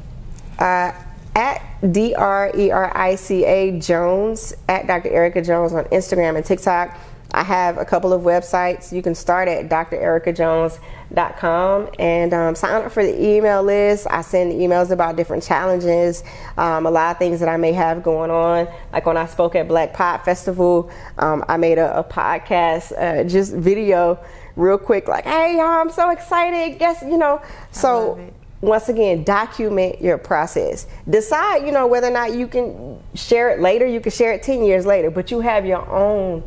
Uh, 0.59 0.93
at 1.35 1.93
D 1.93 2.15
R 2.15 2.51
E 2.57 2.71
R 2.71 2.97
I 2.97 3.17
C 3.17 3.45
A 3.45 3.79
Jones, 3.79 4.55
at 4.69 4.87
Dr. 4.87 5.11
Erica 5.11 5.43
Jones 5.43 5.73
on 5.73 5.85
Instagram 5.87 6.37
and 6.37 6.45
TikTok. 6.45 6.97
I 7.33 7.43
have 7.43 7.79
a 7.79 7.85
couple 7.85 8.15
of 8.15 8.23
websites. 8.23 8.93
You 8.93 9.03
can 9.03 9.15
start 9.15 9.49
at 9.49 9.69
drericajones.com 9.69 11.89
and 11.99 12.33
um, 12.33 12.55
sign 12.55 12.83
up 12.83 12.93
for 12.93 13.05
the 13.05 13.23
email 13.23 13.63
list. 13.63 14.07
I 14.09 14.23
send 14.23 14.53
emails 14.53 14.91
about 14.91 15.17
different 15.17 15.43
challenges, 15.43 16.25
um, 16.57 16.87
a 16.87 16.91
lot 16.91 17.11
of 17.11 17.19
things 17.19 17.41
that 17.41 17.51
I 17.51 17.59
may 17.59 17.73
have 17.73 18.03
going 18.03 18.31
on. 18.31 18.69
Like 18.93 19.05
when 19.05 19.19
I 19.19 19.27
spoke 19.27 19.55
at 19.55 19.69
Black 19.69 19.93
Pod 19.93 20.25
Festival, 20.25 20.91
um, 21.19 21.45
I 21.49 21.59
made 21.59 21.79
a, 21.79 21.99
a 21.99 22.05
podcast, 22.05 22.93
uh, 22.97 23.25
just 23.25 23.53
video, 23.53 24.19
real 24.55 24.79
quick, 24.79 25.09
like, 25.09 25.25
hey, 25.25 25.57
y'all, 25.57 25.67
I'm 25.67 25.91
so 25.91 26.11
excited. 26.11 26.79
Guess, 26.79 27.03
you 27.03 27.19
know. 27.19 27.43
So 27.71 28.19
once 28.61 28.89
again, 28.89 29.23
document 29.23 30.01
your 30.01 30.19
process. 30.19 30.87
Decide, 31.09 31.67
you 31.67 31.73
know, 31.73 31.87
whether 31.87 32.09
or 32.09 32.13
not 32.13 32.35
you 32.35 32.47
can 32.47 32.99
share 33.15 33.51
it 33.51 33.61
later. 33.61 33.87
You 33.87 34.01
can 34.01 34.13
share 34.13 34.33
it 34.33 34.43
10 34.43 34.65
years 34.65 34.87
later, 34.87 35.11
but 35.11 35.31
you 35.31 35.41
have 35.41 35.67
your 35.67 35.87
own 35.91 36.43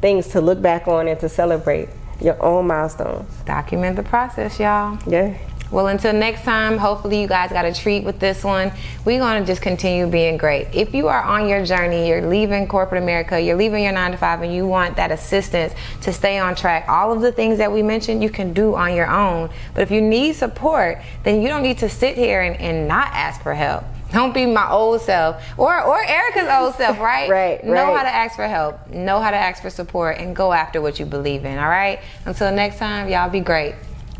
things 0.00 0.28
to 0.28 0.40
look 0.40 0.62
back 0.62 0.86
on 0.86 1.08
and 1.08 1.18
to 1.20 1.28
celebrate 1.28 1.88
your 2.20 2.40
own 2.42 2.66
milestones. 2.66 3.32
Document 3.44 3.96
the 3.96 4.02
process, 4.02 4.58
y'all. 4.58 4.98
Yeah. 5.06 5.36
Well, 5.70 5.88
until 5.88 6.14
next 6.14 6.44
time, 6.44 6.78
hopefully 6.78 7.20
you 7.20 7.26
guys 7.26 7.52
got 7.52 7.66
a 7.66 7.74
treat 7.74 8.02
with 8.02 8.18
this 8.18 8.42
one. 8.42 8.72
We're 9.04 9.18
going 9.18 9.42
to 9.42 9.46
just 9.46 9.60
continue 9.60 10.06
being 10.06 10.38
great. 10.38 10.68
If 10.72 10.94
you 10.94 11.08
are 11.08 11.22
on 11.22 11.46
your 11.46 11.64
journey, 11.64 12.08
you're 12.08 12.26
leaving 12.26 12.66
corporate 12.66 13.02
America, 13.02 13.38
you're 13.38 13.56
leaving 13.56 13.84
your 13.84 13.92
nine 13.92 14.12
to 14.12 14.16
five, 14.16 14.40
and 14.40 14.54
you 14.54 14.66
want 14.66 14.96
that 14.96 15.10
assistance 15.10 15.74
to 16.02 16.12
stay 16.12 16.38
on 16.38 16.54
track, 16.54 16.88
all 16.88 17.12
of 17.12 17.20
the 17.20 17.32
things 17.32 17.58
that 17.58 17.70
we 17.70 17.82
mentioned 17.82 18.22
you 18.22 18.30
can 18.30 18.54
do 18.54 18.74
on 18.74 18.94
your 18.94 19.10
own. 19.10 19.50
But 19.74 19.82
if 19.82 19.90
you 19.90 20.00
need 20.00 20.36
support, 20.36 21.02
then 21.24 21.42
you 21.42 21.48
don't 21.48 21.62
need 21.62 21.78
to 21.78 21.88
sit 21.90 22.16
here 22.16 22.40
and, 22.40 22.58
and 22.58 22.88
not 22.88 23.08
ask 23.12 23.42
for 23.42 23.52
help. 23.54 23.84
Don't 24.12 24.32
be 24.32 24.46
my 24.46 24.70
old 24.70 25.02
self 25.02 25.42
or 25.58 25.82
or 25.82 26.02
Erica's 26.02 26.48
old 26.48 26.74
self, 26.76 26.98
right? 27.00 27.28
right. 27.28 27.62
Know 27.62 27.72
right. 27.72 27.96
how 27.96 28.02
to 28.04 28.14
ask 28.14 28.36
for 28.36 28.48
help. 28.48 28.88
Know 28.88 29.20
how 29.20 29.30
to 29.30 29.36
ask 29.36 29.60
for 29.60 29.68
support 29.68 30.16
and 30.16 30.34
go 30.34 30.52
after 30.52 30.80
what 30.80 30.98
you 30.98 31.04
believe 31.04 31.44
in, 31.44 31.58
all 31.58 31.68
right? 31.68 32.00
Until 32.24 32.50
next 32.54 32.78
time, 32.78 33.10
y'all 33.10 33.28
be 33.28 33.40
great. 33.40 33.74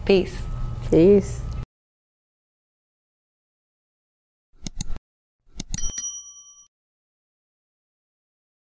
Peace. 0.04 0.47
Peace. 0.90 1.47